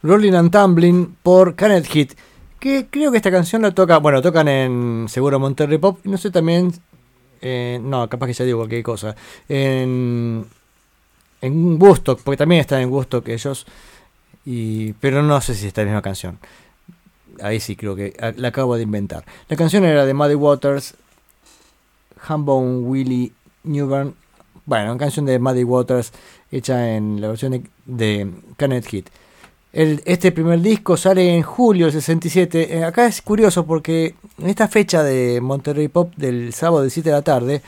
Rolling 0.03 0.33
and 0.33 0.51
Tumbling 0.51 1.15
por 1.23 1.55
Canet 1.55 1.87
Hit. 1.87 2.13
Que 2.59 2.87
creo 2.89 3.11
que 3.11 3.17
esta 3.17 3.31
canción 3.31 3.61
la 3.61 3.71
toca, 3.71 3.97
bueno, 3.97 4.21
tocan 4.21 4.47
en 4.47 5.05
Seguro 5.09 5.39
Monterrey 5.39 5.77
Pop. 5.79 5.99
No 6.03 6.17
sé 6.17 6.29
también. 6.29 6.71
eh, 7.41 7.79
no, 7.81 8.07
capaz 8.07 8.27
que 8.27 8.33
ya 8.33 8.45
digo 8.45 8.59
cualquier 8.59 8.83
cosa. 8.83 9.15
En. 9.49 10.45
En 11.41 11.81
Woodstock, 11.81 12.21
porque 12.21 12.37
también 12.37 12.61
está 12.61 12.81
en 12.81 12.89
Woodstock 12.89 13.27
ellos. 13.27 13.65
Pero 14.99 15.23
no 15.23 15.41
sé 15.41 15.55
si 15.55 15.67
está 15.67 15.81
en 15.81 15.87
la 15.87 15.91
misma 15.93 16.01
canción. 16.01 16.39
Ahí 17.41 17.59
sí 17.59 17.75
creo 17.75 17.95
que 17.95 18.13
ah, 18.21 18.31
la 18.35 18.49
acabo 18.49 18.75
de 18.77 18.83
inventar. 18.83 19.25
La 19.49 19.57
canción 19.57 19.83
era 19.83 20.05
de 20.05 20.13
Muddy 20.13 20.35
Waters, 20.35 20.95
Hambone 22.27 22.79
Willie 22.79 23.33
Newburn. 23.63 24.15
Bueno, 24.65 24.91
una 24.91 24.99
canción 24.99 25.25
de 25.25 25.39
Muddy 25.39 25.63
Waters 25.65 26.13
hecha 26.51 26.95
en 26.95 27.19
la 27.19 27.27
versión 27.27 27.51
de, 27.51 27.63
de 27.85 28.31
Canet 28.55 28.85
Hit. 28.87 29.09
Este 29.73 30.31
primer 30.31 30.61
disco 30.61 30.97
sale 30.97 31.35
en 31.35 31.41
julio 31.41 31.87
del 31.87 31.93
67. 31.93 32.77
Eh, 32.77 32.83
acá 32.83 33.07
es 33.07 33.23
curioso 33.23 33.65
porque 33.65 34.13
en 34.37 34.47
esta 34.47 34.67
fecha 34.67 35.01
de 35.01 35.41
Monterrey 35.41 35.87
Pop 35.87 36.13
del 36.15 36.53
sábado 36.53 36.83
de 36.83 36.91
7 36.91 37.09
de 37.09 37.15
la 37.15 37.23
tarde, 37.23 37.63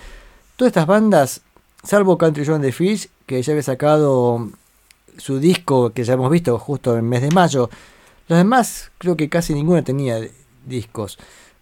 todas 0.56 0.70
estas 0.70 0.86
bandas, 0.86 1.42
salvo 1.84 2.20
Country 2.20 2.46
Joe 2.46 2.56
and 2.56 2.64
the 2.64 2.72
Fish, 2.72 3.10
que 3.26 3.42
ya 3.42 3.54
había 3.54 3.64
sacado 3.64 4.52
su 5.18 5.40
disco 5.40 5.94
que 5.94 6.04
ya 6.04 6.14
hemos 6.14 6.30
visto 6.30 6.60
justo 6.60 6.92
en 6.92 6.98
el 6.98 7.04
mes 7.06 7.24
de 7.24 7.32
mayo, 7.32 7.72
los 8.28 8.38
demás 8.38 8.92
creo 9.00 9.18
que 9.18 9.28
casi 9.28 9.56
ninguna 9.56 9.82
tenía 9.82 10.20
discos. 10.64 11.18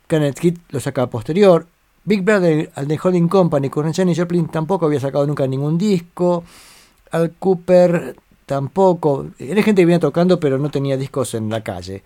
Canet 0.08 0.38
Kid 0.38 0.58
lo 0.72 0.82
saca 0.82 1.08
posterior. 1.08 1.68
Big 2.04 2.22
Brother 2.22 2.70
and 2.76 2.90
the 2.90 3.00
Holding 3.02 3.30
Company 3.30 3.70
con 3.70 3.94
Janis 3.94 4.20
Joplin 4.20 4.50
tampoco 4.50 4.88
había 4.88 5.00
sacado 5.00 5.26
nunca 5.26 5.48
ningún 5.48 5.78
disco. 5.78 6.44
Al 7.12 7.32
Cooper 7.32 8.18
tampoco. 8.46 9.28
Era 9.40 9.64
gente 9.64 9.82
que 9.82 9.86
venía 9.86 10.00
tocando, 10.00 10.40
pero 10.40 10.58
no 10.58 10.70
tenía 10.70 10.98
discos 10.98 11.34
en 11.34 11.50
la 11.50 11.64
calle. 11.64 12.04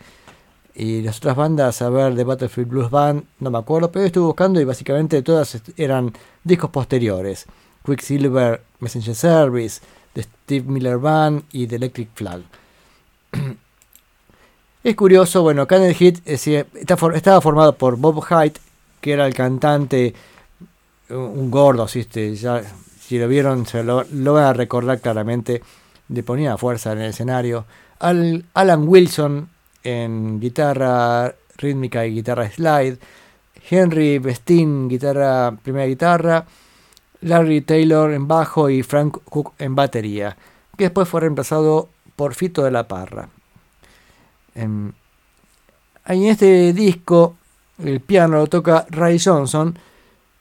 Y 0.76 1.02
las 1.02 1.18
otras 1.18 1.36
bandas, 1.36 1.82
a 1.82 1.90
ver, 1.90 2.14
de 2.14 2.24
Battlefield 2.24 2.70
Blues 2.70 2.92
Band, 2.92 3.24
no 3.40 3.50
me 3.50 3.58
acuerdo, 3.58 3.92
pero 3.92 4.06
estuve 4.06 4.26
buscando 4.26 4.62
y 4.62 4.64
básicamente 4.64 5.22
todas 5.24 5.60
eran 5.76 6.14
discos 6.44 6.70
posteriores. 6.70 7.48
Quicksilver 7.84 8.62
Messenger 8.80 9.16
Service, 9.16 9.82
de 10.14 10.24
Steve 10.24 10.66
Miller 10.68 10.98
Band 10.98 11.44
y 11.52 11.66
de 11.66 11.78
Electric 11.78 12.10
Flag. 12.14 12.42
es 14.84 14.96
curioso, 14.96 15.42
bueno, 15.42 15.66
Candle 15.66 15.94
Hit 15.94 16.20
eh, 16.26 16.38
sí, 16.38 16.56
estaba 16.56 17.42
formado 17.42 17.76
por 17.76 17.98
Bob 17.98 18.24
Hyde, 18.24 18.60
que 19.02 19.14
era 19.14 19.26
el 19.26 19.34
cantante, 19.34 20.14
un 21.10 21.18
un 21.18 21.52
gordo, 21.52 21.84
así, 21.84 22.02
este, 22.02 22.36
ya, 22.36 22.62
si 23.00 23.18
lo 23.18 23.28
vieron, 23.28 23.66
se 23.66 23.84
lo, 23.84 24.06
lo 24.12 24.34
van 24.34 24.44
a 24.44 24.54
recordar 24.54 25.00
claramente, 25.00 25.62
le 26.10 26.24
ponía 26.24 26.58
fuerza 26.58 26.92
en 26.94 27.00
el 27.00 27.10
escenario. 27.10 27.66
Al, 28.00 28.46
Alan 28.54 28.88
Wilson 28.88 29.50
en 29.84 30.40
guitarra 30.40 31.34
rítmica 31.58 32.06
y 32.06 32.16
guitarra 32.16 32.50
slide. 32.50 32.98
Henry 33.70 34.20
Bestin, 34.20 34.88
guitarra, 34.88 35.52
primera 35.62 35.86
guitarra. 35.86 36.46
Larry 37.22 37.62
Taylor 37.62 38.14
en 38.14 38.28
bajo 38.28 38.70
y 38.70 38.84
Frank 38.84 39.18
Cook 39.26 39.54
en 39.58 39.76
batería. 39.76 40.38
Que 40.78 40.86
después 40.86 41.08
fue 41.10 41.22
reemplazado 41.22 41.90
por 42.16 42.36
Fito 42.36 42.64
de 42.64 42.72
la 42.72 42.88
Parra. 42.88 43.30
Em, 44.54 44.92
en 46.06 46.24
este 46.24 46.74
disco, 46.74 47.36
el 47.84 48.00
piano 48.02 48.38
lo 48.38 48.48
toca 48.48 48.86
Ray 48.90 49.20
Johnson, 49.20 49.78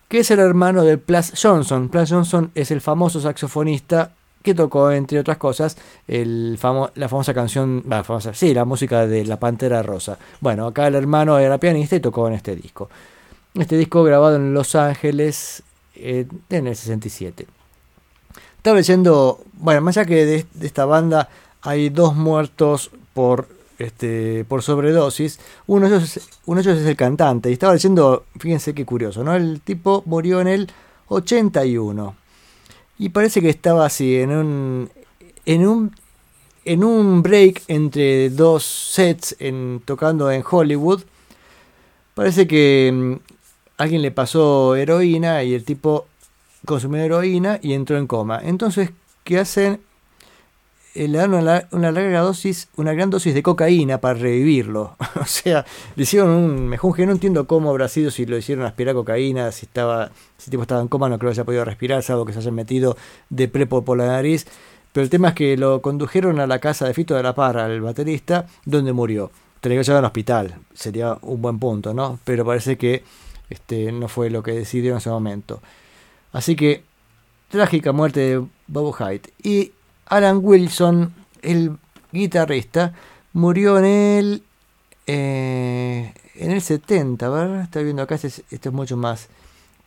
que 0.08 0.20
es 0.20 0.30
el 0.30 0.38
hermano 0.38 0.84
de 0.84 0.98
Plas 0.98 1.32
Johnson. 1.40 1.88
Plas 1.88 2.10
Johnson 2.10 2.50
es 2.54 2.70
el 2.70 2.80
famoso 2.80 3.20
saxofonista 3.20 4.12
que 4.46 4.54
tocó, 4.54 4.90
entre 4.92 5.18
otras 5.18 5.36
cosas, 5.36 5.76
la 6.06 7.08
famosa 7.08 7.34
canción, 7.34 7.82
la 7.88 8.04
sí, 8.32 8.54
la 8.54 8.64
música 8.64 9.06
de 9.06 9.24
La 9.24 9.38
Pantera 9.38 9.82
Rosa. 9.82 10.18
Bueno, 10.40 10.66
acá 10.68 10.86
el 10.86 10.94
hermano 10.94 11.38
era 11.38 11.58
pianista 11.58 11.96
y 11.96 12.00
tocó 12.00 12.28
en 12.28 12.34
este 12.34 12.54
disco. 12.54 12.88
Este 13.54 13.76
disco 13.76 14.04
grabado 14.04 14.36
en 14.36 14.54
Los 14.54 14.74
Ángeles 14.76 15.64
eh, 15.96 16.26
en 16.48 16.66
el 16.68 16.76
67. 16.76 17.46
Estaba 18.58 18.76
leyendo, 18.76 19.40
bueno, 19.54 19.80
más 19.80 19.96
allá 19.96 20.06
que 20.06 20.24
de, 20.24 20.46
esta 20.62 20.84
banda 20.84 21.28
hay 21.62 21.88
dos 21.88 22.14
muertos 22.14 22.90
por 23.14 23.48
este 23.78 24.44
por 24.48 24.62
sobredosis. 24.62 25.40
Uno 25.66 25.88
de, 25.88 25.96
ellos, 25.96 26.16
es- 26.16 26.86
el 26.86 26.96
cantante. 26.96 27.50
Y 27.50 27.54
estaba 27.54 27.72
leyendo, 27.72 28.24
fíjense 28.38 28.74
qué 28.74 28.84
curioso, 28.84 29.24
¿no? 29.24 29.34
El 29.34 29.60
tipo 29.60 30.02
murió 30.06 30.40
en 30.40 30.48
el 30.48 30.70
81. 31.08 32.14
Y 32.98 33.10
parece 33.10 33.40
que 33.40 33.50
estaba 33.50 33.86
así, 33.86 34.16
en 34.16 34.30
un. 34.30 34.90
en 35.44 35.66
un. 35.66 35.94
en 36.64 36.84
un 36.84 37.22
break 37.22 37.62
entre 37.68 38.30
dos 38.30 38.64
sets 38.64 39.36
en, 39.38 39.82
tocando 39.84 40.30
en 40.30 40.42
Hollywood. 40.48 41.02
Parece 42.14 42.46
que 42.46 42.90
mm, 42.92 43.12
alguien 43.76 44.02
le 44.02 44.10
pasó 44.10 44.74
heroína 44.76 45.42
y 45.42 45.54
el 45.54 45.64
tipo 45.64 46.06
consumió 46.64 47.02
heroína 47.02 47.58
y 47.62 47.74
entró 47.74 47.98
en 47.98 48.06
coma. 48.06 48.40
Entonces, 48.42 48.90
¿qué 49.24 49.38
hacen? 49.38 49.80
Eh, 50.96 51.08
le 51.08 51.18
dan 51.18 51.34
una, 51.34 51.68
una 51.72 51.92
larga 51.92 52.20
dosis, 52.20 52.68
una 52.76 52.94
gran 52.94 53.10
dosis 53.10 53.34
de 53.34 53.42
cocaína 53.42 54.00
para 54.00 54.18
revivirlo. 54.18 54.96
o 55.20 55.26
sea, 55.26 55.64
le 55.94 56.02
hicieron 56.02 56.30
un 56.30 56.68
mejunje. 56.68 57.04
No 57.04 57.12
entiendo 57.12 57.46
cómo 57.46 57.70
habrá 57.70 57.88
sido 57.88 58.10
si 58.10 58.24
lo 58.24 58.36
hicieron 58.38 58.64
aspirar 58.64 58.94
cocaína, 58.94 59.52
si 59.52 59.66
estaba, 59.66 60.10
si 60.38 60.46
el 60.46 60.50
tipo 60.52 60.62
estaba 60.62 60.80
en 60.80 60.88
coma, 60.88 61.08
no 61.08 61.18
creo 61.18 61.30
que 61.30 61.34
haya 61.34 61.44
podido 61.44 61.64
respirar, 61.64 62.02
salvo 62.02 62.24
que 62.24 62.32
se 62.32 62.38
haya 62.38 62.50
metido 62.50 62.96
de 63.28 63.48
prepo 63.48 63.84
por 63.84 63.98
la 63.98 64.06
nariz. 64.06 64.46
Pero 64.92 65.04
el 65.04 65.10
tema 65.10 65.28
es 65.28 65.34
que 65.34 65.58
lo 65.58 65.82
condujeron 65.82 66.40
a 66.40 66.46
la 66.46 66.58
casa 66.58 66.86
de 66.86 66.94
Fito 66.94 67.14
de 67.14 67.22
la 67.22 67.34
Parra, 67.34 67.66
el 67.66 67.82
baterista, 67.82 68.46
donde 68.64 68.94
murió. 68.94 69.30
Tenía 69.60 69.78
que 69.78 69.84
llevar 69.84 69.98
al 69.98 70.06
hospital, 70.06 70.54
sería 70.72 71.18
un 71.20 71.42
buen 71.42 71.58
punto, 71.58 71.92
¿no? 71.92 72.18
Pero 72.24 72.46
parece 72.46 72.78
que 72.78 73.04
este, 73.50 73.92
no 73.92 74.08
fue 74.08 74.30
lo 74.30 74.42
que 74.42 74.52
decidió 74.52 74.92
en 74.92 74.98
ese 74.98 75.10
momento. 75.10 75.60
Así 76.32 76.56
que, 76.56 76.82
trágica 77.50 77.92
muerte 77.92 78.20
de 78.20 78.46
Bob 78.68 78.94
Hyde. 78.96 79.32
Y 79.42 79.72
Alan 80.06 80.40
Wilson, 80.42 81.14
el 81.42 81.76
guitarrista, 82.12 82.94
murió 83.32 83.78
en 83.78 83.84
el, 83.84 84.42
eh, 85.06 86.12
en 86.34 86.50
el 86.50 86.62
70, 86.62 87.28
¿verdad? 87.28 87.62
Está 87.62 87.80
viendo 87.80 88.02
acá, 88.02 88.14
este 88.14 88.28
es, 88.28 88.42
esto 88.50 88.68
es 88.68 88.74
mucho 88.74 88.96
más, 88.96 89.28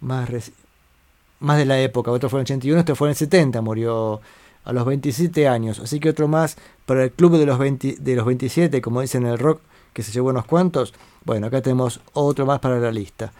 más 0.02 0.28
de 0.30 1.66
la 1.66 1.80
época. 1.80 2.12
Otro 2.12 2.30
fue 2.30 2.40
en 2.40 2.42
el 2.42 2.46
81, 2.46 2.80
este 2.80 2.96
fue 2.96 3.08
en 3.08 3.12
el 3.12 3.16
70, 3.16 3.62
murió 3.62 4.22
a 4.66 4.74
los 4.74 4.86
27 4.86 5.48
años. 5.48 5.80
Así 5.80 6.00
que 6.00 6.10
otro 6.10 6.28
más 6.28 6.58
para 6.86 7.04
el 7.04 7.12
club 7.12 7.38
de 7.38 7.46
los, 7.46 7.58
20 7.58 7.96
de 8.00 8.16
los 8.16 8.26
27, 8.26 8.82
como 8.82 9.02
dicen 9.02 9.26
en 9.26 9.32
el 9.32 9.40
rock, 9.40 9.62
que 9.94 10.04
se 10.04 10.12
llevó 10.12 10.30
unos 10.30 10.46
cuantos. 10.46 10.94
Bueno, 11.26 11.48
acá 11.48 11.62
tenemos 11.62 12.02
otro 12.14 12.46
más 12.46 12.60
para 12.60 12.80
la 12.80 12.92
lista. 12.92 13.32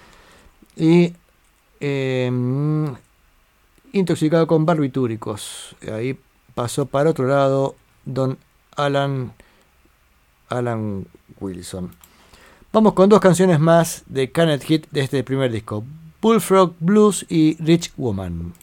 Y 0.76 1.14
eh, 1.80 2.32
intoxicado 3.92 4.48
con 4.48 4.66
barbitúricos. 4.66 5.76
Ahí 5.92 6.18
pasó 6.60 6.86
para 6.88 7.12
otro 7.12 7.26
lado 7.26 7.78
don 8.04 8.38
Alan, 8.76 9.32
Alan 10.50 11.08
Wilson. 11.40 11.96
Vamos 12.74 12.92
con 12.92 13.08
dos 13.08 13.22
canciones 13.22 13.62
más 13.62 14.04
de 14.08 14.30
Canet 14.34 14.66
Hit 14.66 14.88
de 14.92 15.00
este 15.00 15.24
primer 15.24 15.54
disco. 15.54 15.86
Bullfrog 16.22 16.76
Blues 16.82 17.26
y 17.30 17.56
Rich 17.64 17.94
Woman. 17.96 18.54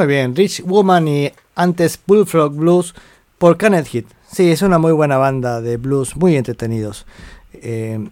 Muy 0.00 0.06
bien, 0.06 0.34
Rich 0.34 0.62
Woman 0.64 1.06
y 1.08 1.30
antes 1.54 2.00
Bullfrog 2.06 2.54
Blues 2.54 2.94
por 3.36 3.58
Canet 3.58 3.86
Hit. 3.86 4.06
Sí, 4.32 4.50
es 4.50 4.62
una 4.62 4.78
muy 4.78 4.92
buena 4.92 5.18
banda 5.18 5.60
de 5.60 5.76
blues, 5.76 6.16
muy 6.16 6.36
entretenidos. 6.36 7.04
Eh, 7.52 8.08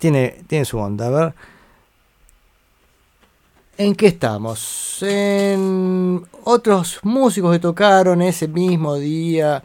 tiene, 0.00 0.42
tiene 0.48 0.64
su 0.64 0.78
onda. 0.78 1.06
A 1.06 1.10
ver. 1.10 1.34
¿En 3.78 3.94
qué 3.94 4.08
estamos? 4.08 4.98
En 5.02 6.24
otros 6.42 6.98
músicos 7.04 7.52
que 7.52 7.60
tocaron 7.60 8.20
ese 8.20 8.48
mismo 8.48 8.96
día. 8.96 9.62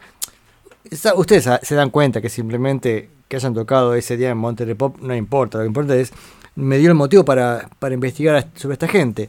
Ustedes 1.16 1.48
se 1.60 1.74
dan 1.74 1.90
cuenta 1.90 2.20
que 2.20 2.28
simplemente 2.28 3.10
que 3.26 3.34
hayan 3.34 3.52
tocado 3.52 3.94
ese 3.94 4.16
día 4.16 4.30
en 4.30 4.38
Monterrey 4.38 4.74
Pop 4.74 4.96
no 5.00 5.12
importa. 5.12 5.58
Lo 5.58 5.64
que 5.64 5.68
importa 5.68 5.96
es, 5.96 6.12
me 6.54 6.78
dio 6.78 6.88
el 6.90 6.94
motivo 6.94 7.24
para, 7.24 7.68
para 7.80 7.94
investigar 7.94 8.46
sobre 8.54 8.74
esta 8.74 8.86
gente. 8.86 9.28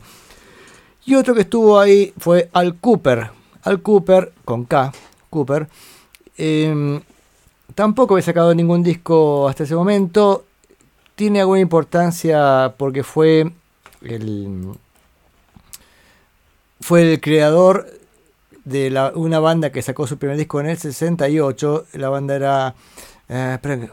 Y 1.10 1.16
otro 1.16 1.34
que 1.34 1.42
estuvo 1.42 1.80
ahí 1.80 2.14
fue 2.20 2.52
Al 2.54 2.76
Cooper. 2.76 3.32
Al 3.64 3.82
Cooper, 3.82 4.32
con 4.46 4.66
K, 4.66 4.92
Cooper. 5.32 5.68
Eh, 6.38 7.02
tampoco 7.74 8.14
había 8.14 8.24
sacado 8.24 8.54
ningún 8.54 8.84
disco 8.84 9.50
hasta 9.50 9.64
ese 9.64 9.74
momento. 9.74 10.46
Tiene 11.16 11.40
alguna 11.40 11.62
importancia 11.62 12.76
porque 12.78 13.02
fue 13.04 13.52
el, 14.04 14.68
fue 16.80 17.12
el 17.14 17.20
creador 17.20 17.88
de 18.64 18.92
la- 18.92 19.12
una 19.16 19.40
banda 19.40 19.72
que 19.72 19.82
sacó 19.82 20.06
su 20.06 20.20
primer 20.20 20.38
disco 20.38 20.60
en 20.60 20.68
el 20.68 20.78
68. 20.78 21.88
La 21.94 22.10
banda 22.10 22.36
era... 22.36 22.76
eh, 23.30 23.54
esperen 23.56 23.90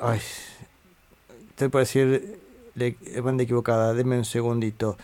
decir 1.73 2.39
la 2.75 3.21
banda 3.23 3.43
equivocada. 3.45 3.95
Denme 3.95 4.19
un 4.19 4.27
segundito. 4.27 4.99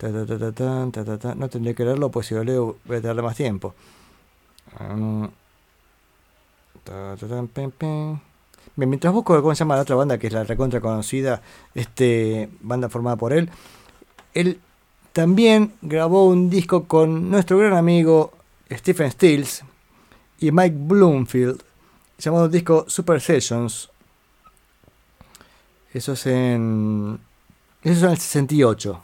No 0.00 1.48
tendré 1.48 1.74
que 1.74 1.84
leerlo, 1.84 2.10
pues 2.10 2.26
si 2.28 2.34
lo 2.34 2.44
leo 2.44 2.76
voy 2.84 2.96
a 2.96 3.02
tardar 3.02 3.24
más 3.24 3.36
tiempo. 3.36 3.74
Mm. 4.80 5.24
Bien, 8.76 8.88
mientras 8.88 9.12
busco 9.12 9.40
cómo 9.42 9.54
se 9.54 9.58
llama 9.60 9.76
la 9.76 9.82
otra 9.82 9.96
banda, 9.96 10.18
que 10.18 10.28
es 10.28 10.32
la 10.32 10.44
recontra 10.44 10.80
conocida, 10.80 11.42
este, 11.74 12.48
banda 12.60 12.88
formada 12.88 13.16
por 13.16 13.32
él, 13.32 13.50
él 14.34 14.60
también 15.12 15.74
grabó 15.82 16.26
un 16.26 16.48
disco 16.48 16.84
con 16.84 17.30
nuestro 17.30 17.58
gran 17.58 17.74
amigo 17.74 18.32
Stephen 18.70 19.10
Stills 19.10 19.64
y 20.38 20.52
Mike 20.52 20.76
Bloomfield, 20.78 21.62
llamado 22.18 22.48
disco 22.48 22.84
Super 22.88 23.20
Sessions. 23.20 23.90
Eso 25.92 26.12
es 26.12 26.26
en. 26.26 27.18
Eso 27.82 27.92
es 27.92 28.02
en 28.02 28.10
el 28.10 28.18
68. 28.18 29.02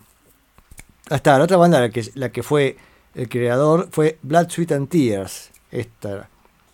Hasta 1.11 1.39
la 1.39 1.45
otra 1.45 1.57
banda, 1.57 1.81
la 1.81 1.91
que, 1.91 2.11
la 2.15 2.31
que 2.31 2.43
fue 2.43 2.77
el 3.15 3.29
creador, 3.29 3.89
fue 3.91 4.19
Blood, 4.23 4.49
Sweat 4.49 4.73
and 4.73 4.89
Tears. 4.89 5.51
Esta. 5.71 6.29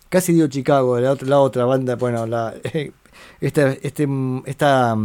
Casi 0.09 0.33
digo 0.33 0.47
Chicago, 0.47 0.99
la 0.99 1.11
otra, 1.11 1.27
la 1.27 1.39
otra 1.39 1.65
banda, 1.65 1.95
bueno, 1.95 2.25
la, 2.25 2.53
esta, 3.41 3.71
este, 3.71 4.07
esta, 4.45 4.97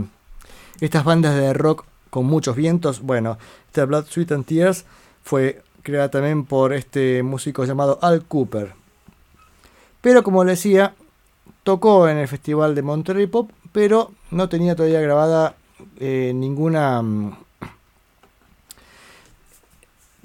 estas 0.80 1.04
bandas 1.04 1.34
de 1.34 1.52
rock 1.52 1.84
con 2.10 2.26
muchos 2.26 2.56
vientos, 2.56 3.00
bueno, 3.02 3.38
esta 3.66 3.84
Blood, 3.84 4.06
Sweat 4.06 4.32
and 4.32 4.46
Tears 4.46 4.84
fue 5.22 5.62
creada 5.82 6.10
también 6.10 6.44
por 6.44 6.72
este 6.72 7.22
músico 7.22 7.64
llamado 7.64 7.98
Al 8.02 8.24
Cooper. 8.24 8.74
Pero 10.00 10.22
como 10.22 10.44
le 10.44 10.52
decía, 10.52 10.94
tocó 11.62 12.08
en 12.08 12.18
el 12.18 12.28
Festival 12.28 12.74
de 12.74 12.82
Monterrey 12.82 13.26
Pop, 13.26 13.50
pero 13.72 14.12
no 14.30 14.48
tenía 14.48 14.76
todavía 14.76 15.00
grabada 15.00 15.56
eh, 15.98 16.32
ninguna 16.34 17.02
mm, 17.02 17.36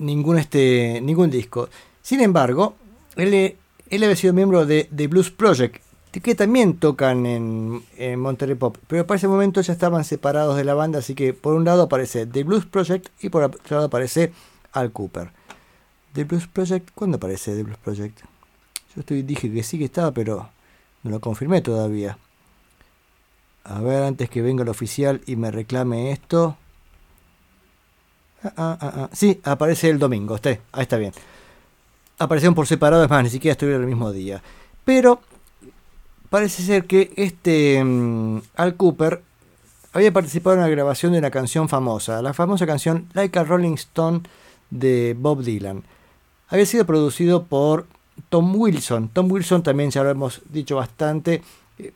ningún 0.02 0.38
este 0.38 1.00
ningún 1.02 1.30
disco. 1.30 1.70
Sin 2.02 2.22
embargo, 2.22 2.76
él, 3.16 3.56
él 3.90 4.04
había 4.04 4.16
sido 4.16 4.34
miembro 4.34 4.66
de 4.66 4.90
The 4.96 5.08
Blues 5.08 5.32
Project, 5.32 5.82
que 6.12 6.36
también 6.36 6.78
tocan 6.78 7.26
en, 7.26 7.84
en, 7.98 8.20
Monterrey 8.20 8.56
Pop, 8.56 8.78
pero 8.88 9.08
para 9.08 9.18
ese 9.18 9.28
momento 9.28 9.62
ya 9.62 9.74
estaban 9.74 10.04
separados 10.04 10.58
de 10.58 10.66
la 10.66 10.74
banda, 10.74 11.00
así 11.00 11.16
que 11.16 11.34
por 11.34 11.54
un 11.54 11.64
lado 11.64 11.84
aparece 11.84 12.26
The 12.26 12.44
Blues 12.44 12.66
Project 12.66 13.08
y 13.22 13.30
por 13.30 13.44
otro 13.44 13.76
lado 13.76 13.88
aparece 13.88 14.34
Al 14.74 14.92
Cooper. 14.92 15.32
The 16.14 16.26
Blues 16.26 16.48
Project, 16.48 16.90
¿cuándo 16.94 17.18
aparece 17.18 17.56
The 17.56 17.64
Blues 17.64 17.78
Project? 17.78 18.20
Yo 18.94 19.00
estoy, 19.00 19.22
dije 19.22 19.52
que 19.52 19.64
sí 19.64 19.78
que 19.78 19.86
estaba, 19.86 20.12
pero 20.12 20.50
no 21.04 21.12
lo 21.12 21.22
confirmé 21.22 21.62
todavía. 21.62 22.18
A 23.64 23.80
ver, 23.80 24.04
antes 24.04 24.30
que 24.30 24.42
venga 24.42 24.64
el 24.64 24.70
oficial 24.70 25.22
y 25.26 25.36
me 25.38 25.52
reclame 25.52 26.12
esto. 26.12 26.58
Ah, 28.44 28.52
ah, 28.58 28.78
ah. 28.82 29.10
Sí, 29.14 29.40
aparece 29.44 29.90
el 29.90 30.00
domingo, 30.00 30.36
está, 30.36 30.50
ahí 30.50 30.82
está 30.82 30.98
bien. 30.98 31.14
Aparecieron 32.18 32.56
por 32.56 32.68
separado, 32.68 33.04
es 33.04 33.10
más, 33.10 33.24
ni 33.24 33.30
siquiera 33.30 33.54
estuvieron 33.54 33.82
el 33.82 33.88
mismo 33.88 34.12
día. 34.12 34.42
Pero 34.84 35.22
parece 36.30 36.64
ser 36.64 36.86
que 36.86 37.12
este 37.16 37.84
mm, 37.84 38.42
Al 38.56 38.76
Cooper 38.76 39.22
había 39.94 40.12
participado 40.12 40.56
en 40.56 40.62
la 40.62 40.70
grabación 40.70 41.12
de 41.12 41.20
una 41.20 41.32
canción 41.32 41.68
famosa, 41.68 42.22
la 42.22 42.34
famosa 42.34 42.66
canción 42.66 43.08
Like 43.14 43.38
a 43.38 43.44
Rolling 43.44 43.74
Stone 43.74 44.22
de 44.70 45.16
Bob 45.18 45.44
Dylan. 45.44 45.84
Había 46.48 46.66
sido 46.66 46.86
producido 46.86 47.44
por 47.44 47.86
Tom 48.30 48.56
Wilson. 48.56 49.10
Tom 49.10 49.32
Wilson 49.32 49.64
también 49.64 49.92
ya 49.92 50.04
lo 50.04 50.10
hemos 50.10 50.42
dicho 50.50 50.76
bastante. 50.78 51.42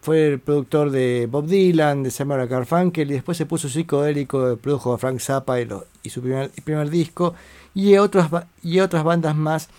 Fue 0.02 0.28
el 0.28 0.40
productor 0.40 0.92
de 0.92 1.28
Bob 1.30 1.46
Dylan, 1.48 2.04
de 2.04 2.12
Samuel 2.12 2.48
Garfunkel 2.48 3.10
y 3.10 3.14
después 3.14 3.38
se 3.38 3.46
puso 3.46 3.70
psicodélico, 3.70 4.58
produjo 4.58 4.94
a 4.94 4.98
Frank 4.98 5.20
Zappa 5.20 5.60
y, 5.60 5.68
su 6.10 6.22
primer, 6.22 6.90
disco 6.90 7.36
y 7.74 7.98
otras, 7.98 8.30
y 8.64 8.80
otras 8.80 9.04
bandas 9.04 9.36
más 9.36 9.70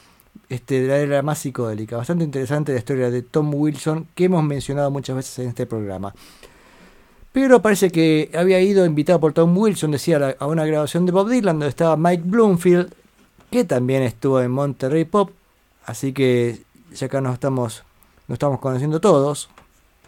este, 0.48 0.82
de 0.82 0.88
la 0.88 0.96
era 0.98 1.22
más 1.22 1.38
psicodélica. 1.38 1.96
Bastante 1.96 2.24
interesante 2.24 2.72
la 2.72 2.78
historia 2.78 3.10
de 3.10 3.22
Tom 3.22 3.52
Wilson 3.54 4.06
que 4.14 4.24
hemos 4.24 4.44
mencionado 4.44 4.90
muchas 4.90 5.16
veces 5.16 5.38
en 5.40 5.48
este 5.48 5.66
programa. 5.66 6.14
Pero 7.32 7.60
parece 7.60 7.90
que 7.90 8.30
había 8.34 8.60
ido 8.60 8.86
invitado 8.86 9.20
por 9.20 9.34
Tom 9.34 9.56
Wilson, 9.56 9.90
decía, 9.90 10.36
a 10.38 10.46
una 10.46 10.64
grabación 10.64 11.04
de 11.04 11.12
Bob 11.12 11.28
Dylan 11.28 11.58
donde 11.58 11.68
estaba 11.68 11.96
Mike 11.96 12.22
Bloomfield, 12.24 12.92
que 13.50 13.64
también 13.64 14.02
estuvo 14.02 14.40
en 14.40 14.50
Monterrey 14.50 15.04
Pop. 15.04 15.30
Así 15.84 16.12
que 16.12 16.60
ya 16.94 17.06
acá 17.06 17.20
nos 17.20 17.34
estamos, 17.34 17.84
nos 18.26 18.36
estamos 18.36 18.58
conociendo 18.60 19.00
todos. 19.00 19.50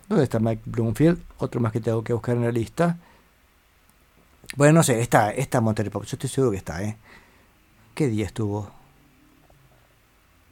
¿Dónde 0.09 0.25
está 0.25 0.39
Mike 0.39 0.63
Bloomfield? 0.65 1.23
Otro 1.39 1.61
más 1.61 1.73
que 1.73 1.81
tengo 1.81 2.03
que 2.03 2.13
buscar 2.13 2.37
en 2.37 2.45
la 2.45 2.53
lista. 2.53 2.99
Bueno, 4.57 4.75
no 4.75 4.83
sé, 4.83 5.01
está, 5.01 5.31
está 5.31 5.61
Monterrey 5.61 5.91
Pop. 5.91 6.05
Yo 6.05 6.15
estoy 6.15 6.31
seguro 6.31 6.53
que 6.53 6.57
está, 6.57 6.83
¿eh? 6.83 6.97
¿Qué 7.95 8.09
día 8.09 8.25
estuvo? 8.25 8.71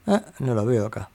Ah, 0.07 0.23
no 0.41 0.55
lo 0.55 0.67
veo 0.67 0.87
acá. 0.87 1.09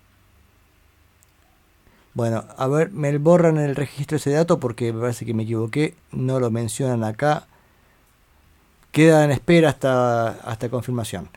Bueno, 2.14 2.44
a 2.58 2.68
ver, 2.68 2.92
me 2.92 3.16
borran 3.18 3.58
el 3.58 3.76
registro 3.76 4.18
ese 4.18 4.32
dato 4.32 4.60
porque 4.60 4.92
me 4.92 5.02
parece 5.02 5.26
que 5.26 5.34
me 5.34 5.44
equivoqué. 5.44 5.96
No 6.12 6.40
lo 6.40 6.50
mencionan 6.52 7.04
acá. 7.04 7.48
Queda 8.92 9.24
en 9.24 9.32
espera 9.32 9.70
hasta, 9.70 10.30
hasta 10.30 10.70
confirmación. 10.70 11.30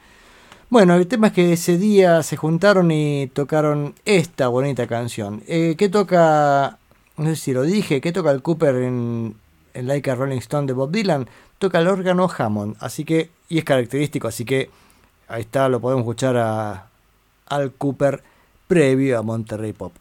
Bueno, 0.70 0.94
el 0.94 1.06
tema 1.06 1.28
es 1.28 1.32
que 1.34 1.52
ese 1.52 1.78
día 1.78 2.22
se 2.22 2.36
juntaron 2.36 2.90
y 2.90 3.28
tocaron 3.28 3.94
esta 4.04 4.48
bonita 4.48 4.86
canción. 4.88 5.42
Eh, 5.46 5.76
¿Qué 5.78 5.88
toca? 5.88 6.78
No 7.16 7.26
sé 7.26 7.36
si 7.36 7.52
lo 7.52 7.62
dije. 7.62 8.00
¿Qué 8.00 8.12
toca 8.12 8.30
el 8.30 8.42
Cooper 8.42 8.74
en, 8.76 9.36
en 9.72 9.86
Like 9.86 10.10
a 10.10 10.14
Rolling 10.14 10.38
Stone 10.38 10.66
de 10.66 10.72
Bob 10.72 10.90
Dylan? 10.90 11.28
Toca 11.58 11.78
el 11.78 11.86
órgano 11.86 12.28
Hammond. 12.36 12.76
Así 12.80 13.04
que, 13.04 13.30
y 13.48 13.58
es 13.58 13.64
característico, 13.64 14.28
así 14.28 14.44
que 14.44 14.70
ahí 15.28 15.42
está, 15.42 15.68
lo 15.68 15.80
podemos 15.80 16.02
escuchar 16.02 16.36
a, 16.36 16.88
al 17.46 17.72
Cooper 17.72 18.22
previo 18.66 19.18
a 19.18 19.22
Monterrey 19.22 19.72
Pop. 19.72 19.92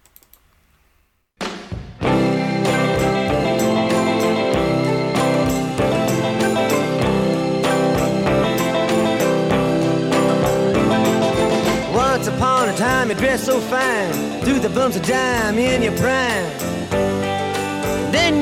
Time 12.75 13.09
you 13.09 13.37
so 13.37 13.59
fine, 13.59 14.39
the 14.41 14.69
bumps 14.73 14.95
of 14.95 15.07
in 15.11 15.83
your 15.83 15.95
prime. 15.97 16.72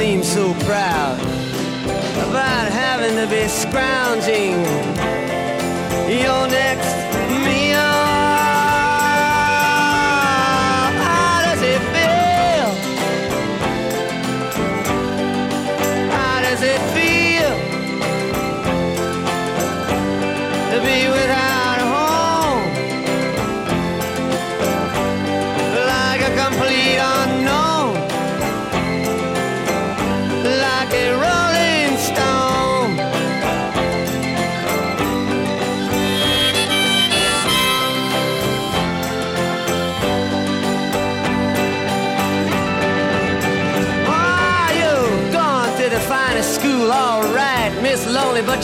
seem 0.00 0.22
so 0.22 0.54
proud 0.64 1.20
about 2.26 2.72
having 2.72 3.16
to 3.16 3.26
be 3.26 3.46
scrounging. 3.48 4.56
Your 6.08 6.48
next 6.48 7.09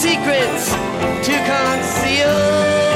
secrets 0.00 0.70
to 1.26 1.36
conceal. 1.44 2.89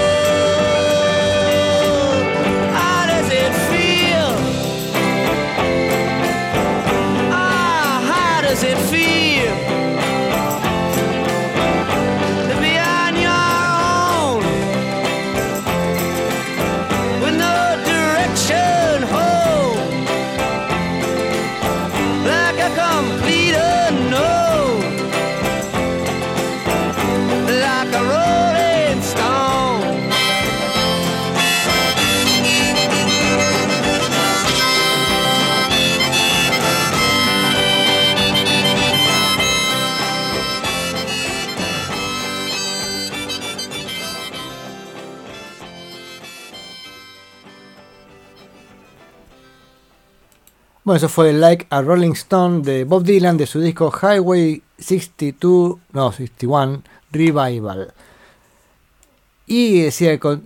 Bueno, 50.84 50.98
eso 50.98 51.08
fue 51.08 51.32
Like 51.32 51.66
a 51.70 51.80
Rolling 51.80 52.12
Stone 52.12 52.60
de 52.60 52.84
Bob 52.84 53.04
Dylan 53.04 53.38
de 53.38 53.46
su 53.46 53.58
disco 53.58 53.90
Highway 53.90 54.62
62, 54.76 55.78
no, 55.92 56.12
61 56.12 56.82
Revival. 57.10 57.94
Y 59.46 59.80
decía 59.80 60.18
que 60.18 60.40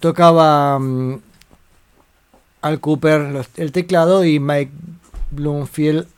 tocaba 0.00 0.76
mm, 0.80 1.20
Al 2.62 2.80
Cooper 2.80 3.46
el 3.56 3.70
teclado 3.70 4.24
y 4.24 4.40
Mike 4.40 4.72
Bloomfield 5.30 6.08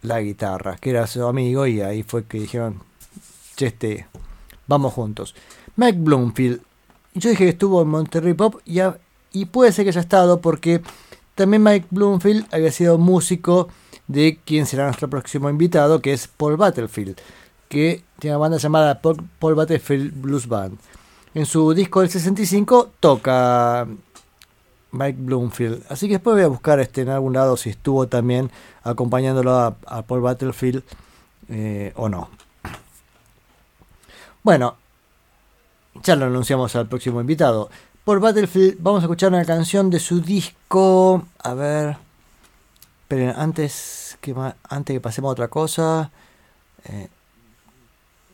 la 0.00 0.20
guitarra, 0.22 0.76
que 0.80 0.90
era 0.90 1.06
su 1.06 1.26
amigo, 1.26 1.66
y 1.66 1.82
ahí 1.82 2.02
fue 2.02 2.24
que 2.24 2.40
dijeron, 2.40 2.80
che, 3.56 3.66
este, 3.66 4.06
vamos 4.66 4.94
juntos. 4.94 5.34
Mike 5.76 5.98
Bloomfield, 6.00 6.62
yo 7.12 7.28
dije 7.28 7.44
que 7.44 7.50
estuvo 7.50 7.82
en 7.82 7.88
Monterrey 7.88 8.32
Pop 8.32 8.62
y, 8.64 8.78
y 9.32 9.44
puede 9.46 9.72
ser 9.72 9.84
que 9.84 9.90
haya 9.90 10.00
estado 10.00 10.40
porque 10.40 10.80
también 11.38 11.62
Mike 11.62 11.86
Bloomfield 11.90 12.46
había 12.52 12.72
sido 12.72 12.98
músico 12.98 13.68
de 14.08 14.40
quien 14.44 14.66
será 14.66 14.86
nuestro 14.86 15.08
próximo 15.08 15.48
invitado, 15.48 16.02
que 16.02 16.12
es 16.12 16.26
Paul 16.26 16.56
Battlefield, 16.56 17.16
que 17.68 18.02
tiene 18.18 18.34
una 18.34 18.40
banda 18.40 18.58
llamada 18.58 19.00
Paul, 19.00 19.54
Battlefield 19.54 20.20
Blues 20.20 20.48
Band. 20.48 20.76
En 21.34 21.46
su 21.46 21.72
disco 21.74 22.00
del 22.00 22.10
65 22.10 22.90
toca 22.98 23.86
Mike 24.90 25.18
Bloomfield. 25.20 25.84
Así 25.88 26.08
que 26.08 26.14
después 26.14 26.34
voy 26.34 26.42
a 26.42 26.48
buscar 26.48 26.80
este, 26.80 27.02
en 27.02 27.10
algún 27.10 27.34
lado 27.34 27.56
si 27.56 27.70
estuvo 27.70 28.08
también 28.08 28.50
acompañándolo 28.82 29.52
a, 29.52 29.76
a 29.86 30.02
Paul 30.02 30.22
Battlefield 30.22 30.82
eh, 31.50 31.92
o 31.94 32.08
no. 32.08 32.30
Bueno, 34.42 34.76
ya 36.02 36.16
lo 36.16 36.26
anunciamos 36.26 36.74
al 36.74 36.88
próximo 36.88 37.20
invitado. 37.20 37.70
Por 38.08 38.20
Battlefield 38.20 38.78
vamos 38.80 39.02
a 39.02 39.04
escuchar 39.04 39.28
una 39.34 39.44
canción 39.44 39.90
de 39.90 40.00
su 40.00 40.22
disco. 40.22 41.26
A 41.40 41.52
ver. 41.52 41.98
Pero 43.06 43.34
antes 43.36 44.16
que, 44.22 44.34
antes 44.70 44.94
que 44.94 44.98
pasemos 45.02 45.28
a 45.28 45.32
otra 45.32 45.48
cosa. 45.48 46.10
eh, 46.86 47.08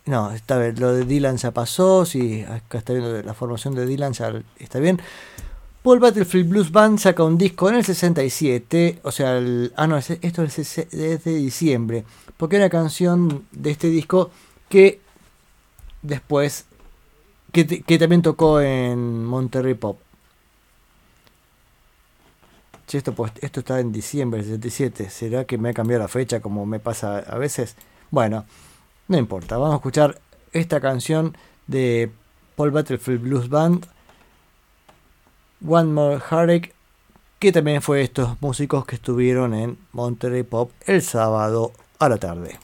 no, 0.07 0.31
esta 0.31 0.59
vez 0.59 0.79
lo 0.79 0.93
de 0.93 1.05
Dylan 1.05 1.39
ya 1.39 1.51
pasó. 1.51 2.07
Sí, 2.07 2.45
acá 2.49 2.79
está 2.79 2.93
viendo 2.93 3.21
la 3.21 3.35
formación 3.35 3.75
de 3.75 3.85
Dylan, 3.85 4.13
ya 4.13 4.33
está 4.61 4.79
bien. 4.79 5.03
Paul 5.83 5.99
Battlefield 5.99 6.49
Blues 6.51 6.71
Band 6.71 7.01
saca 7.01 7.25
un 7.25 7.37
disco 7.37 7.69
en 7.69 7.75
el 7.75 7.85
67. 7.85 9.01
O 9.03 9.11
sea, 9.11 9.39
el- 9.39 9.73
ah, 9.75 9.89
no, 9.89 9.97
es- 9.99 10.09
esto 10.09 10.45
es 10.45 10.57
es 10.79 11.25
de 11.25 11.35
diciembre. 11.35 12.05
Porque 12.37 12.55
era 12.59 12.71
canción 12.71 13.45
de 13.51 13.73
este 13.73 13.89
disco 13.89 14.31
que 14.69 15.01
después 16.03 16.65
que, 17.55 17.99
también 17.99 18.23
tocó 18.23 18.61
en 18.61 19.25
Monterrey 19.25 19.75
Pop. 19.75 19.99
Esto, 22.93 23.13
pues, 23.13 23.33
esto 23.41 23.61
está 23.61 23.81
en 23.81 23.91
diciembre 23.91 24.39
del 24.39 24.47
77. 24.47 25.11
¿Será 25.11 25.45
que 25.45 25.59
me 25.59 25.71
ha 25.71 25.75
cambiado 25.75 26.03
la 26.03 26.09
fecha 26.09 26.41
como 26.41 26.65
me 26.65 26.79
pasa 26.79 27.19
a 27.19 27.39
veces? 27.39 27.75
Bueno, 28.11 28.45
no 29.09 29.19
importa. 29.19 29.57
Vamos 29.57 29.75
a 29.75 29.77
escuchar 29.77 30.21
esta 30.53 30.81
canción 30.81 31.37
de 31.67 32.13
Paul 32.55 32.71
Battlefield 32.71 33.21
Blues 33.21 33.49
Band. 33.49 33.87
One 35.67 35.93
More 35.93 36.21
Heartache. 36.21 36.73
Que 37.41 37.51
también 37.51 37.83
fue 37.83 38.03
estos 38.03 38.41
músicos 38.41 38.87
que 38.87 38.95
estuvieron 38.95 39.55
en 39.55 39.77
Monterrey 39.91 40.45
Pop 40.45 40.71
el 40.87 41.03
sábado 41.03 41.73
a 41.99 42.09
la 42.09 42.19
tarde. 42.19 42.59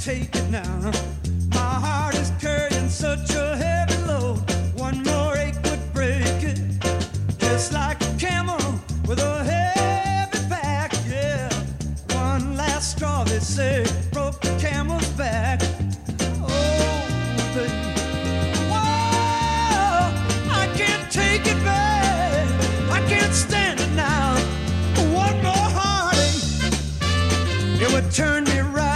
Take 0.00 0.34
it 0.34 0.48
now. 0.48 0.90
My 1.52 1.74
heart 1.84 2.14
is 2.14 2.32
carrying 2.40 2.88
such 2.88 3.34
a 3.34 3.54
heavy 3.54 4.02
load. 4.04 4.38
One 4.74 5.02
more 5.02 5.36
ache 5.36 5.56
would 5.64 5.92
break 5.92 6.42
it. 6.42 6.58
Just 7.38 7.74
like 7.74 8.00
a 8.00 8.14
camel 8.18 8.56
with 9.06 9.18
a 9.20 9.44
heavy 9.44 10.48
back, 10.48 10.94
yeah. 11.06 11.50
One 12.14 12.56
last 12.56 12.96
straw, 12.96 13.24
they 13.24 13.40
say, 13.40 13.84
broke 14.10 14.40
the 14.40 14.56
camel's 14.58 15.06
back. 15.10 15.60
Oh, 16.48 17.04
baby. 17.54 17.68
Whoa, 18.70 18.80
I 20.62 20.66
can't 20.76 21.12
take 21.12 21.46
it 21.46 21.62
back. 21.62 22.48
I 22.90 23.06
can't 23.06 23.34
stand 23.34 23.80
it 23.80 23.90
now. 23.92 24.34
One 25.12 25.42
more 25.42 25.68
heartache. 25.76 26.72
It 27.82 27.92
would 27.92 28.10
turn 28.10 28.44
me 28.44 28.60
right 28.60 28.89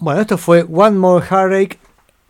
Bueno, 0.00 0.20
esto 0.22 0.38
fue 0.38 0.62
One 0.70 0.96
More 0.96 1.24
Heartache, 1.26 1.78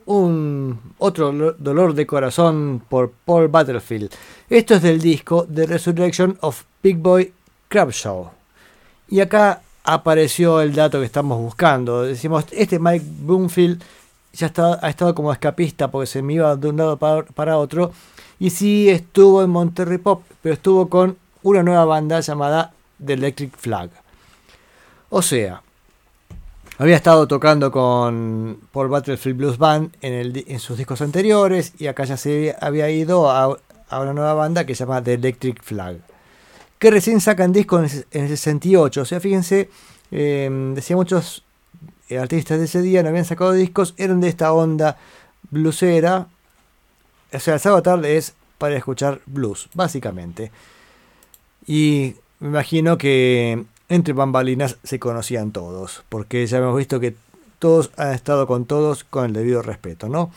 un 0.07 0.81
otro 0.99 1.31
lo- 1.33 1.53
dolor 1.53 1.95
de 1.95 2.07
corazón 2.07 2.83
por 2.89 3.13
Paul 3.25 3.49
Butterfield. 3.49 4.11
Esto 4.49 4.75
es 4.75 4.83
del 4.83 5.01
disco 5.01 5.47
The 5.53 5.67
Resurrection 5.67 6.37
of 6.41 6.65
Big 6.83 6.97
Boy 6.99 7.33
Crabshaw. 7.69 8.31
Y 9.09 9.21
acá 9.21 9.63
apareció 9.85 10.61
el 10.61 10.75
dato 10.75 10.99
que 10.99 11.07
estamos 11.07 11.39
buscando. 11.39 12.03
Decimos, 12.03 12.45
este 12.51 12.79
Mike 12.81 13.05
Bloomfield 13.21 13.81
ya 14.33 14.47
está, 14.49 14.85
ha 14.85 14.89
estado 14.91 15.15
como 15.15 15.33
escapista 15.33 15.91
porque 15.91 16.07
se 16.07 16.23
me 16.23 16.35
iba 16.35 16.57
de 16.57 16.69
un 16.69 16.77
lado 16.77 16.97
para, 16.97 17.23
para 17.23 17.57
otro. 17.59 17.93
Y 18.41 18.51
sí 18.51 18.89
estuvo 18.89 19.43
en 19.45 19.51
Monterrey 19.51 19.99
Pop, 19.99 20.23
pero 20.43 20.55
estuvo 20.55 20.89
con 20.89 21.17
una 21.45 21.63
nueva 21.63 21.85
banda 21.85 22.19
llamada 22.21 22.73
The 23.05 23.13
Electric 23.13 23.57
Flag. 23.57 23.91
O 25.09 25.23
sea, 25.23 25.63
había 26.83 26.97
estado 26.97 27.29
tocando 27.29 27.71
con 27.71 28.59
Paul 28.73 28.89
Battlefield 28.89 29.37
Blues 29.37 29.59
Band 29.59 29.95
en, 30.01 30.13
el 30.15 30.45
en 30.49 30.59
sus 30.61 30.79
discos 30.79 31.03
anteriores 31.03 31.75
y 31.79 31.87
acá 31.89 32.05
ya 32.05 32.17
se 32.17 32.57
había 32.61 32.91
ido 32.91 33.31
a, 33.31 33.49
una 33.49 34.13
nueva 34.15 34.35
banda 34.35 34.65
que 34.65 34.75
se 34.75 34.85
llama 34.85 35.03
The 35.03 35.15
Electric 35.15 35.63
Flag. 35.63 35.99
Que 36.79 36.91
recién 36.91 37.21
sacan 37.21 37.53
disco 37.53 37.79
en, 37.79 37.85
el- 37.85 38.07
en 38.13 38.23
el 38.25 38.29
68. 38.31 39.03
O 39.03 39.05
sea, 39.05 39.21
fíjense, 39.21 39.69
eh, 40.11 40.49
decía 40.75 40.97
muchos 40.97 41.45
eh, 42.09 42.19
artistas 42.19 42.59
de 42.59 42.65
ese 42.65 42.81
día 42.81 43.03
no 43.03 43.11
habían 43.11 43.27
sacado 43.27 43.53
discos, 43.53 43.93
eran 43.99 44.21
de 44.23 44.29
esta 44.29 44.53
onda 44.53 44.97
bluesera. 45.51 46.29
O 47.33 47.39
sea, 47.39 47.55
el 47.55 47.61
sábado 47.61 47.83
tarde 47.83 48.17
es 48.17 48.33
para 48.57 48.77
escuchar 48.77 49.21
blues, 49.27 49.69
básicamente. 49.75 50.51
Y 51.67 52.15
me 52.39 52.49
imagino 52.49 52.97
que 52.97 53.65
entre 53.91 54.15
bambalinas 54.15 54.79
se 54.85 54.99
conocían 54.99 55.51
todos, 55.51 56.05
porque 56.09 56.47
ya 56.47 56.59
hemos 56.59 56.77
visto 56.77 57.01
que 57.01 57.17
todos 57.59 57.91
han 57.97 58.15
estado 58.15 58.47
con 58.47 58.65
todos 58.65 59.05
con 59.05 59.27
el 59.27 59.33
debido 59.35 59.61
respeto, 59.61 60.09
¿no? 60.09 60.31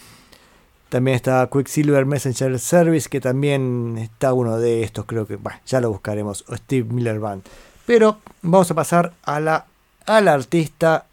También 0.90 1.16
está 1.16 1.48
Quicksilver 1.52 2.06
Messenger 2.06 2.60
Service, 2.60 3.08
que 3.08 3.22
también 3.22 3.98
está 4.00 4.34
uno 4.34 4.58
de 4.58 4.84
estos, 4.84 5.06
creo 5.06 5.26
que, 5.26 5.40
ya 5.66 5.80
lo 5.80 5.92
buscaremos, 5.92 6.44
o 6.48 6.58
Steve 6.58 6.92
Miller 6.92 7.20
Band. 7.20 7.44
Pero 7.86 8.18
vamos 8.42 8.70
a 8.72 8.74
pasar 8.74 9.14
a 9.24 9.40
la, 9.40 9.66
artista 10.06 11.06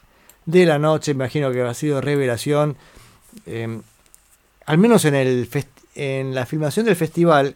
de 0.46 0.66
la 0.66 0.78
noche, 0.78 1.12
imagino 1.12 1.52
que 1.52 1.62
ha 1.62 1.74
sido 1.74 2.00
revelación, 2.00 2.76
eh, 3.46 3.80
al 4.66 4.78
menos 4.78 5.04
en, 5.04 5.14
el 5.14 5.48
en 5.94 6.34
la 6.34 6.46
filmación 6.46 6.86
del 6.86 6.96
festival, 6.96 7.54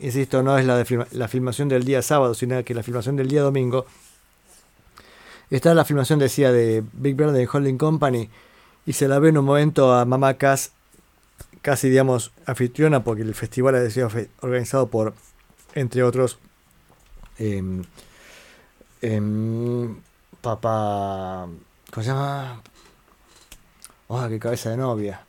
insisto, 0.00 0.42
no 0.42 0.58
es 0.58 0.66
la, 0.66 0.76
de 0.76 1.06
la 1.12 1.28
filmación 1.28 1.68
del 1.68 1.84
día 1.84 2.02
sábado, 2.02 2.34
sino 2.34 2.62
que 2.64 2.74
la 2.74 2.82
filmación 2.82 3.16
del 3.16 3.28
día 3.28 3.42
domingo, 3.42 3.86
está 5.50 5.74
la 5.74 5.84
filmación, 5.84 6.18
decía, 6.18 6.52
de 6.52 6.82
Big 6.92 7.14
Brother 7.14 7.36
de 7.36 7.48
Holding 7.50 7.78
Company, 7.78 8.30
y 8.84 8.92
se 8.92 9.08
la 9.08 9.18
ve 9.18 9.30
en 9.30 9.38
un 9.38 9.44
momento 9.44 9.92
a 9.92 10.04
Mamá 10.04 10.34
Cass, 10.34 10.72
casi, 11.62 11.88
digamos, 11.88 12.32
anfitriona, 12.46 13.04
porque 13.04 13.22
el 13.22 13.34
festival 13.34 13.74
ha 13.74 13.90
sido 13.90 14.08
organizado 14.40 14.88
por, 14.88 15.14
entre 15.74 16.02
otros, 16.02 16.38
em, 17.38 17.84
papá. 20.40 21.48
¿Cómo 21.92 22.02
se 22.02 22.10
llama? 22.10 22.62
¡Oh, 24.08 24.28
qué 24.28 24.38
cabeza 24.38 24.70
de 24.70 24.76
novia! 24.76 25.24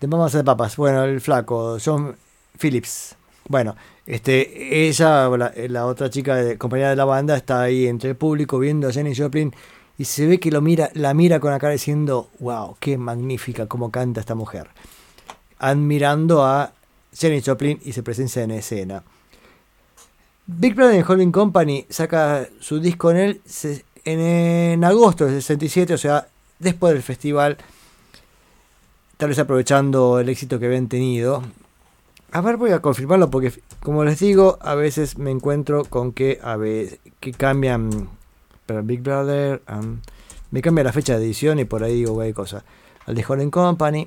De 0.00 0.06
Mamas 0.06 0.32
de 0.32 0.44
Papas. 0.44 0.76
Bueno, 0.76 1.04
el 1.04 1.20
flaco, 1.20 1.78
John 1.82 2.16
Phillips. 2.58 3.16
Bueno, 3.48 3.74
este, 4.06 4.86
ella, 4.86 5.28
la, 5.28 5.86
otra 5.86 6.10
chica 6.10 6.36
de, 6.36 6.56
compañera 6.56 6.90
de 6.90 6.96
la 6.96 7.04
banda, 7.04 7.36
está 7.36 7.62
ahí 7.62 7.86
entre 7.86 8.10
el 8.10 8.16
público 8.16 8.58
viendo 8.58 8.88
a 8.88 8.92
Jenny 8.92 9.16
Joplin 9.16 9.52
y 9.98 10.04
se 10.04 10.26
ve 10.26 10.38
que 10.38 10.50
lo 10.50 10.60
mira, 10.60 10.90
la 10.94 11.12
mira 11.12 11.40
con 11.40 11.50
la 11.50 11.58
cara 11.58 11.72
diciendo, 11.72 12.30
wow, 12.38 12.76
qué 12.78 12.98
magnífica 12.98 13.66
cómo 13.66 13.90
canta 13.90 14.20
esta 14.20 14.36
mujer. 14.36 14.68
Admirando 15.58 16.44
a 16.44 16.72
Jenny 17.12 17.42
Joplin 17.42 17.80
y 17.84 17.92
se 17.92 18.02
presencia 18.02 18.42
en 18.42 18.52
escena. 18.52 19.02
Big 20.46 20.74
Brother 20.74 21.04
Holding 21.06 21.32
Company 21.32 21.86
saca 21.88 22.48
su 22.60 22.78
disco 22.78 23.10
en, 23.10 23.16
el, 23.16 23.40
en, 24.04 24.20
en 24.20 24.84
agosto 24.84 25.24
del 25.24 25.42
67, 25.42 25.94
o 25.94 25.98
sea, 25.98 26.28
después 26.60 26.92
del 26.92 27.02
festival, 27.02 27.56
tal 29.16 29.30
vez 29.30 29.38
aprovechando 29.40 30.20
el 30.20 30.28
éxito 30.28 30.60
que 30.60 30.66
habían 30.66 30.86
tenido. 30.86 31.42
A 32.36 32.42
ver, 32.42 32.58
voy 32.58 32.70
a 32.72 32.80
confirmarlo 32.80 33.30
porque, 33.30 33.50
como 33.80 34.04
les 34.04 34.18
digo, 34.18 34.58
a 34.60 34.74
veces 34.74 35.16
me 35.16 35.30
encuentro 35.30 35.86
con 35.86 36.12
que, 36.12 36.38
a 36.42 36.56
veces, 36.56 36.98
que 37.18 37.32
cambian 37.32 38.10
pero 38.66 38.82
Big 38.82 39.00
Brother 39.00 39.62
me 40.50 40.60
cambia 40.60 40.84
la 40.84 40.92
fecha 40.92 41.18
de 41.18 41.24
edición 41.24 41.60
y 41.60 41.64
por 41.64 41.82
ahí 41.82 41.94
digo 41.94 42.12
güey 42.12 42.34
cosa. 42.34 42.62
Al 43.06 43.14
de 43.14 43.24
Holland 43.26 43.50
Company. 43.50 44.06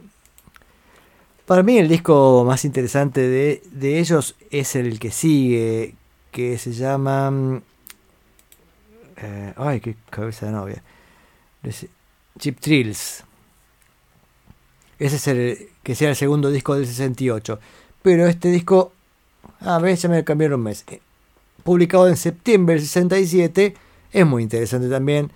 Para 1.48 1.64
mí 1.64 1.80
el 1.80 1.88
disco 1.88 2.44
más 2.46 2.66
interesante 2.66 3.22
de, 3.22 3.64
de 3.72 3.98
ellos 3.98 4.36
es 4.52 4.76
el 4.76 5.00
que 5.00 5.10
sigue 5.10 5.96
que 6.32 6.60
se 6.60 6.74
llama 6.74 7.62
eh, 9.18 9.54
ay 9.56 9.80
qué 9.80 9.96
cabeza 10.12 10.46
de 10.46 10.52
novia. 10.52 10.84
Chip 12.38 12.60
Thrills. 12.60 13.24
Ese 15.00 15.16
es 15.16 15.28
el 15.28 15.70
que 15.82 15.96
sea 15.96 16.10
el 16.10 16.16
segundo 16.16 16.52
disco 16.52 16.76
del 16.76 16.86
68 16.86 17.60
pero 18.10 18.26
este 18.26 18.50
disco 18.50 18.92
a 19.60 19.78
ver 19.78 19.96
ya 19.96 20.10
me 20.10 20.24
cambiaron 20.24 20.62
un 20.62 20.64
mes 20.64 20.84
Eh, 20.88 21.00
publicado 21.64 22.08
en 22.08 22.18
septiembre 22.18 22.74
del 22.74 22.82
67 22.84 23.76
es 24.12 24.26
muy 24.26 24.42
interesante 24.42 24.90
también. 24.90 25.32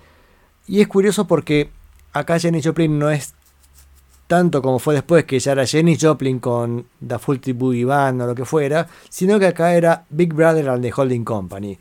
Y 0.66 0.80
es 0.80 0.88
curioso 0.88 1.28
porque 1.28 1.70
acá 2.12 2.36
Jenny 2.40 2.60
Joplin 2.60 2.98
no 2.98 3.10
es 3.10 3.34
tanto 4.26 4.60
como 4.60 4.80
fue 4.80 4.94
después, 4.94 5.24
que 5.24 5.38
ya 5.38 5.52
era 5.52 5.64
Jenny 5.64 5.96
Joplin 5.96 6.40
con 6.40 6.86
The 7.06 7.20
Fulty 7.20 7.52
Boogie 7.52 7.84
Band 7.84 8.22
o 8.22 8.26
lo 8.26 8.34
que 8.34 8.44
fuera, 8.44 8.88
sino 9.08 9.38
que 9.38 9.46
acá 9.46 9.72
era 9.74 10.04
Big 10.10 10.34
Brother 10.34 10.70
and 10.70 10.82
the 10.82 10.92
Holding 10.96 11.22
Company. 11.22 11.78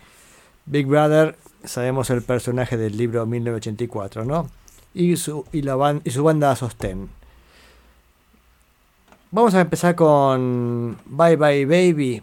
Big 0.67 0.85
Brother, 0.85 1.35
sabemos 1.63 2.11
el 2.11 2.21
personaje 2.21 2.77
del 2.77 2.95
libro 2.95 3.25
1984, 3.25 4.25
¿no? 4.25 4.47
Y 4.93 5.17
su, 5.17 5.43
y 5.51 5.63
y 6.03 6.11
su 6.11 6.23
banda 6.23 6.55
Sostén. 6.55 7.09
Vamos 9.35 9.55
a 9.55 9.61
empezar 9.61 9.95
con 9.95 10.95
Bye 11.05 11.37
Bye 11.37 11.65
Baby. 11.65 12.21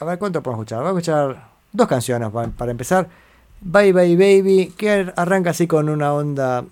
A 0.00 0.04
ver 0.06 0.18
cuánto 0.18 0.42
podemos 0.42 0.62
escuchar. 0.64 0.78
Vamos 0.82 0.96
a 0.96 1.00
escuchar 1.00 1.48
dos 1.70 1.86
canciones 1.86 2.30
pa- 2.30 2.48
para 2.48 2.70
empezar. 2.70 3.08
Bye 3.60 3.92
Bye 3.92 4.16
Baby, 4.16 4.72
que 4.76 4.90
ar- 4.90 5.14
arranca 5.16 5.50
así 5.50 5.66
con 5.66 5.90
una 5.90 6.14
onda 6.14 6.64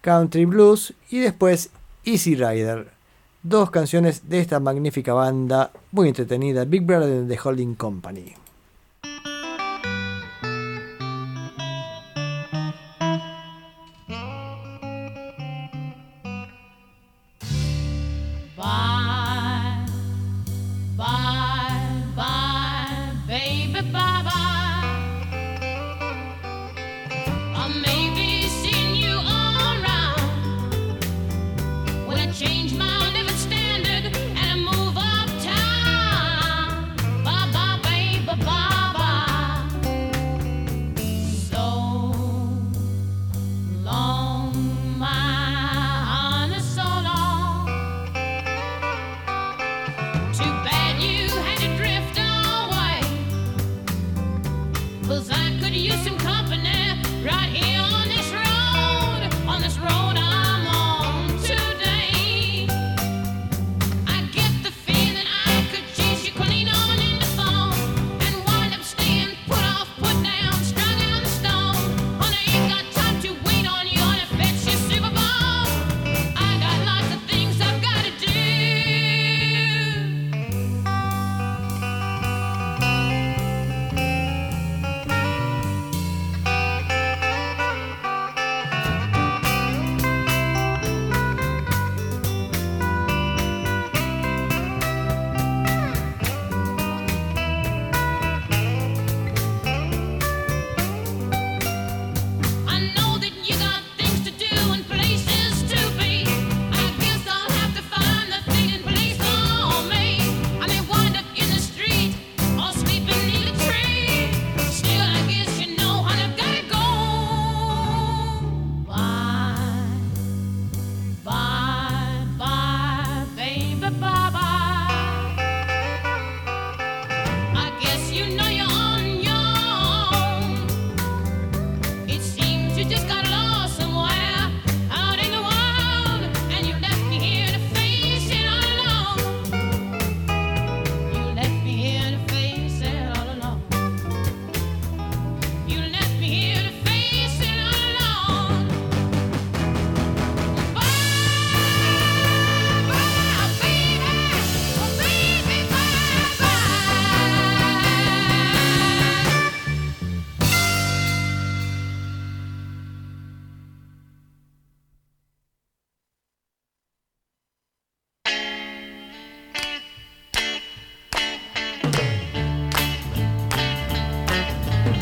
country 0.00 0.44
blues, 0.44 0.94
y 1.10 1.18
después 1.18 1.70
Easy 2.04 2.36
Rider. 2.36 2.92
Dos 3.42 3.70
canciones 3.72 4.28
de 4.28 4.38
esta 4.38 4.60
magnífica 4.60 5.12
banda, 5.12 5.72
muy 5.90 6.06
entretenida, 6.08 6.64
Big 6.64 6.82
Brother 6.82 7.26
the 7.26 7.38
Holding 7.42 7.74
Company. 7.74 8.34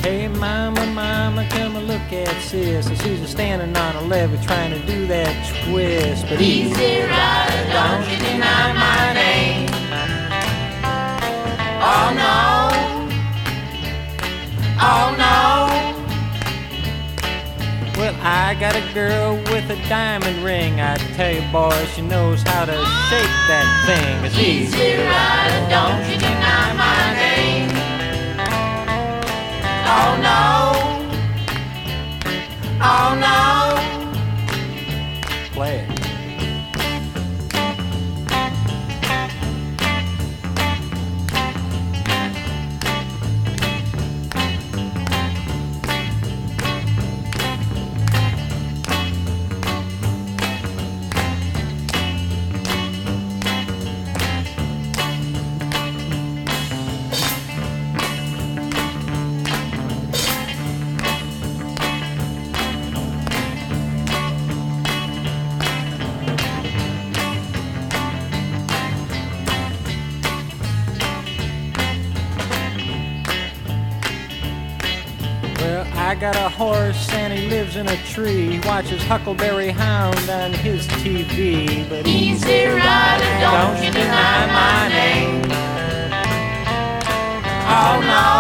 Hey 0.05 0.29
mama, 0.29 0.85
mama, 0.85 1.49
come 1.49 1.77
and 1.77 1.87
look 1.89 2.13
at 2.13 2.29
sis. 2.43 2.87
And 2.89 3.01
she's 3.01 3.27
standing 3.27 3.75
on 3.75 3.97
a 3.97 4.03
levee 4.03 4.37
trying 4.45 4.71
to 4.79 4.87
do 4.87 5.07
that 5.07 5.33
twist. 5.65 6.27
But 6.29 6.43
easy 6.43 7.01
rider, 7.01 7.73
don't 7.73 8.05
you 8.11 8.19
deny 8.19 8.75
my 8.75 9.15
name. 9.15 9.71
Oh 11.81 12.13
no, 12.21 12.69
oh 14.79 15.15
no. 15.17 15.73
Well, 17.97 18.15
I 18.21 18.55
got 18.61 18.77
a 18.77 18.83
girl 18.93 19.37
with 19.51 19.71
a 19.71 19.89
diamond 19.89 20.45
ring. 20.45 20.83
I 20.83 20.99
tell 21.17 21.35
you, 21.35 21.41
boy, 21.51 21.83
she 21.95 22.03
knows 22.03 22.43
how 22.43 22.67
to 22.67 22.77
shake 23.09 23.37
that 23.49 23.67
thing. 23.87 24.25
It's 24.27 24.37
easy, 24.37 24.77
easy 24.77 24.99
rider, 25.01 25.71
don't 25.71 26.05
you 26.13 26.19
deny 26.19 26.75
my 26.77 27.15
name. 27.15 27.74
Oh 29.97 30.17
no. 30.27 30.41
Oh 32.81 33.15
no. 33.21 33.74
Got 76.33 76.37
a 76.37 76.49
horse 76.49 77.13
and 77.13 77.35
he 77.35 77.49
lives 77.51 77.77
in 77.77 77.87
a 77.87 77.97
tree. 78.05 78.53
He 78.53 78.59
watches 78.67 79.03
Huckleberry 79.03 79.69
Hound 79.69 80.31
on 80.31 80.55
his 80.55 80.87
TV. 80.87 81.87
But 81.87 82.07
Easy 82.07 82.65
rider, 82.65 83.33
don't 83.45 83.85
you 83.85 83.93
deny 83.93 84.47
my 84.47 84.89
name. 84.89 85.45
Oh 87.69 88.01
no. 88.15 88.33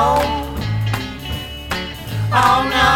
Oh 2.32 2.61
no. 2.73 2.94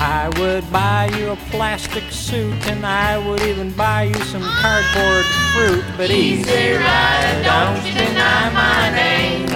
I 0.00 0.32
would 0.38 0.64
buy 0.72 1.10
you 1.18 1.32
a 1.32 1.36
plastic 1.50 2.04
suit 2.10 2.66
and 2.68 2.86
I 2.86 3.18
would 3.18 3.42
even 3.42 3.70
buy 3.70 4.04
you 4.04 4.14
some 4.32 4.40
cardboard 4.42 5.26
fruit. 5.52 5.84
But 5.98 6.10
easy 6.10 6.72
rider, 6.72 7.42
don't 7.44 7.84
you 7.84 7.92
deny 7.92 8.48
my 8.54 8.96
name. 8.96 9.51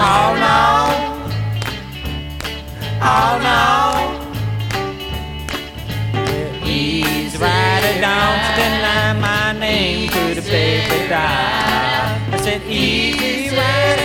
Oh 0.00 0.30
no. 0.46 0.62
Oh 3.02 3.32
no. 3.48 3.64
Easy 6.64 7.36
rider, 7.38 7.94
don't 8.00 8.44
deny 8.58 9.12
my 9.20 9.52
name. 9.58 10.08
Could 10.10 10.38
a 10.38 10.42
baby 10.42 11.08
die? 11.08 12.32
I 12.32 12.36
said, 12.40 12.62
easy 12.62 13.56
rider, 13.56 13.97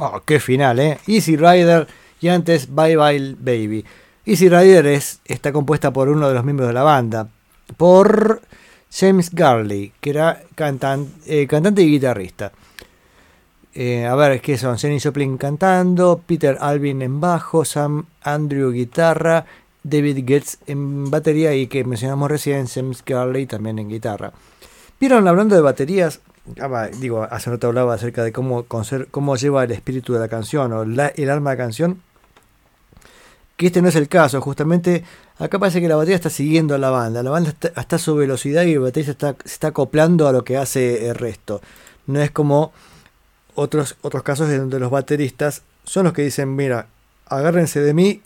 Oh, 0.00 0.22
qué 0.24 0.38
final, 0.38 0.78
¿eh? 0.78 0.98
Easy 1.06 1.36
Rider 1.36 1.86
y 2.20 2.28
antes 2.28 2.72
Bye 2.72 2.96
Bye 2.96 3.36
Baby. 3.38 3.84
Easy 4.24 4.48
Rider 4.48 4.86
es, 4.86 5.20
está 5.24 5.52
compuesta 5.52 5.92
por 5.92 6.08
uno 6.08 6.28
de 6.28 6.34
los 6.34 6.44
miembros 6.44 6.68
de 6.68 6.74
la 6.74 6.82
banda, 6.82 7.28
por 7.76 8.42
James 8.92 9.30
Garley, 9.32 9.92
que 10.00 10.10
era 10.10 10.42
eh, 11.26 11.46
cantante 11.46 11.82
y 11.82 11.90
guitarrista. 11.90 12.52
Eh, 13.74 14.06
a 14.06 14.14
ver, 14.14 14.40
¿qué 14.40 14.58
son? 14.58 14.78
Jenny 14.78 15.00
Joplin 15.00 15.36
cantando, 15.36 16.20
Peter 16.26 16.56
Alvin 16.60 17.02
en 17.02 17.20
bajo, 17.20 17.64
Sam 17.64 18.06
Andrew 18.22 18.72
guitarra, 18.72 19.46
David 19.82 20.24
Getz 20.26 20.58
en 20.66 21.10
batería 21.10 21.54
y 21.54 21.66
que 21.66 21.84
mencionamos 21.84 22.30
recién, 22.30 22.66
James 22.66 23.02
Garley 23.04 23.46
también 23.46 23.78
en 23.78 23.88
guitarra. 23.88 24.32
¿Vieron 25.00 25.28
hablando 25.28 25.54
de 25.54 25.60
baterías? 25.62 26.20
Digo, 27.00 27.22
hace 27.30 27.50
rato 27.50 27.68
hablaba 27.68 27.94
acerca 27.94 28.24
de 28.24 28.32
cómo, 28.32 28.66
cómo 29.10 29.36
lleva 29.36 29.64
el 29.64 29.70
espíritu 29.70 30.12
de 30.12 30.20
la 30.20 30.28
canción 30.28 30.72
o 30.72 30.82
el 30.82 31.30
alma 31.30 31.50
de 31.50 31.56
la 31.56 31.56
canción. 31.56 32.02
Que 33.56 33.66
este 33.66 33.82
no 33.82 33.88
es 33.88 33.96
el 33.96 34.08
caso, 34.08 34.40
justamente 34.40 35.02
acá 35.38 35.58
parece 35.58 35.80
que 35.80 35.88
la 35.88 35.96
batería 35.96 36.14
está 36.14 36.30
siguiendo 36.30 36.74
a 36.74 36.78
la 36.78 36.90
banda. 36.90 37.22
La 37.22 37.30
banda 37.30 37.50
está, 37.50 37.68
está 37.80 37.96
a 37.96 37.98
su 37.98 38.14
velocidad 38.14 38.62
y 38.62 38.74
el 38.74 38.80
baterista 38.80 39.12
está, 39.12 39.36
se 39.44 39.54
está 39.54 39.68
acoplando 39.68 40.28
a 40.28 40.32
lo 40.32 40.44
que 40.44 40.56
hace 40.56 41.08
el 41.08 41.16
resto. 41.16 41.60
No 42.06 42.20
es 42.20 42.30
como 42.30 42.72
otros, 43.54 43.96
otros 44.02 44.22
casos 44.22 44.48
en 44.50 44.58
donde 44.58 44.78
los 44.78 44.90
bateristas 44.90 45.62
son 45.82 46.04
los 46.04 46.12
que 46.12 46.22
dicen, 46.22 46.54
mira, 46.54 46.86
agárrense 47.26 47.80
de 47.80 47.94
mí, 47.94 48.22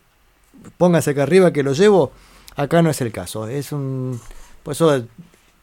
pónganse 0.77 1.11
acá 1.11 1.23
arriba 1.23 1.53
que 1.53 1.63
lo 1.63 1.73
llevo. 1.73 2.13
Acá 2.57 2.83
no 2.83 2.91
es 2.91 3.01
el 3.01 3.13
caso. 3.13 3.49
Es 3.49 3.73
un. 3.73 4.21
Por 4.63 4.73
eso 4.73 5.05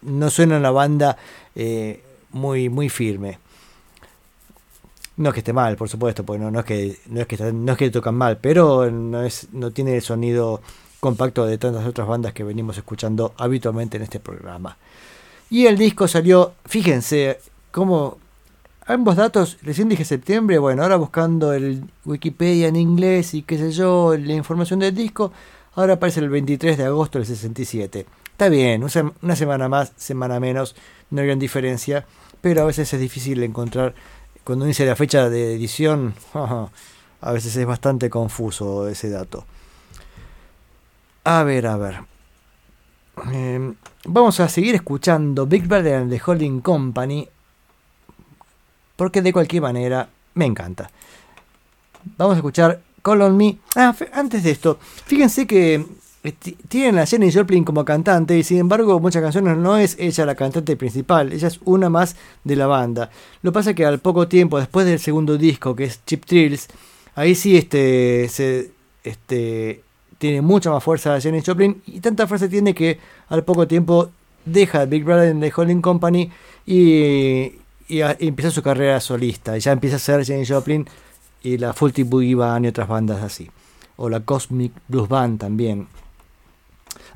no 0.02 0.30
suena 0.30 0.60
la 0.60 0.72
banda 0.72 1.18
eh, 1.56 2.02
muy, 2.32 2.70
muy 2.70 2.90
firme. 2.90 3.40
No 5.18 5.30
es 5.30 5.34
que 5.34 5.40
esté 5.40 5.54
mal, 5.54 5.76
por 5.76 5.90
supuesto, 5.90 6.26
porque 6.26 6.42
no, 6.42 6.50
no 6.50 6.60
es 6.60 6.66
que 6.66 6.98
no 7.08 7.22
es 7.22 7.28
que 7.28 7.38
no 7.52 7.72
es 7.74 7.78
que 7.78 7.90
tocan 7.90 8.16
mal, 8.16 8.38
pero 8.38 8.90
no 8.90 9.22
es 9.24 9.48
no 9.52 9.72
tiene 9.72 9.96
el 9.96 10.02
sonido 10.02 10.62
compacto 11.00 11.46
de 11.46 11.58
tantas 11.58 11.86
otras 11.86 12.08
bandas 12.08 12.34
que 12.34 12.44
venimos 12.44 12.78
escuchando 12.78 13.34
habitualmente 13.38 13.98
en 13.98 14.04
este 14.04 14.20
programa. 14.20 14.78
Y 15.50 15.66
el 15.66 15.78
disco 15.78 16.08
salió, 16.08 16.54
fíjense, 16.66 17.40
como 17.72 18.18
ambos 18.86 19.16
datos, 19.16 19.58
recién 19.62 19.90
dije 19.90 20.06
septiembre, 20.06 20.58
bueno, 20.60 20.84
ahora 20.84 20.98
buscando 20.98 21.54
el 21.54 21.84
Wikipedia 22.06 22.68
en 22.68 22.76
inglés 22.76 23.34
y 23.34 23.44
qué 23.44 23.58
sé 23.58 23.72
yo, 23.72 24.16
la 24.18 24.34
información 24.34 24.80
del 24.80 24.94
disco, 24.94 25.32
ahora 25.76 25.94
aparece 25.94 26.20
el 26.20 26.30
23 26.30 26.78
de 26.78 26.86
agosto 26.86 27.18
del 27.18 27.28
67. 27.28 28.06
Está 28.40 28.48
bien, 28.48 28.82
una 28.84 28.90
sem- 28.90 29.12
una 29.22 29.36
semana 29.36 29.68
más, 29.68 29.92
semana 29.98 30.40
menos, 30.40 30.74
no 31.10 31.20
hay 31.20 31.28
gran 31.28 31.40
diferencia, 31.40 32.06
pero 32.40 32.62
a 32.62 32.66
veces 32.66 32.94
es 32.94 32.98
difícil 33.02 33.44
encontrar, 33.44 33.94
cuando 34.46 34.64
dice 34.64 34.86
la 34.86 34.96
fecha 34.96 35.30
de 35.30 35.56
edición, 35.56 36.14
a 36.34 37.32
veces 37.34 37.54
es 37.58 37.66
bastante 37.66 38.10
confuso 38.10 38.88
ese 38.88 39.10
dato. 39.10 39.44
A 41.26 41.44
ver, 41.44 41.68
a 41.68 41.76
ver. 41.76 42.00
Eh, 43.34 43.74
vamos 44.06 44.40
a 44.40 44.48
seguir 44.48 44.74
escuchando 44.74 45.46
Big 45.46 45.68
Brother 45.68 45.96
and 45.96 46.10
the 46.10 46.22
Holding 46.26 46.62
Company 46.62 47.28
porque 48.96 49.22
de 49.22 49.34
cualquier 49.34 49.64
manera 49.64 50.08
me 50.36 50.46
encanta. 50.46 50.90
Vamos 52.18 52.36
a 52.36 52.38
escuchar 52.38 52.80
Call 53.02 53.22
on 53.22 53.36
Me. 53.36 53.58
Ah, 53.76 53.94
antes 54.14 54.44
de 54.44 54.52
esto, 54.52 54.80
fíjense 55.06 55.46
que 55.46 55.86
tienen 56.68 57.00
a 57.00 57.06
Jenny 57.06 57.32
Joplin 57.32 57.64
como 57.64 57.86
cantante 57.86 58.38
y 58.38 58.44
sin 58.44 58.58
embargo 58.58 59.00
muchas 59.00 59.22
canciones 59.22 59.58
no 59.58 59.78
es 59.78 59.96
ella 60.00 60.26
la 60.26 60.36
cantante 60.36 60.76
principal, 60.76 61.32
ella 61.32 61.48
es 61.48 61.60
una 61.64 61.90
más 61.90 62.16
de 62.44 62.56
la 62.56 62.68
banda. 62.68 63.10
Lo 63.42 63.52
que 63.52 63.54
pasa 63.54 63.70
es 63.70 63.76
que 63.76 63.86
al 63.86 64.00
poco 64.00 64.28
tiempo, 64.28 64.60
después 64.60 64.86
del 64.86 65.00
segundo 65.00 65.38
disco 65.38 65.76
que 65.76 65.86
es 65.86 66.04
Chip 66.06 66.26
Thrills, 66.26 66.68
ahí 67.16 67.36
sí 67.36 67.58
este, 67.58 68.28
se, 68.30 68.72
este, 69.04 69.82
tiene 70.18 70.42
mucha 70.42 70.72
más 70.72 70.84
fuerza 70.84 71.20
Jenny 71.22 71.42
Joplin 71.42 71.82
y 71.88 72.02
tanta 72.02 72.28
fuerza 72.28 72.50
tiene 72.50 72.74
que 72.76 73.00
al 73.30 73.44
poco 73.44 73.68
tiempo 73.68 74.10
deja 74.46 74.86
Big 74.86 75.04
Brother 75.04 75.32
and 75.32 75.42
the 75.42 75.52
Holding 75.56 75.82
Company 75.82 76.32
y, 76.66 77.54
y 77.88 78.02
empieza 78.20 78.52
su 78.52 78.62
carrera 78.62 79.00
solista. 79.00 79.58
Y 79.58 79.62
ya 79.62 79.72
empieza 79.72 79.96
a 79.96 80.00
ser 80.00 80.26
Jenny 80.26 80.46
Joplin 80.46 80.88
y 81.42 81.58
la 81.58 81.74
Faulty 81.74 82.04
Boogie 82.04 82.36
Band 82.36 82.66
y 82.66 82.68
otras 82.68 82.88
bandas 82.88 83.24
así. 83.24 83.50
O 83.98 84.10
la 84.10 84.20
Cosmic 84.22 84.74
Blues 84.88 85.10
Band 85.10 85.40
también. 85.40 85.88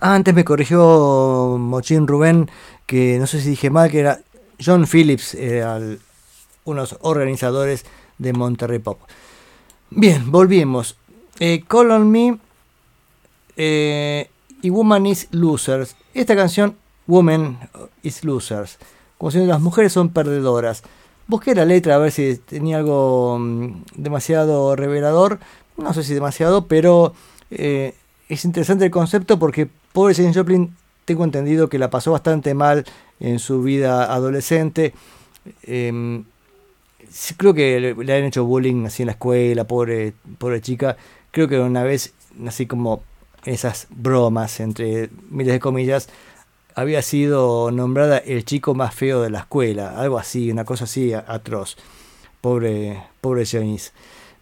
Antes 0.06 0.34
me 0.36 0.44
corrigió 0.44 1.56
Mochín 1.58 2.08
Rubén, 2.08 2.52
que 2.86 3.18
no 3.20 3.26
sé 3.26 3.40
si 3.40 3.52
dije 3.52 3.70
mal, 3.70 3.90
que 3.90 4.00
era 4.02 4.20
John 4.64 4.86
Phillips, 4.86 5.34
era 5.34 5.78
el- 5.78 6.02
uno 6.66 6.82
de 6.84 6.90
los 6.92 6.98
organizadores 7.04 7.86
de 8.18 8.34
Monterrey 8.34 8.80
Pop. 8.80 9.00
Bien, 9.92 10.30
volvimos. 10.30 10.98
Eh, 11.40 11.64
Call 11.66 11.92
on 11.92 12.12
Me 12.12 12.38
eh, 13.56 14.30
y 14.62 14.70
Woman 14.70 15.06
is 15.06 15.30
Losers. 15.32 15.96
Esta 16.14 16.36
canción, 16.36 16.76
Woman 17.08 17.58
is 18.02 18.26
Losers, 18.26 18.80
como 19.18 19.32
si 19.32 19.40
las 19.46 19.62
mujeres 19.62 19.94
son 19.94 20.10
perdedoras. 20.10 20.84
Busqué 21.28 21.56
la 21.56 21.64
letra 21.64 21.96
a 21.96 22.00
ver 22.00 22.12
si 22.12 22.36
tenía 22.40 22.78
algo 22.80 23.38
mm, 23.40 23.84
demasiado 23.96 24.76
revelador. 24.76 25.40
No 25.78 25.94
sé 25.94 26.04
si 26.04 26.14
demasiado, 26.14 26.68
pero 26.68 27.14
eh, 27.52 27.96
es 28.28 28.44
interesante 28.44 28.84
el 28.84 28.92
concepto 28.92 29.40
porque 29.40 29.70
pobre 29.94 30.14
Jane 30.14 30.34
Joplin 30.34 30.76
tengo 31.06 31.24
entendido 31.24 31.70
que 31.70 31.80
la 31.80 31.90
pasó 31.90 32.12
bastante 32.12 32.54
mal 32.54 32.86
en 33.20 33.40
su 33.40 33.62
vida 33.64 34.14
adolescente. 34.14 34.94
Sí, 37.14 37.36
creo 37.36 37.54
que 37.54 37.96
le, 37.96 38.18
han 38.18 38.24
hecho 38.24 38.46
bullying 38.46 38.86
así 38.86 39.04
en 39.04 39.08
la 39.08 39.12
escuela, 39.14 39.66
pobre, 39.66 40.14
pobre 40.40 40.62
chica, 40.62 40.98
creo 41.32 41.48
que 41.48 41.60
una 41.60 41.84
vez, 41.84 42.14
así 42.48 42.66
como 42.66 43.04
esas 43.46 43.88
bromas, 43.92 44.60
entre 44.60 45.10
miles 45.30 45.54
de 45.54 45.60
comillas, 45.60 46.10
había 46.76 47.02
sido 47.04 47.70
nombrada 47.72 48.18
el 48.18 48.46
chico 48.46 48.74
más 48.74 48.96
feo 48.96 49.22
de 49.22 49.30
la 49.30 49.40
escuela, 49.40 50.00
algo 50.00 50.18
así, 50.18 50.50
una 50.52 50.66
cosa 50.66 50.86
así 50.86 51.14
atroz. 51.14 51.78
Pobre, 52.42 53.04
pobre 53.22 53.46
Janice. 53.46 53.92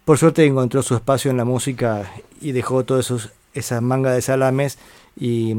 Por 0.04 0.18
suerte 0.18 0.44
encontró 0.46 0.82
su 0.82 0.94
espacio 0.94 1.30
en 1.30 1.36
la 1.36 1.44
música 1.44 2.10
y 2.40 2.52
dejó 2.52 2.84
todas 2.84 3.12
esas 3.54 3.82
mangas 3.82 4.14
de 4.14 4.22
salames. 4.22 4.78
Y, 5.16 5.54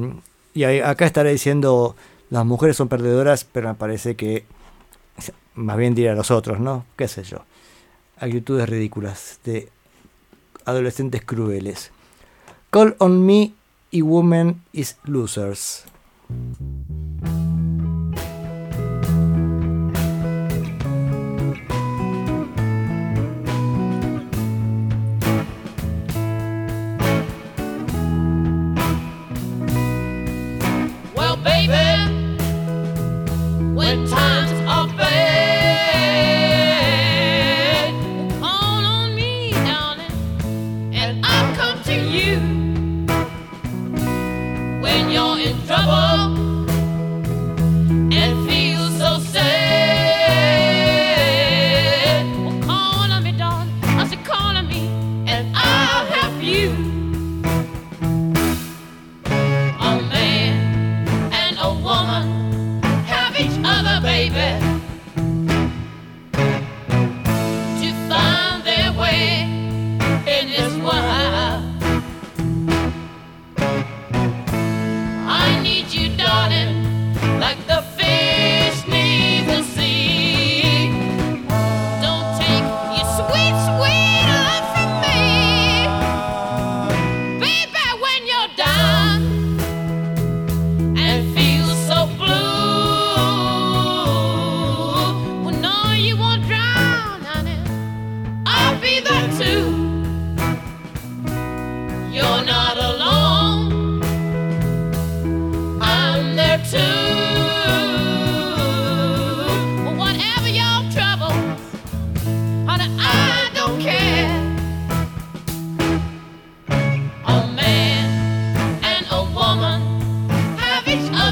y 0.53 0.63
acá 0.63 1.05
estaré 1.05 1.31
diciendo, 1.31 1.95
las 2.29 2.45
mujeres 2.45 2.75
son 2.77 2.87
perdedoras, 2.87 3.43
pero 3.43 3.69
me 3.69 3.75
parece 3.75 4.15
que 4.15 4.45
más 5.55 5.77
bien 5.77 5.95
dirá 5.95 6.13
a 6.13 6.15
los 6.15 6.31
otros, 6.31 6.59
¿no? 6.59 6.85
¿Qué 6.95 7.07
sé 7.07 7.23
yo? 7.23 7.39
Actitudes 8.17 8.67
ridículas 8.69 9.39
de 9.43 9.69
adolescentes 10.65 11.23
crueles. 11.23 11.91
Call 12.69 12.95
on 12.99 13.25
me 13.25 13.53
y 13.91 14.01
Women 14.01 14.61
is 14.71 14.97
Losers. 15.03 15.85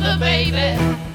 another 0.02 0.20
baby. 0.20 1.11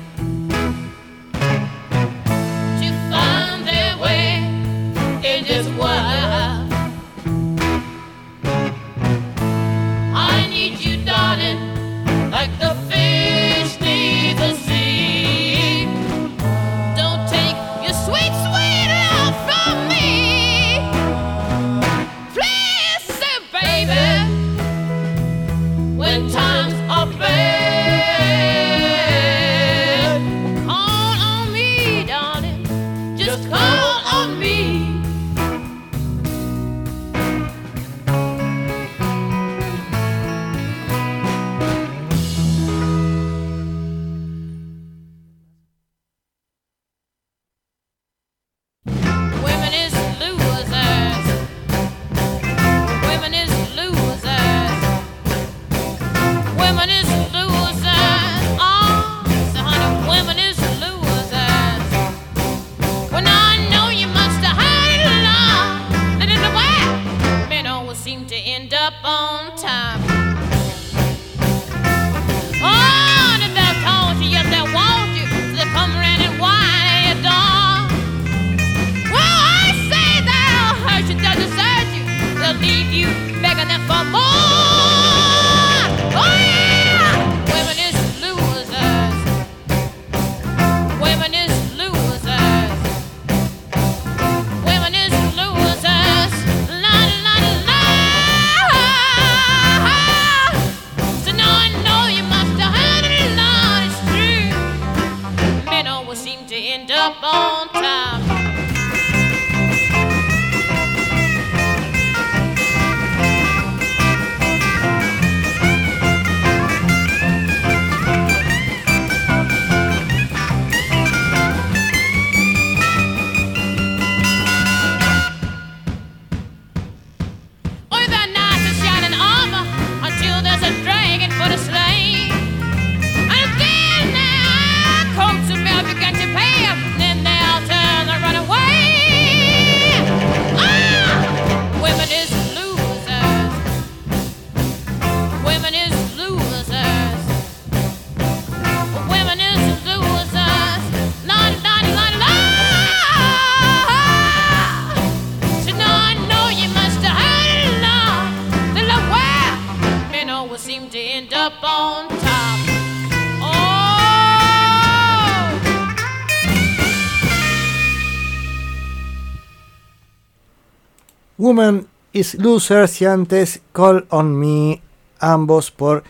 Is 172.17 172.35
Losers 172.37 173.03
y 173.03 173.05
antes 173.05 173.61
Call 173.73 174.07
on 174.09 174.35
Me, 174.35 174.81
ambos 175.21 175.71
por 175.71 176.03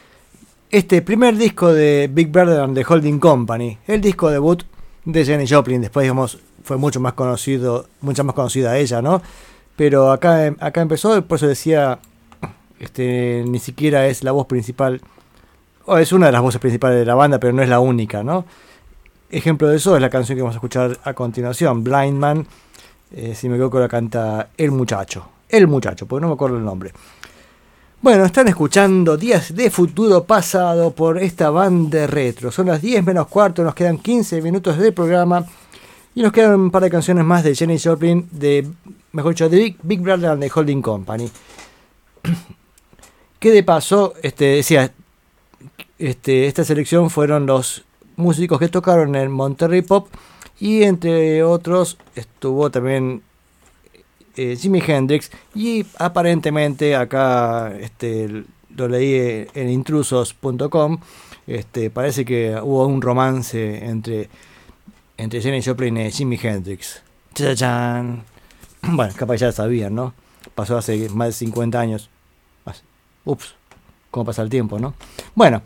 este 0.70 1.02
primer 1.02 1.36
disco 1.36 1.72
de 1.72 2.08
Big 2.12 2.30
Brother 2.30 2.60
and 2.60 2.76
the 2.76 2.84
Holding 2.88 3.18
Company, 3.18 3.76
el 3.88 4.00
disco 4.00 4.30
debut 4.30 4.62
de 5.04 5.24
Jenny 5.24 5.48
Joplin. 5.48 5.80
Después, 5.80 6.04
digamos, 6.04 6.38
fue 6.62 6.76
mucho 6.76 7.00
más 7.00 7.14
conocido, 7.14 7.86
mucha 8.02 8.22
más 8.22 8.36
conocida 8.36 8.78
ella, 8.78 9.02
¿no? 9.02 9.20
Pero 9.74 10.12
acá, 10.12 10.54
acá 10.60 10.80
empezó, 10.80 11.20
por 11.22 11.38
eso 11.38 11.48
decía, 11.48 11.98
este, 12.78 13.42
ni 13.44 13.58
siquiera 13.58 14.06
es 14.06 14.22
la 14.22 14.30
voz 14.30 14.46
principal, 14.46 15.00
o 15.86 15.98
es 15.98 16.12
una 16.12 16.26
de 16.26 16.32
las 16.32 16.42
voces 16.42 16.60
principales 16.60 17.00
de 17.00 17.04
la 17.04 17.16
banda, 17.16 17.40
pero 17.40 17.52
no 17.52 17.62
es 17.62 17.68
la 17.68 17.80
única, 17.80 18.22
¿no? 18.22 18.44
Ejemplo 19.28 19.66
de 19.66 19.76
eso 19.76 19.96
es 19.96 20.02
la 20.02 20.10
canción 20.10 20.36
que 20.36 20.42
vamos 20.42 20.54
a 20.54 20.58
escuchar 20.58 21.00
a 21.02 21.14
continuación, 21.14 21.82
Blind 21.82 22.16
Man. 22.16 22.46
Eh, 23.10 23.34
si 23.34 23.48
me 23.48 23.56
equivoco, 23.56 23.80
la 23.80 23.88
canta 23.88 24.50
El 24.56 24.70
Muchacho. 24.70 25.30
El 25.48 25.66
Muchacho, 25.68 26.06
porque 26.06 26.23
no 26.23 26.28
me 26.28 26.35
acuerdo 26.35 26.56
el 26.56 26.64
nombre. 26.64 26.93
Bueno, 28.02 28.24
están 28.24 28.47
escuchando 28.48 29.16
Días 29.16 29.55
de 29.55 29.70
Futuro 29.70 30.24
Pasado 30.24 30.93
por 30.93 31.18
esta 31.18 31.51
banda 31.51 32.06
retro. 32.06 32.52
Son 32.52 32.66
las 32.66 32.82
10 32.82 33.05
menos 33.05 33.27
cuarto, 33.27 33.64
nos 33.64 33.74
quedan 33.74 33.98
15 33.98 34.43
minutos 34.43 34.78
de 34.78 34.93
programa. 34.93 35.44
Y 36.14 36.23
nos 36.23 36.32
quedan 36.32 36.60
un 36.60 36.70
par 36.70 36.82
de 36.82 36.90
canciones 36.90 37.24
más 37.24 37.44
de 37.44 37.55
Jenny 37.55 37.78
Joplin, 37.78 38.28
de, 38.31 38.66
mejor 39.12 39.32
dicho, 39.32 39.48
de 39.48 39.77
Big, 39.82 40.01
Brother 40.01 40.31
and 40.31 40.43
the 40.43 40.51
Holding 40.55 40.81
Company. 40.81 41.31
que 43.39 43.51
de 43.51 43.62
paso, 43.62 44.14
este, 44.23 44.44
decía, 44.47 44.93
este, 45.98 46.47
esta 46.47 46.64
selección 46.64 47.10
fueron 47.10 47.47
los 47.47 47.85
músicos 48.16 48.59
que 48.59 48.68
tocaron 48.68 49.14
en 49.14 49.31
Monterrey 49.31 49.82
Pop 49.82 50.09
y 50.59 50.82
entre 50.82 51.43
otros 51.43 51.98
estuvo 52.14 52.70
también 52.70 53.23
eh, 54.36 54.56
Jimi 54.56 54.82
Hendrix 54.86 55.30
y 55.54 55.84
aparentemente 55.98 56.94
acá 56.94 57.72
este, 57.78 58.44
lo 58.76 58.88
leí 58.88 59.46
en 59.54 59.70
intrusos.com 59.70 60.98
este, 61.46 61.90
parece 61.90 62.24
que 62.24 62.58
hubo 62.62 62.86
un 62.86 63.02
romance 63.02 63.84
entre 63.84 64.28
entre 65.16 65.40
Jenny 65.40 65.62
Joplin 65.62 65.96
y 65.96 66.10
Jimi 66.10 66.38
Hendrix 66.42 67.02
¡Chachán! 67.34 68.24
bueno 68.82 69.12
capaz 69.16 69.36
ya 69.36 69.52
sabían 69.52 69.94
¿no? 69.94 70.14
pasó 70.54 70.76
hace 70.76 71.08
más 71.10 71.28
de 71.28 71.32
50 71.32 71.80
años 71.80 72.10
ups 73.24 73.54
cómo 74.10 74.26
pasa 74.26 74.42
el 74.42 74.50
tiempo 74.50 74.78
¿no? 74.78 74.94
bueno 75.34 75.62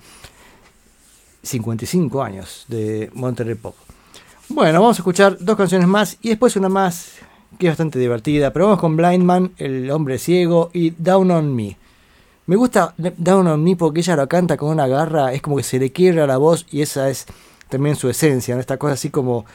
55 1.43 2.23
años 2.23 2.65
de 2.69 3.11
Monterrey 3.15 3.55
Pop. 3.55 3.75
Bueno, 4.49 4.81
vamos 4.81 4.99
a 4.99 5.01
escuchar 5.01 5.37
dos 5.39 5.57
canciones 5.57 5.87
más 5.87 6.19
y 6.21 6.31
después 6.31 6.57
una 6.57 6.69
más 6.69 7.15
que 7.59 7.67
es 7.67 7.71
bastante 7.73 7.99
divertida. 7.99 8.53
Pero 8.53 8.67
vamos 8.67 8.81
con 8.81 8.97
Blind 8.97 9.25
Man, 9.25 9.53
El 9.59 9.91
hombre 9.91 10.19
ciego 10.19 10.71
y 10.73 10.91
Down 10.91 11.31
on 11.31 11.55
Me. 11.55 11.77
Me 12.47 12.57
gusta 12.57 12.95
Down 12.97 13.47
on 13.47 13.63
Me 13.63 13.77
porque 13.77 14.01
ella 14.01 14.17
lo 14.17 14.29
canta 14.29 14.57
con 14.57 14.71
una 14.71 14.89
garra, 14.89 15.33
es 15.33 15.41
como 15.41 15.57
que 15.57 15.63
se 15.63 15.79
le 15.79 15.93
quiebra 15.93 16.27
la 16.27 16.37
voz 16.37 16.67
y 16.71 16.83
esa 16.83 17.09
es 17.09 17.27
también 17.69 17.95
su 17.95 18.09
esencia, 18.09 18.59
esta 18.59 18.77
cosa 18.77 18.95
así 18.95 19.11
como 19.11 19.47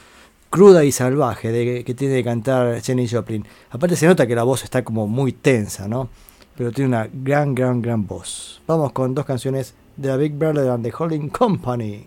cruda 0.48 0.84
y 0.84 0.92
salvaje 0.92 1.52
de, 1.52 1.84
que 1.84 1.94
tiene 1.94 2.14
que 2.14 2.24
cantar 2.24 2.80
Jenny 2.80 3.06
Joplin. 3.06 3.44
Aparte 3.70 3.96
se 3.96 4.06
nota 4.06 4.26
que 4.26 4.34
la 4.34 4.44
voz 4.44 4.64
está 4.64 4.82
como 4.82 5.06
muy 5.06 5.32
tensa, 5.32 5.86
¿no? 5.88 6.08
Pero 6.56 6.72
tiene 6.72 6.88
una 6.88 7.08
gran, 7.12 7.54
gran, 7.54 7.82
gran 7.82 8.06
voz. 8.06 8.62
Vamos 8.66 8.92
con 8.92 9.14
dos 9.14 9.26
canciones 9.26 9.74
de 9.96 10.08
la 10.08 10.16
Big 10.16 10.32
Brother 10.32 10.70
and 10.70 10.82
the 10.82 10.92
Holding 10.96 11.28
Company. 11.28 12.06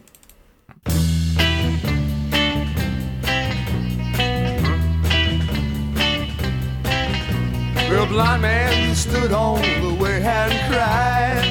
Well, 7.99 8.07
blind 8.07 8.41
man 8.43 8.95
stood 8.95 9.33
on 9.33 9.61
the 9.61 9.93
way 10.01 10.23
and 10.23 10.53
cried. 10.73 11.43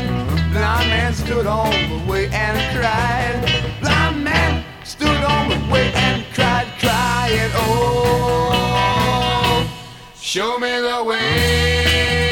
Blind 0.50 0.88
man 0.88 1.12
stood 1.12 1.46
on 1.46 1.70
the 1.70 2.10
way 2.10 2.28
and 2.28 2.58
cried. 2.74 3.78
Blind 3.82 4.24
man 4.24 4.64
stood 4.82 5.24
on 5.24 5.50
the 5.50 5.58
way 5.70 5.92
and 5.92 6.24
cried, 6.32 6.66
crying, 6.78 7.50
Oh, 7.54 8.80
show 10.16 10.58
me 10.58 10.70
the 10.70 11.04
way. 11.04 12.27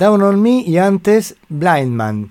Down 0.00 0.22
on 0.22 0.40
Me 0.40 0.62
y 0.66 0.78
antes 0.78 1.36
Blind 1.50 1.92
Man. 1.92 2.30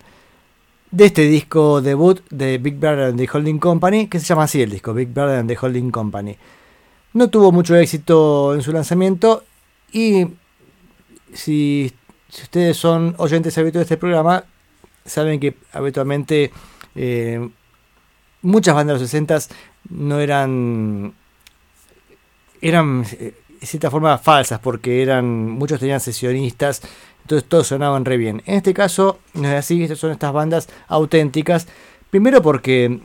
De 0.90 1.06
este 1.06 1.22
disco 1.22 1.82
debut 1.82 2.20
de 2.32 2.58
Big 2.58 2.80
Brother 2.80 3.10
and 3.10 3.20
the 3.20 3.30
Holding 3.32 3.60
Company, 3.60 4.08
que 4.08 4.20
se 4.20 4.26
llama 4.26 4.46
así 4.46 4.60
el 4.60 4.72
disco, 4.72 4.92
Big 4.92 5.10
Brother 5.10 5.38
and 5.38 5.48
the 5.48 5.56
Holding 5.56 5.92
Company. 5.92 6.36
No 7.14 7.30
tuvo 7.30 7.52
mucho 7.52 7.76
éxito 7.76 8.56
en 8.56 8.64
su 8.64 8.72
lanzamiento 8.72 9.44
y 9.92 10.26
si, 11.32 11.94
ustedes 12.28 12.76
son 12.76 13.14
oyentes 13.20 13.56
habituales 13.60 13.88
de 13.88 13.94
este 13.94 14.00
programa, 14.00 14.46
saben 15.06 15.40
que 15.40 15.56
habitualmente 15.72 16.52
eh, 16.96 17.48
muchas 18.42 18.74
bandas 18.74 18.96
de 18.96 19.02
los 19.02 19.12
60 19.12 19.38
no 19.92 20.20
eran 20.20 21.14
eran 22.62 23.06
eh, 23.12 23.36
de 23.62 23.68
cierta 23.68 23.92
forma 23.92 24.18
falsas 24.18 24.60
porque 24.60 25.04
eran 25.04 25.52
muchos 25.52 25.80
tenían 25.80 26.00
sesionistas 26.00 26.82
entonces 27.22 27.48
todos 27.48 27.68
sonaban 27.68 28.06
re 28.06 28.18
bien. 28.18 28.42
En 28.46 28.56
este 28.56 28.74
caso 28.74 29.20
no 29.34 29.48
es 29.48 29.56
así 29.56 29.88
son 29.96 30.12
estas 30.12 30.34
bandas 30.34 30.70
auténticas. 30.88 31.68
Primero 32.10 32.42
porque 32.42 33.00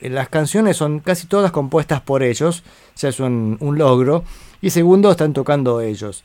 las 0.00 0.28
canciones 0.28 0.76
son 0.76 1.00
casi 1.00 1.26
todas 1.26 1.50
compuestas 1.50 2.00
por 2.00 2.22
ellos 2.22 2.62
o 2.94 2.98
sea 2.98 3.10
es 3.10 3.20
un, 3.20 3.56
un 3.60 3.78
logro. 3.78 4.24
Y 4.60 4.70
segundo 4.70 5.10
están 5.10 5.32
tocando 5.32 5.80
ellos. 5.80 6.24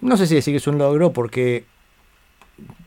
No 0.00 0.16
sé 0.16 0.26
si 0.26 0.34
decir 0.34 0.52
que 0.52 0.58
es 0.58 0.66
un 0.66 0.78
logro 0.78 1.12
porque 1.12 1.64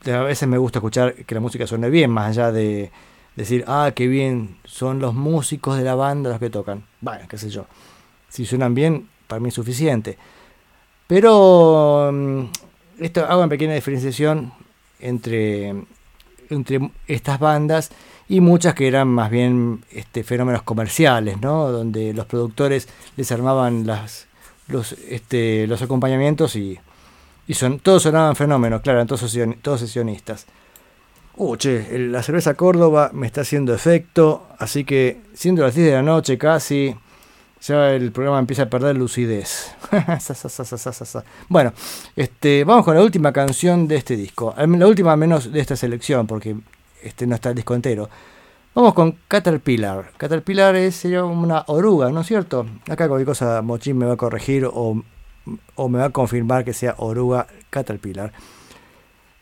a 0.06 0.24
veces 0.24 0.48
me 0.48 0.58
gusta 0.58 0.80
escuchar 0.80 1.14
que 1.14 1.36
la 1.36 1.42
música 1.42 1.66
suene 1.66 1.90
bien 1.90 2.12
más 2.12 2.30
allá 2.30 2.52
de 2.52 2.92
decir 3.36 3.64
ah 3.68 3.92
qué 3.96 4.08
bien 4.08 4.58
son 4.66 5.00
los 5.00 5.14
músicos 5.14 5.78
de 5.78 5.84
la 5.84 5.96
banda 5.96 6.32
los 6.32 6.40
que 6.40 6.50
tocan 6.50 6.84
bueno 7.00 7.26
qué 7.30 7.38
sé 7.38 7.50
yo. 7.50 7.66
Si 8.28 8.46
suenan 8.46 8.74
bien, 8.74 9.10
para 9.28 9.42
mí 9.42 9.50
es 9.50 9.56
suficiente. 9.56 10.18
Pero 11.06 12.10
mm, 12.14 12.44
esto 13.02 13.26
hago 13.26 13.40
una 13.40 13.50
pequeña 13.50 13.74
diferenciación 13.74 14.54
entre, 15.00 15.76
entre 16.50 16.92
estas 17.08 17.40
bandas 17.40 17.92
y 18.30 18.40
muchas 18.40 18.76
que 18.76 18.88
eran 18.88 19.08
más 19.08 19.30
bien 19.30 19.84
este, 19.92 20.24
fenómenos 20.24 20.62
comerciales, 20.62 21.42
¿no? 21.42 21.72
donde 21.72 22.14
los 22.14 22.26
productores 22.28 22.88
les 23.18 23.32
armaban 23.32 23.86
las, 23.86 24.28
los, 24.68 24.94
este, 25.10 25.68
los 25.68 25.82
acompañamientos 25.82 26.56
y, 26.56 26.80
y 27.48 27.54
son, 27.56 27.80
todos 27.80 28.04
sonaban 28.04 28.36
fenómenos, 28.36 28.82
claro, 28.82 29.00
eran 29.00 29.08
todos, 29.08 29.38
todos 29.62 29.80
sesionistas. 29.80 30.46
Uh, 31.36 31.56
che, 31.56 31.98
la 31.98 32.22
cerveza 32.22 32.54
Córdoba 32.54 33.10
me 33.14 33.26
está 33.26 33.42
haciendo 33.42 33.74
efecto, 33.74 34.48
así 34.60 34.84
que 34.84 35.22
siendo 35.34 35.64
las 35.64 35.74
10 35.74 35.88
de 35.88 35.94
la 35.94 36.02
noche 36.02 36.38
casi, 36.38 36.96
ya 37.62 37.94
el 37.94 38.12
programa 38.12 38.40
empieza 38.40 38.64
a 38.64 38.70
perder 38.70 38.98
lucidez. 38.98 39.76
Bueno, 41.50 41.74
este, 42.16 42.64
vamos 42.64 42.86
con 42.86 42.96
la 42.96 43.02
última 43.02 43.32
canción 43.32 43.88
de 43.88 43.98
este 43.98 44.16
disco. 44.16 44.54
La 44.58 44.88
última 44.88 45.16
menos 45.16 45.52
de 45.52 45.60
esta 45.60 45.76
selección, 45.76 46.28
porque 46.28 46.56
este 47.04 47.28
no 47.28 47.36
está 47.36 47.50
el 47.50 47.56
disco 47.56 47.76
entero. 47.76 48.10
Vamos 48.74 48.94
con 48.94 49.18
Caterpillar. 49.28 50.12
Caterpillar 50.18 50.76
es 50.76 50.96
sería 50.96 51.26
una 51.26 51.64
oruga, 51.68 52.10
¿no 52.10 52.22
es 52.22 52.28
cierto? 52.28 52.66
Acá 52.90 53.08
cualquier 53.08 53.28
cosa 53.28 53.62
Mochín 53.62 53.98
me 53.98 54.06
va 54.06 54.14
a 54.14 54.18
corregir 54.18 54.66
o, 54.66 55.04
o 55.76 55.90
me 55.90 56.00
va 56.00 56.06
a 56.06 56.10
confirmar 56.10 56.64
que 56.64 56.74
sea 56.74 56.96
oruga 56.98 57.48
Caterpillar. 57.70 58.32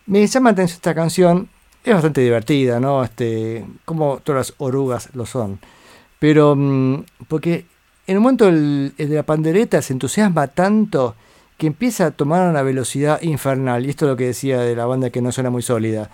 Me 0.07 0.25
llama 0.25 0.49
la 0.49 0.53
atención 0.53 0.75
esta 0.75 0.95
canción. 0.95 1.49
Es 1.83 1.93
bastante 1.93 2.21
divertida, 2.21 2.79
¿no? 2.79 3.03
Este, 3.03 3.65
como 3.85 4.17
todas 4.17 4.49
las 4.49 4.55
orugas 4.57 5.09
lo 5.13 5.25
son. 5.25 5.59
Pero, 6.17 6.55
mm, 6.55 7.03
porque 7.27 7.65
en 8.09 8.17
un 8.17 8.23
momento 8.23 8.45
de 8.51 8.91
la 9.07 9.23
pandereta 9.23 9.81
se 9.81 9.93
entusiasma 9.93 10.47
tanto 10.47 11.15
que 11.57 11.67
empieza 11.67 12.07
a 12.07 12.11
tomar 12.11 12.49
una 12.49 12.61
velocidad 12.63 13.21
infernal. 13.21 13.85
Y 13.85 13.89
esto 13.91 14.05
es 14.05 14.09
lo 14.11 14.17
que 14.17 14.25
decía 14.25 14.59
de 14.61 14.75
la 14.75 14.85
banda 14.85 15.09
que 15.11 15.21
no 15.21 15.31
suena 15.31 15.49
muy 15.49 15.61
sólida. 15.61 16.09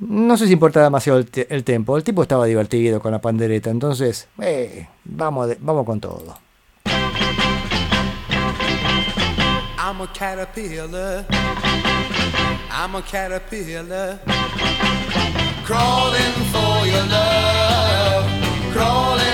No 0.00 0.36
sé 0.36 0.46
si 0.46 0.52
importa 0.52 0.82
demasiado 0.82 1.18
el, 1.20 1.28
el 1.48 1.64
tempo. 1.64 1.96
El 1.96 2.04
tipo 2.04 2.22
estaba 2.22 2.44
divertido 2.44 3.00
con 3.00 3.12
la 3.12 3.20
pandereta. 3.20 3.70
Entonces, 3.70 4.28
eh, 4.42 4.86
vamos, 5.04 5.48
de- 5.48 5.58
vamos 5.60 5.86
con 5.86 5.98
todo. 6.00 6.36
I'm 9.78 10.02
a 10.02 10.06
caterpillar. 10.12 11.24
I'm 12.70 12.96
a 12.96 13.02
caterpillar. 13.02 14.18
Crawling 15.64 16.34
for 16.52 16.86
your 16.86 17.06
love. 17.06 18.26
Crawling 18.74 19.25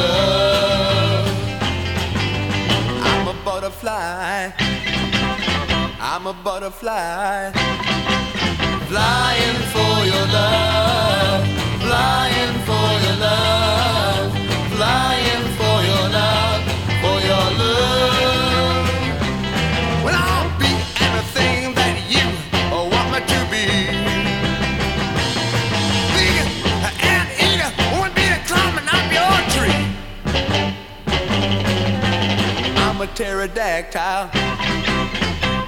love. 0.00 1.28
I'm 3.08 3.28
a 3.28 3.34
butterfly. 3.44 4.50
I'm 6.00 6.26
a 6.26 6.32
butterfly. 6.32 7.52
Flying 8.88 9.60
for 9.74 9.94
your 10.12 10.26
love. 10.38 11.46
Flying 11.80 12.54
for 12.66 12.88
your 13.04 13.16
love. 13.26 14.41
Pterodactyl. 33.14 34.30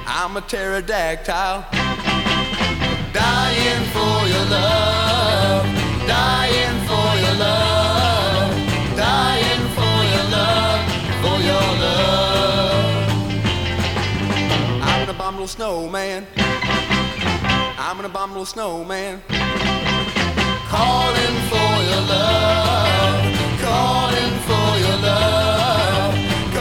I'm 0.07 0.37
a 0.37 0.41
pterodactyl. 0.41 1.65
Dying 3.13 3.85
for 3.95 4.17
your 4.33 4.47
love. 4.47 5.67
Dying 6.07 6.79
for 6.89 7.09
your 7.25 7.35
love. 7.45 8.51
Dying 8.97 9.65
for 9.77 9.97
your 10.13 10.27
love. 10.37 10.81
For 11.23 11.39
your 11.51 11.69
love. 11.85 13.05
I'm 14.83 15.03
an 15.03 15.09
abominable 15.11 15.49
snowman. 15.49 16.27
I'm 16.37 17.99
an 17.99 18.05
abominable 18.07 18.47
snowman. 18.47 19.23
Calling 20.69 21.37
for 21.51 21.73
your 21.91 22.03
love. 22.09 23.23
Calling 23.61 24.33
for 24.49 24.79
your 24.79 24.97
love. 24.97 26.34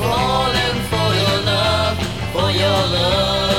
Falling 0.00 0.78
for 0.90 1.08
your 1.20 1.38
love. 1.50 1.98
For 2.32 2.50
your 2.50 2.80
love. 2.96 3.49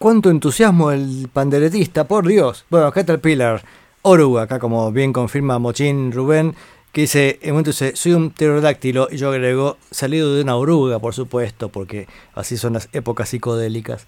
Cuánto 0.00 0.30
entusiasmo 0.30 0.92
el 0.92 1.28
panderetista, 1.30 2.04
por 2.08 2.26
Dios. 2.26 2.64
Bueno, 2.70 2.90
Caterpillar, 2.90 3.62
oruga, 4.00 4.44
acá 4.44 4.58
como 4.58 4.90
bien 4.92 5.12
confirma 5.12 5.58
Mochín 5.58 6.10
Rubén, 6.10 6.54
que 6.90 7.02
dice, 7.02 7.38
en 7.42 7.50
un 7.50 7.56
momento 7.56 7.72
dice, 7.72 7.94
soy 7.94 8.14
un 8.14 8.30
pterodáctilo, 8.30 9.08
y 9.10 9.18
yo 9.18 9.28
agrego, 9.28 9.76
salido 9.90 10.34
de 10.34 10.40
una 10.40 10.56
oruga, 10.56 10.98
por 11.00 11.12
supuesto, 11.12 11.68
porque 11.68 12.08
así 12.34 12.56
son 12.56 12.72
las 12.72 12.88
épocas 12.94 13.28
psicodélicas. 13.28 14.06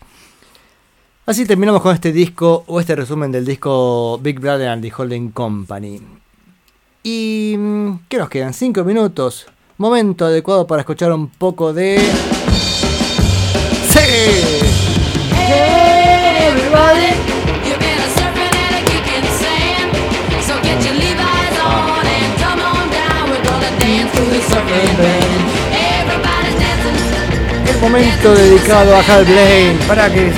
Así 1.26 1.44
terminamos 1.44 1.82
con 1.82 1.94
este 1.94 2.10
disco, 2.10 2.64
o 2.68 2.80
este 2.80 2.96
resumen 2.96 3.30
del 3.30 3.44
disco 3.44 4.18
Big 4.22 4.40
Brother 4.40 4.68
and 4.68 4.82
the 4.82 4.90
Holding 4.96 5.28
Company. 5.32 6.00
Y... 7.02 7.54
mm, 7.58 7.98
¿qué 8.08 8.16
nos 8.16 8.30
quedan? 8.30 8.54
¿Cinco 8.54 8.82
minutos? 8.82 9.44
Momento 9.76 10.24
adecuado 10.24 10.66
para 10.66 10.80
escuchar 10.80 11.12
un 11.12 11.28
poco 11.28 11.74
de... 11.74 11.98
¡Sí! 13.90 14.61
El 27.68 27.80
momento 27.80 28.34
dedicado 28.34 28.94
a 28.96 29.00
Hal 29.00 29.24
Blaine. 29.24 29.78
Para 29.88 30.08
que. 30.10 30.28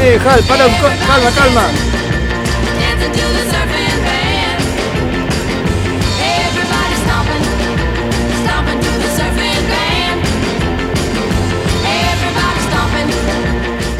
Eh, 0.00 0.18
Hal, 0.24 0.42
para, 0.44 0.66
un 0.66 0.72
co- 0.74 0.88
calma, 1.06 1.30
calma. 1.36 1.62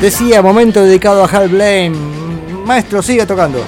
Decía, 0.01 0.43
momento 0.43 0.85
dedicado 0.85 1.25
a 1.25 1.27
Hal 1.29 1.49
Blaine. 1.49 1.97
Maestro, 2.65 3.03
siga 3.03 3.27
tocando. 3.27 3.65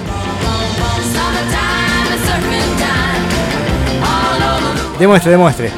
Demuestre, 5.01 5.31
demuestre. 5.31 5.71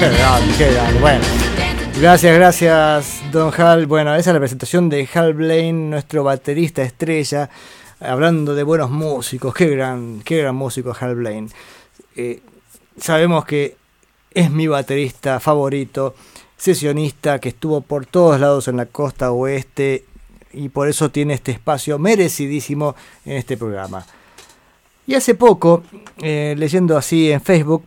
Qué 0.00 0.08
grande, 0.08 0.54
qué 0.58 0.72
grande. 0.72 0.98
Bueno. 0.98 1.24
Gracias, 2.00 2.34
gracias, 2.34 3.22
Don 3.30 3.52
Hal. 3.56 3.86
Bueno, 3.86 4.16
esa 4.16 4.30
es 4.30 4.34
la 4.34 4.40
presentación 4.40 4.88
de 4.88 5.08
Hal 5.14 5.34
Blaine, 5.34 5.88
nuestro 5.88 6.24
baterista 6.24 6.82
estrella. 6.82 7.48
Hablando 8.00 8.56
de 8.56 8.64
buenos 8.64 8.90
músicos, 8.90 9.54
qué 9.54 9.68
gran, 9.68 10.20
qué 10.24 10.38
gran 10.38 10.56
músico 10.56 10.96
Hal 10.98 11.14
Blaine. 11.14 11.48
Eh, 12.16 12.40
sabemos 12.98 13.44
que 13.44 13.76
es 14.34 14.50
mi 14.50 14.66
baterista 14.66 15.38
favorito, 15.38 16.16
sesionista, 16.56 17.38
que 17.38 17.50
estuvo 17.50 17.80
por 17.82 18.06
todos 18.06 18.40
lados 18.40 18.68
en 18.68 18.76
la 18.76 18.86
costa 18.86 19.30
oeste 19.32 20.04
y 20.52 20.68
por 20.70 20.88
eso 20.88 21.10
tiene 21.10 21.34
este 21.34 21.52
espacio 21.52 21.98
merecidísimo 21.98 22.94
en 23.24 23.32
este 23.36 23.56
programa. 23.56 24.06
Y 25.06 25.14
hace 25.14 25.34
poco, 25.34 25.82
eh, 26.18 26.54
leyendo 26.56 26.96
así 26.96 27.30
en 27.30 27.40
Facebook, 27.40 27.84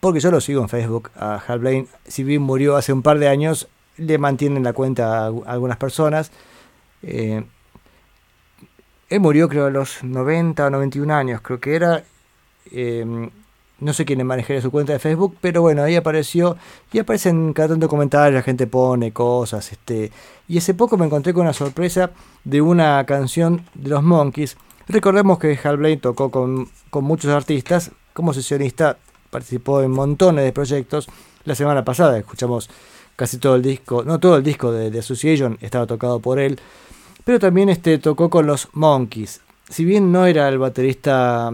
porque 0.00 0.20
yo 0.20 0.30
lo 0.30 0.40
sigo 0.40 0.62
en 0.62 0.68
Facebook, 0.68 1.10
a 1.16 1.36
Hal 1.46 1.58
Blaine, 1.60 1.88
si 2.06 2.22
bien 2.24 2.42
murió 2.42 2.76
hace 2.76 2.92
un 2.92 3.02
par 3.02 3.18
de 3.18 3.28
años, 3.28 3.68
le 3.96 4.18
mantienen 4.18 4.62
la 4.64 4.72
cuenta 4.72 5.24
a 5.26 5.30
algu- 5.30 5.42
algunas 5.46 5.76
personas. 5.78 6.30
Eh, 7.02 7.42
él 9.08 9.20
murió 9.20 9.48
creo 9.48 9.66
a 9.66 9.70
los 9.70 10.02
90 10.04 10.66
o 10.66 10.70
91 10.70 11.10
años, 11.10 11.40
creo 11.40 11.58
que 11.60 11.74
era. 11.74 12.04
eh, 12.72 13.30
no 13.80 13.92
sé 13.92 14.04
quién 14.04 14.24
manejaría 14.26 14.62
su 14.62 14.70
cuenta 14.70 14.92
de 14.92 14.98
Facebook, 14.98 15.36
pero 15.40 15.62
bueno, 15.62 15.82
ahí 15.82 15.96
apareció 15.96 16.56
y 16.92 16.98
aparecen 16.98 17.52
cada 17.52 17.70
tanto 17.70 17.88
comentarios, 17.88 18.34
la 18.34 18.42
gente 18.42 18.66
pone 18.66 19.12
cosas, 19.12 19.72
este, 19.72 20.12
y 20.48 20.58
hace 20.58 20.74
poco 20.74 20.96
me 20.96 21.06
encontré 21.06 21.32
con 21.32 21.42
una 21.42 21.52
sorpresa 21.52 22.10
de 22.44 22.60
una 22.60 23.04
canción 23.06 23.64
de 23.74 23.90
los 23.90 24.02
Monkeys. 24.02 24.56
Recordemos 24.88 25.38
que 25.38 25.58
Hal 25.62 25.76
Blaine 25.76 26.00
tocó 26.00 26.30
con, 26.30 26.68
con 26.90 27.04
muchos 27.04 27.30
artistas, 27.30 27.92
como 28.12 28.34
sesionista 28.34 28.98
participó 29.30 29.80
en 29.82 29.92
montones 29.92 30.44
de 30.44 30.52
proyectos. 30.52 31.08
La 31.44 31.54
semana 31.54 31.84
pasada 31.84 32.18
escuchamos 32.18 32.68
casi 33.16 33.38
todo 33.38 33.54
el 33.54 33.62
disco, 33.62 34.02
no 34.04 34.18
todo 34.18 34.36
el 34.36 34.42
disco 34.42 34.72
de, 34.72 34.90
de 34.90 34.98
Association 34.98 35.56
estaba 35.60 35.86
tocado 35.86 36.20
por 36.20 36.38
él, 36.38 36.58
pero 37.24 37.38
también 37.38 37.68
este, 37.68 37.98
tocó 37.98 38.28
con 38.28 38.46
los 38.46 38.68
Monkeys. 38.72 39.40
Si 39.68 39.84
bien 39.84 40.10
no 40.10 40.26
era 40.26 40.48
el 40.48 40.58
baterista 40.58 41.52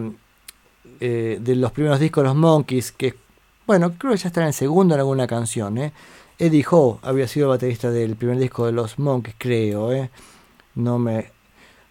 eh, 1.01 1.39
de 1.41 1.57
los 1.57 1.73
primeros 1.73 2.01
discos 2.01 2.23
de 2.23 2.29
los 2.29 2.37
Monkeys, 2.37 2.93
que 2.93 3.15
bueno, 3.67 3.95
creo 3.99 4.13
que 4.13 4.19
ya 4.19 4.29
está 4.29 4.43
en 4.43 4.49
el 4.49 4.55
segundo 4.55 4.95
en 4.95 5.01
alguna 5.01 5.27
canción, 5.27 5.79
¿eh? 5.79 5.93
Eddie 6.39 6.65
Ho 6.71 7.01
había 7.03 7.27
sido 7.27 7.49
baterista 7.49 7.91
del 7.91 8.15
primer 8.15 8.39
disco 8.39 8.67
de 8.67 8.73
los 8.73 8.99
Monkeys, 8.99 9.37
creo, 9.39 9.93
¿eh? 9.93 10.11
No 10.75 10.99
me 10.99 11.33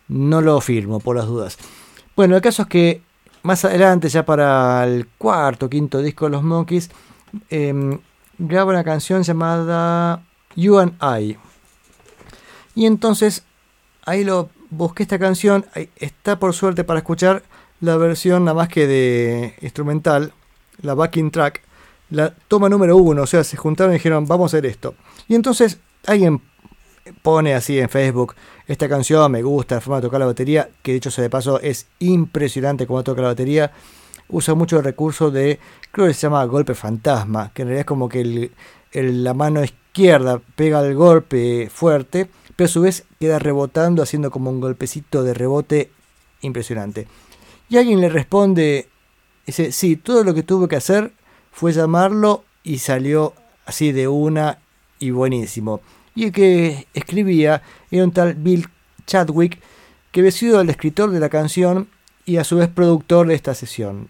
no 0.08 0.42
lo 0.42 0.62
firmo 0.62 1.00
por 1.00 1.16
las 1.16 1.26
dudas. 1.26 1.58
Bueno, 2.16 2.36
el 2.36 2.42
caso 2.42 2.64
es 2.64 2.68
que 2.68 3.02
más 3.44 3.66
adelante, 3.66 4.10
ya 4.10 4.26
para 4.26 4.84
el 4.86 5.08
cuarto, 5.18 5.70
quinto 5.70 6.00
disco 6.02 6.26
de 6.26 6.32
los 6.32 6.44
Monkeys, 6.44 6.90
em, 7.50 8.00
graba 8.38 8.72
una 8.72 8.84
canción 8.84 9.24
llamada 9.24 10.24
You 10.56 10.80
and 10.80 10.94
I. 11.02 11.38
Y 12.76 12.86
entonces 12.86 13.44
ahí 14.06 14.24
lo 14.24 14.50
busqué 14.70 15.04
esta 15.04 15.20
canción. 15.20 15.66
Está 15.96 16.40
por 16.40 16.54
suerte 16.54 16.84
para 16.84 17.00
escuchar 17.00 17.44
la 17.82 17.98
versión 17.98 18.46
nada 18.46 18.56
más 18.56 18.68
que 18.70 18.88
de 18.88 19.56
instrumental, 19.62 20.34
la 20.82 20.94
backing 20.94 21.32
track, 21.32 21.62
la 22.10 22.34
toma 22.48 22.70
número 22.70 22.98
uno. 22.98 23.24
O 23.24 23.28
sea, 23.28 23.44
se 23.44 23.58
juntaron 23.58 23.94
y 23.94 23.98
dijeron, 23.98 24.26
vamos 24.28 24.54
a 24.54 24.58
hacer 24.58 24.66
esto. 24.66 24.96
Y 25.28 25.36
entonces 25.36 25.80
alguien 26.06 26.42
pone 27.22 27.54
así 27.54 27.80
en 27.80 27.90
Facebook 27.90 28.36
esta 28.68 28.90
canción, 28.90 29.32
me 29.32 29.44
gusta 29.44 29.76
la 29.76 29.82
forma 29.82 29.98
de 29.98 30.08
tocar 30.08 30.20
la 30.20 30.26
batería, 30.26 30.70
que 30.82 30.94
dicho 30.94 31.12
sea 31.12 31.24
de 31.24 31.30
paso 31.30 31.60
es 31.60 31.88
impresionante 32.00 32.88
cómo 32.88 33.04
toca 33.04 33.22
la 33.22 33.30
batería. 33.30 33.72
Usa 34.28 34.56
mucho 34.56 34.78
el 34.78 34.84
recurso 34.84 35.30
de, 35.30 35.60
creo 35.92 36.08
que 36.08 36.14
se 36.14 36.22
llama 36.22 36.44
golpe 36.46 36.74
fantasma, 36.74 37.52
que 37.54 37.62
en 37.62 37.68
realidad 37.68 37.82
es 37.82 37.86
como 37.86 38.10
que 38.10 38.52
la 38.92 39.34
mano 39.36 39.64
izquierda 39.64 40.42
pega 40.56 40.80
el 40.86 40.96
golpe 40.96 41.70
fuerte, 41.72 42.28
pero 42.56 42.66
a 42.66 42.72
su 42.72 42.82
vez 42.82 43.06
queda 43.20 43.38
rebotando, 43.38 44.02
haciendo 44.02 44.32
como 44.32 44.50
un 44.50 44.60
golpecito 44.60 45.24
de 45.24 45.36
rebote 45.36 45.92
impresionante. 46.42 47.08
Y 47.70 47.78
alguien 47.78 48.02
le 48.02 48.10
responde, 48.10 48.88
dice, 49.46 49.72
sí, 49.72 49.96
todo 49.96 50.24
lo 50.24 50.34
que 50.34 50.44
tuve 50.44 50.68
que 50.68 50.76
hacer 50.76 51.12
fue 51.52 51.72
llamarlo 51.72 52.44
y 52.64 52.80
salió 52.80 53.34
así 53.66 53.92
de 53.92 54.08
una 54.08 54.60
y 55.00 55.12
buenísimo. 55.12 55.82
Y 56.14 56.26
el 56.26 56.32
que 56.32 56.88
escribía 56.94 57.62
era 57.92 58.04
un 58.04 58.12
tal 58.12 58.36
Bill 58.36 58.68
Chadwick, 59.06 59.60
que 60.12 60.22
había 60.22 60.32
sido 60.32 60.62
el 60.62 60.70
escritor 60.70 61.12
de 61.12 61.20
la 61.20 61.30
canción 61.30 61.90
y 62.26 62.38
a 62.38 62.44
su 62.44 62.58
vez 62.58 62.70
productor 62.70 63.28
de 63.28 63.36
esta 63.36 63.54
sesión. 63.54 64.10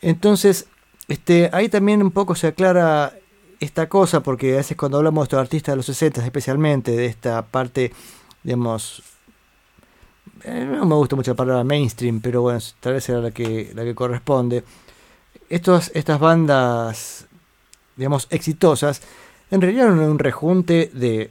Entonces, 0.00 0.66
este, 1.08 1.50
ahí 1.52 1.68
también 1.68 2.02
un 2.02 2.10
poco 2.10 2.34
se 2.34 2.48
aclara 2.48 3.14
esta 3.60 3.88
cosa, 3.88 4.22
porque 4.22 4.54
a 4.54 4.56
veces 4.58 4.76
cuando 4.76 4.98
hablamos 4.98 5.22
de 5.22 5.24
estos 5.24 5.40
artistas 5.40 5.72
de 5.72 5.76
los 5.76 5.86
60, 5.86 6.24
especialmente 6.24 6.92
de 6.92 7.06
esta 7.06 7.42
parte, 7.46 7.92
digamos, 8.42 9.02
eh, 10.44 10.64
no 10.68 10.84
me 10.84 10.94
gusta 10.94 11.16
mucho 11.16 11.32
la 11.32 11.36
palabra 11.36 11.64
mainstream, 11.64 12.20
pero 12.20 12.42
bueno, 12.42 12.58
tal 12.80 12.94
vez 12.94 13.08
era 13.08 13.20
la 13.20 13.30
que, 13.30 13.72
la 13.74 13.84
que 13.84 13.94
corresponde. 13.94 14.64
Estos, 15.48 15.90
estas 15.94 16.20
bandas, 16.20 17.26
digamos, 17.96 18.26
exitosas, 18.30 19.02
en 19.50 19.60
realidad 19.60 19.86
eran 19.86 20.00
un 20.00 20.18
rejunte 20.18 20.90
de, 20.92 21.30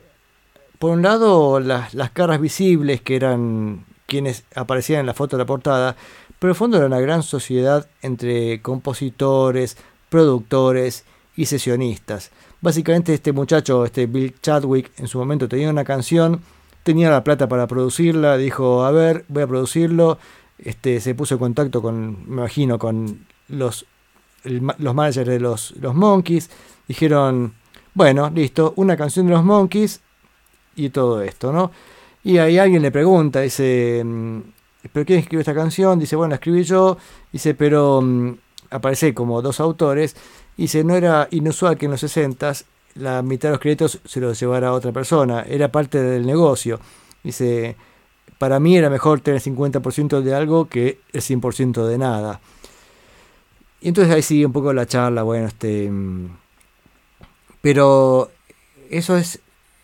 por 0.80 0.92
un 0.92 1.02
lado, 1.02 1.60
las, 1.60 1.94
las 1.94 2.12
caras 2.12 2.40
visibles, 2.42 3.02
que 3.02 3.16
eran 3.16 3.86
quienes 4.08 4.44
aparecían 4.56 5.02
en 5.02 5.06
la 5.06 5.14
foto 5.14 5.38
de 5.38 5.44
la 5.44 5.48
portada, 5.48 5.96
pero 6.40 6.52
en 6.52 6.56
el 6.56 6.58
fondo 6.58 6.78
era 6.78 6.86
una 6.88 7.00
gran 7.00 7.24
sociedad 7.24 7.88
entre 8.02 8.62
compositores, 8.62 9.78
productores 10.10 11.04
y 11.36 11.46
sesionistas. 11.46 12.32
Básicamente 12.62 13.14
este 13.14 13.32
muchacho, 13.32 13.86
este 13.86 14.08
Bill 14.08 14.36
Chadwick, 14.42 14.92
en 14.98 15.08
su 15.08 15.20
momento 15.20 15.48
tenía 15.48 15.70
una 15.70 15.84
canción, 15.84 16.42
tenía 16.88 17.10
la 17.10 17.22
plata 17.22 17.50
para 17.50 17.68
producirla, 17.68 18.38
dijo, 18.38 18.86
a 18.86 18.92
ver, 18.92 19.26
voy 19.28 19.44
a 19.44 19.48
producirlo, 19.48 20.20
este, 20.58 21.02
se 21.02 21.16
puso 21.16 21.36
en 21.36 21.40
contacto 21.40 21.82
con, 21.82 22.26
me 22.30 22.38
imagino, 22.38 22.80
con 22.80 23.26
los, 23.50 23.86
el 24.46 24.62
los 24.78 24.96
managers 24.96 25.28
de 25.28 25.38
los, 25.42 25.72
los 25.82 25.94
Monkeys, 25.94 26.50
dijeron, 26.88 27.54
bueno, 27.94 28.32
listo, 28.34 28.72
una 28.78 28.96
canción 28.96 29.26
de 29.26 29.34
los 29.34 29.44
Monkeys 29.44 30.00
y 30.78 30.88
todo 30.92 31.22
esto, 31.22 31.52
¿no? 31.52 31.72
Y 32.24 32.38
ahí 32.38 32.58
alguien 32.58 32.82
le 32.82 32.92
pregunta, 32.92 33.42
dice, 33.42 34.02
mm, 34.06 34.40
¿pero 34.94 35.06
quién 35.06 35.20
escribió 35.20 35.42
esta 35.42 35.54
canción? 35.54 36.00
Dice, 36.00 36.16
bueno, 36.16 36.30
la 36.30 36.36
escribí 36.36 36.64
yo, 36.64 36.98
dice, 37.34 37.54
pero 37.54 38.02
mm, 38.02 38.32
aparece 38.70 39.14
como 39.14 39.42
dos 39.42 39.60
autores, 39.60 40.16
dice, 40.56 40.86
no 40.86 40.96
era 40.96 41.28
inusual 41.32 41.78
que 41.78 41.84
en 41.84 41.92
los 41.92 42.00
60 42.00 42.54
la 42.98 43.22
mitad 43.22 43.50
de 43.50 43.54
los 43.54 43.62
créditos 43.62 44.00
se 44.06 44.20
los 44.20 44.40
llevara 44.40 44.70
a 44.70 44.74
otra 44.74 44.92
persona, 44.92 45.44
era 45.48 45.72
parte 45.72 46.02
del 46.02 46.26
negocio. 46.26 46.80
Dice, 47.24 47.76
para 48.38 48.60
mí 48.60 48.78
era 48.78 48.90
mejor 48.90 49.22
tener 49.22 49.42
50% 49.42 50.22
de 50.22 50.36
algo 50.36 50.68
que 50.68 51.00
el 51.14 51.22
100% 51.22 51.86
de 51.86 51.98
nada. 51.98 52.40
Y 53.82 53.90
entonces 53.90 54.14
ahí 54.14 54.22
sigue 54.22 54.46
un 54.46 54.54
poco 54.54 54.74
la 54.74 54.86
charla, 54.86 55.24
bueno, 55.24 55.48
este... 55.48 55.90
mm, 55.90 56.30
Pero 57.62 58.32
eso 58.90 59.18
es, 59.18 59.40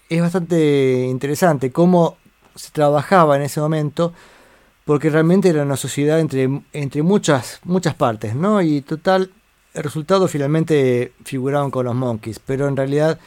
es 0.09 0.21
bastante 0.21 1.05
interesante, 1.07 1.71
cómo 1.71 2.17
se 2.55 2.71
trabajaba 2.71 3.35
en 3.35 3.43
ese 3.43 3.59
momento, 3.59 4.13
porque 4.85 5.09
realmente 5.09 5.49
era 5.49 5.63
una 5.63 5.77
sociedad 5.77 6.19
entre, 6.19 6.49
entre 6.73 7.01
muchas, 7.03 7.59
muchas 7.63 7.95
partes, 7.95 8.35
¿no? 8.35 8.61
Y 8.61 8.81
total, 8.81 9.31
el 9.73 9.83
resultado 9.83 10.27
finalmente 10.27 11.13
figuraban 11.25 11.71
con 11.71 11.85
los 11.85 11.95
Monkeys, 11.95 12.39
pero 12.39 12.67
en 12.67 12.75
realidad 12.77 13.19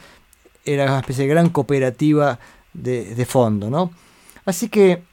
era 0.65 0.85
una 0.85 0.99
especie 0.99 1.25
de 1.25 1.29
gran 1.33 1.49
cooperativa 1.49 2.39
de, 2.73 3.15
de 3.15 3.25
fondo, 3.25 3.69
¿no? 3.69 3.91
Así 4.45 4.69
que 4.69 5.03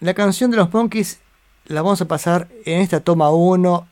la 0.00 0.14
canción 0.14 0.50
de 0.50 0.56
los 0.58 0.72
Monkeys 0.72 1.18
la 1.66 1.82
vamos 1.82 2.00
a 2.00 2.08
pasar 2.08 2.48
en 2.64 2.80
esta 2.80 3.00
toma 3.00 3.30
1, 3.30 3.86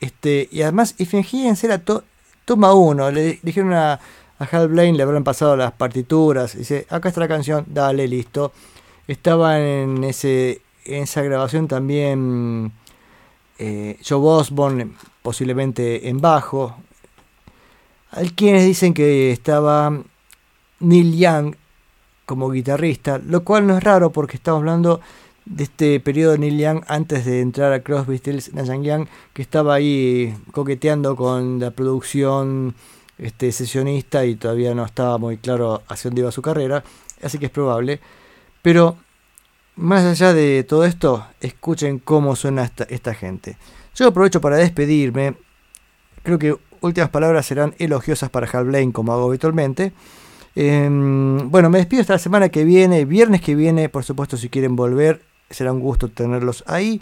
este, 0.00 0.48
y 0.50 0.62
además, 0.62 0.94
y 0.98 1.04
fíjense 1.06 1.68
la 1.68 1.78
to- 1.78 2.04
toma 2.44 2.72
1, 2.74 3.10
le 3.10 3.38
dijeron 3.42 3.72
a, 3.72 3.92
A 4.40 4.44
Hal 4.50 4.68
Blaine 4.68 4.96
le 4.96 5.02
habrán 5.02 5.24
pasado 5.24 5.56
las 5.56 5.72
partituras. 5.72 6.56
Dice, 6.56 6.86
acá 6.90 7.08
está 7.08 7.20
la 7.20 7.28
canción, 7.28 7.64
dale, 7.68 8.06
listo. 8.06 8.52
Estaba 9.08 9.58
en, 9.58 10.04
ese, 10.04 10.60
en 10.84 11.02
esa 11.02 11.22
grabación 11.22 11.66
también 11.66 12.70
eh, 13.58 13.98
Joe 14.06 14.20
Osborne, 14.20 14.92
posiblemente 15.22 16.08
en 16.08 16.20
bajo. 16.20 16.76
Hay 18.10 18.30
quienes 18.30 18.64
dicen 18.64 18.94
que 18.94 19.32
estaba 19.32 19.92
Neil 20.80 21.18
Young 21.18 21.54
como 22.24 22.50
guitarrista, 22.50 23.18
lo 23.18 23.44
cual 23.44 23.66
no 23.66 23.76
es 23.76 23.82
raro 23.82 24.10
porque 24.10 24.36
estamos 24.36 24.60
hablando 24.60 25.00
de 25.44 25.64
este 25.64 25.98
periodo 26.00 26.32
de 26.32 26.38
Neil 26.38 26.58
Young 26.58 26.84
antes 26.86 27.24
de 27.24 27.40
entrar 27.40 27.72
a 27.72 27.82
Crosby, 27.82 28.18
Stills, 28.18 28.52
Nash 28.54 28.68
Young, 28.68 29.06
que 29.32 29.42
estaba 29.42 29.74
ahí 29.74 30.36
coqueteando 30.52 31.16
con 31.16 31.58
la 31.58 31.70
producción 31.70 32.74
este, 33.16 33.50
sesionista 33.50 34.24
y 34.24 34.36
todavía 34.36 34.74
no 34.74 34.84
estaba 34.84 35.18
muy 35.18 35.38
claro 35.38 35.82
hacia 35.88 36.10
dónde 36.10 36.20
iba 36.20 36.32
su 36.32 36.42
carrera, 36.42 36.84
así 37.22 37.38
que 37.38 37.46
es 37.46 37.52
probable. 37.52 38.00
Pero 38.62 38.96
más 39.78 40.04
allá 40.04 40.34
de 40.34 40.64
todo 40.64 40.84
esto, 40.84 41.24
escuchen 41.40 42.00
cómo 42.00 42.34
suena 42.36 42.70
esta, 42.88 43.14
gente. 43.14 43.56
Yo 43.94 44.08
aprovecho 44.08 44.40
para 44.40 44.56
despedirme. 44.56 45.36
Creo 46.22 46.38
que 46.38 46.56
últimas 46.80 47.10
palabras 47.10 47.46
serán 47.46 47.74
elogiosas 47.78 48.28
para 48.28 48.48
Hal 48.48 48.66
Blaine, 48.66 48.92
como 48.92 49.12
hago 49.12 49.28
habitualmente. 49.28 49.92
Em, 50.56 51.48
bueno, 51.50 51.70
me 51.70 51.78
despido 51.78 52.00
hasta 52.00 52.14
la 52.14 52.18
semana 52.18 52.48
que 52.48 52.64
viene, 52.64 53.04
viernes 53.04 53.40
que 53.40 53.54
viene, 53.54 53.88
por 53.88 54.02
supuesto, 54.02 54.36
si 54.36 54.48
quieren 54.48 54.74
volver, 54.74 55.22
será 55.48 55.72
un 55.72 55.80
gusto 55.80 56.08
tenerlos 56.08 56.64
ahí. 56.66 57.00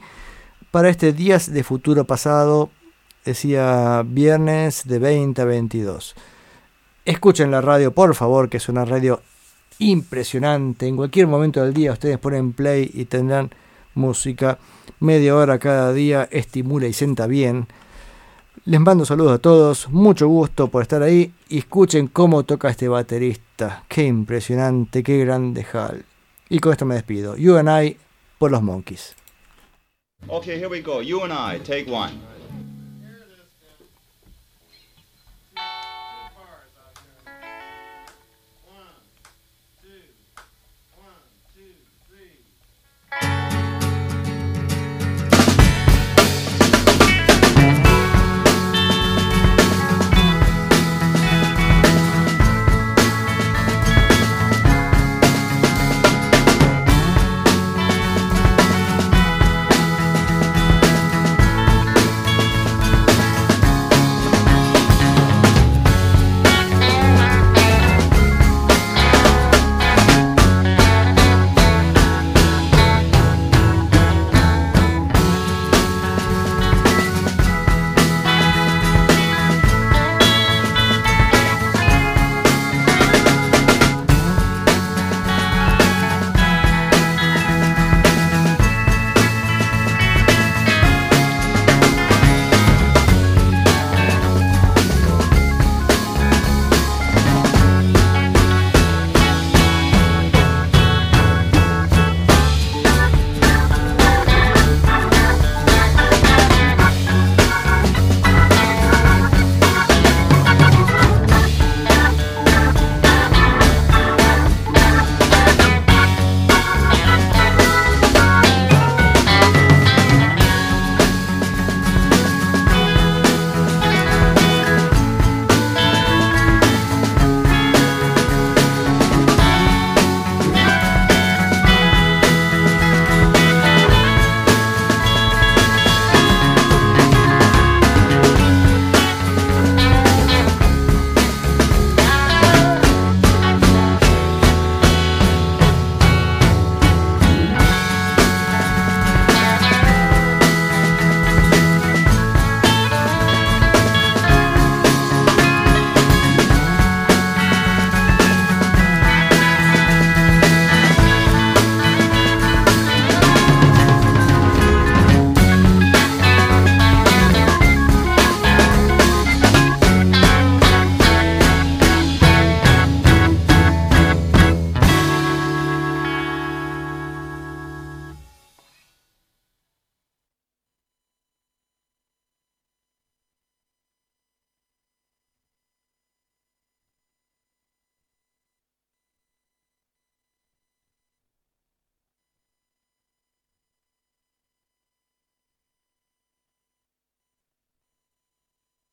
Para 0.70 0.90
este 0.90 1.15
Días 1.15 1.51
de 1.51 1.65
Futuro 1.65 2.05
Pasado, 2.05 2.70
decía 3.24 4.03
viernes 4.07 4.82
de 4.86 4.98
20 4.98 5.40
a 5.40 5.44
22. 5.47 6.15
Escuchen 7.07 7.51
la 7.51 7.62
radio, 7.62 7.93
por 7.93 8.15
favor, 8.15 8.51
que 8.51 8.59
es 8.59 8.69
una 8.69 8.85
radio 8.85 9.23
impresionante. 9.78 10.86
En 10.86 10.97
cualquier 10.97 11.27
momento 11.27 11.62
del 11.62 11.74
día 11.74 11.93
ustedes 11.93 12.19
ponen 12.19 12.53
play 12.53 12.90
y 12.93 13.05
tendrán 13.07 13.51
música. 13.94 14.59
Media 15.01 15.35
hora 15.36 15.59
cada 15.59 15.93
día, 15.93 16.28
estimula 16.31 16.86
y 16.86 16.93
sienta 16.93 17.27
bien. 17.27 17.66
Les 18.65 18.81
mando 18.81 19.05
saludos 19.05 19.35
a 19.35 19.39
todos, 19.39 19.89
mucho 19.90 20.27
gusto 20.27 20.69
por 20.69 20.82
estar 20.82 21.03
ahí 21.03 21.32
y 21.48 21.59
escuchen 21.59 22.09
cómo 22.09 22.44
toca 22.44 22.69
este 22.69 22.89
baterista. 22.89 23.85
Qué 23.89 24.05
impresionante, 24.05 25.03
qué 25.03 25.19
grande 25.19 25.65
Hal. 25.73 26.05
Y 26.48 26.59
con 26.59 26.73
esto 26.73 26.85
me 26.85 26.94
despido. 26.94 27.36
You 27.36 27.57
and 27.57 27.69
I 27.69 27.97
por 28.39 28.51
los 28.51 28.62
Monkeys. 28.62 29.15
Okay, 30.28 30.59
here 30.59 30.69
we 30.69 30.81
go. 30.81 31.01
You 31.01 31.23
and 31.23 31.32
I, 31.32 31.61
take 31.62 31.90
one. 31.90 32.35